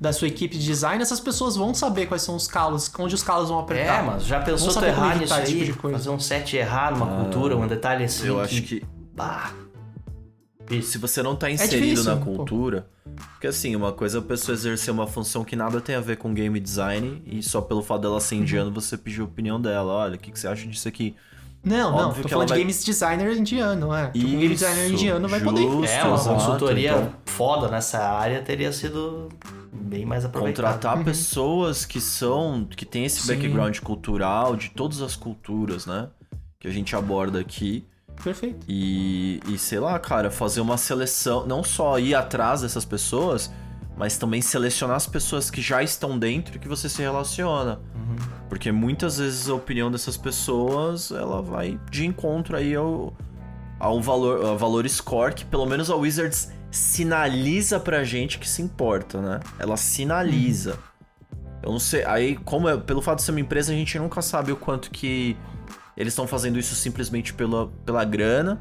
[0.00, 3.22] da sua equipe de design, essas pessoas vão saber quais são os calos, onde os
[3.22, 4.02] calos vão apertar.
[4.02, 5.46] É, mas já pensou tu errar nisso esse aí?
[5.52, 5.98] tipo de coisa.
[5.98, 8.26] fazer um set errar numa cultura, um detalhe assim.
[8.26, 8.82] Eu acho que
[9.14, 9.52] Bah,
[10.82, 12.32] se você não tá inserido difícil, na pô.
[12.36, 12.86] cultura.
[13.32, 16.16] Porque assim, uma coisa é a pessoa exercer uma função que nada tem a ver
[16.16, 18.20] com game design e só pelo fato dela Uhum.
[18.20, 19.92] ser indiana você pedir a opinião dela.
[19.92, 21.16] Olha, o que, que você acha disso aqui?
[21.62, 24.06] Não, não, Óbvio tô que falando de vai- games designer indiano, é.
[24.10, 25.62] Tipo, um game designer indiano vai poder.
[25.62, 25.84] justo.
[25.92, 29.28] É, uma Exato, consultoria então- foda nessa área teria sido
[29.70, 30.68] bem mais aproveitada.
[30.72, 32.66] Contratar pessoas que são.
[32.74, 33.26] que tem esse Uhum.
[33.26, 33.34] Sim.
[33.42, 36.08] background cultural de todas as culturas, né?
[36.58, 37.84] Que a gente aborda aqui.
[38.24, 38.64] Perfeito.
[38.68, 43.50] E, e sei lá, cara, fazer uma seleção, não só ir atrás dessas pessoas,
[43.96, 47.80] mas também selecionar as pessoas que já estão dentro e que você se relaciona.
[48.48, 53.14] Porque muitas vezes a opinião dessas pessoas, ela vai de encontro aí ao,
[53.78, 58.62] ao valor, ao valor score que pelo menos a Wizards sinaliza pra gente que se
[58.62, 59.40] importa, né?
[59.58, 60.78] Ela sinaliza.
[61.62, 64.22] Eu não sei, aí como é, pelo fato de ser uma empresa, a gente nunca
[64.22, 65.36] sabe o quanto que
[65.96, 68.60] eles estão fazendo isso simplesmente pela, pela grana,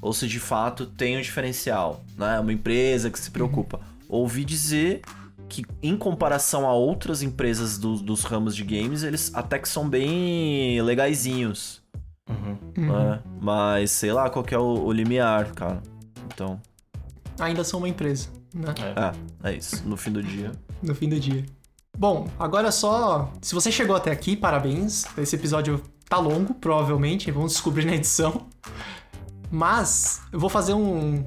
[0.00, 2.38] ou se de fato tem um diferencial, né?
[2.38, 3.80] Uma empresa que se preocupa.
[4.14, 5.00] Ouvi dizer
[5.48, 9.88] que, em comparação a outras empresas do- dos ramos de games, eles até que são
[9.88, 11.80] bem legaisinhos.
[12.28, 12.56] Uhum.
[12.86, 13.20] né?
[13.40, 15.82] Mas sei lá qual que é o, o limiar, cara.
[16.26, 16.60] Então,
[17.38, 18.72] Ainda são uma empresa, né?
[19.42, 19.82] é, é isso.
[19.86, 20.52] No fim do dia.
[20.82, 21.44] no fim do dia.
[21.98, 23.30] Bom, agora só.
[23.42, 25.04] Se você chegou até aqui, parabéns.
[25.18, 27.30] Esse episódio tá longo, provavelmente.
[27.30, 28.46] Vamos descobrir na edição.
[29.50, 31.24] Mas eu vou fazer um.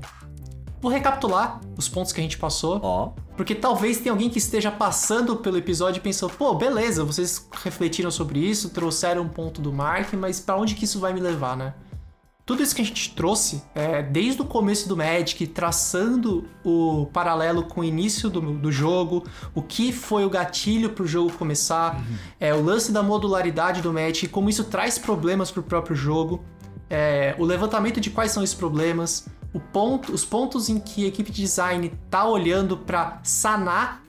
[0.86, 2.80] Vou recapitular os pontos que a gente passou.
[2.84, 7.50] Ó, Porque talvez tenha alguém que esteja passando pelo episódio e pensou, pô, beleza, vocês
[7.64, 11.20] refletiram sobre isso, trouxeram um ponto do Mark, mas pra onde que isso vai me
[11.20, 11.74] levar, né?
[12.46, 17.64] tudo isso que a gente trouxe, é, desde o começo do Magic, traçando o paralelo
[17.64, 19.24] com o início do, do jogo,
[19.56, 22.00] o que foi o gatilho para o jogo começar,
[22.40, 26.46] é, o lance da modularidade do Magic, como isso traz problemas para o próprio jogo,
[26.88, 29.28] é, o levantamento de quais são esses problemas,
[29.60, 34.04] ponto, os pontos em que a equipe de design tá olhando para sanar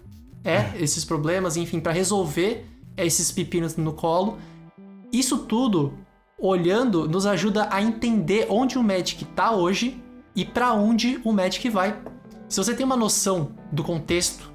[0.45, 2.67] é, esses problemas, enfim, para resolver
[2.97, 4.39] esses pepinos no colo.
[5.13, 5.95] Isso tudo
[6.39, 10.03] olhando, nos ajuda a entender onde o Magic tá hoje
[10.35, 11.99] e para onde o Magic vai.
[12.49, 14.53] Se você tem uma noção do contexto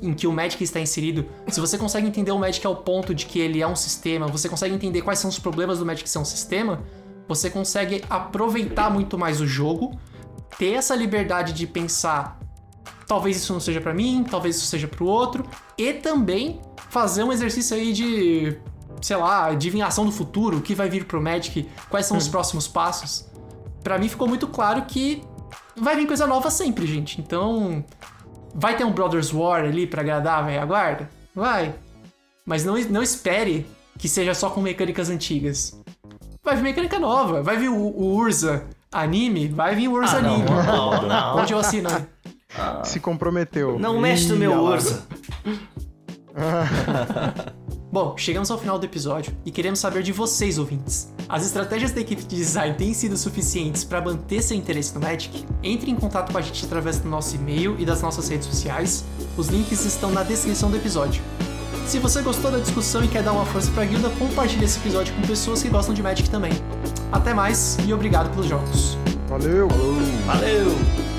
[0.00, 3.26] em que o Magic está inserido, se você consegue entender o Magic ao ponto de
[3.26, 6.18] que ele é um sistema, você consegue entender quais são os problemas do Magic ser
[6.18, 6.82] um sistema,
[7.28, 9.98] você consegue aproveitar muito mais o jogo,
[10.58, 12.38] ter essa liberdade de pensar,
[13.06, 15.44] talvez isso não seja para mim, talvez isso seja para o outro,
[15.76, 16.60] e também
[16.90, 18.58] fazer um exercício aí de
[19.00, 22.66] sei lá, adivinhação do futuro, o que vai vir pro Magic, quais são os próximos
[22.66, 23.26] passos.
[23.82, 25.22] Para mim ficou muito claro que
[25.76, 27.20] vai vir coisa nova sempre, gente.
[27.20, 27.84] Então,
[28.54, 31.10] vai ter um Brothers War ali para agradar, velho, aguarda.
[31.34, 31.74] Vai.
[32.46, 33.66] Mas não, não espere
[33.98, 35.78] que seja só com mecânicas antigas.
[36.44, 40.22] Vai vir mecânica nova, vai vir o, o Urza anime, vai vir o Urza Ah,
[40.22, 40.50] não, anime.
[40.50, 41.36] não, não.
[41.38, 41.88] Onde eu assino?
[41.90, 42.06] né?
[42.84, 43.78] Se comprometeu.
[43.78, 45.02] Não mexe no meu urso.
[47.90, 51.12] Bom, chegamos ao final do episódio e queremos saber de vocês, ouvintes.
[51.28, 55.44] As estratégias da equipe de design têm sido suficientes para manter seu interesse no Magic?
[55.62, 59.04] Entre em contato com a gente através do nosso e-mail e das nossas redes sociais.
[59.36, 61.22] Os links estão na descrição do episódio.
[61.86, 65.14] Se você gostou da discussão e quer dar uma força pra guilda, compartilhe esse episódio
[65.14, 66.52] com pessoas que gostam de Magic também.
[67.12, 68.98] Até mais e obrigado pelos jogos.
[69.28, 69.68] Valeu.
[70.26, 71.13] Valeu!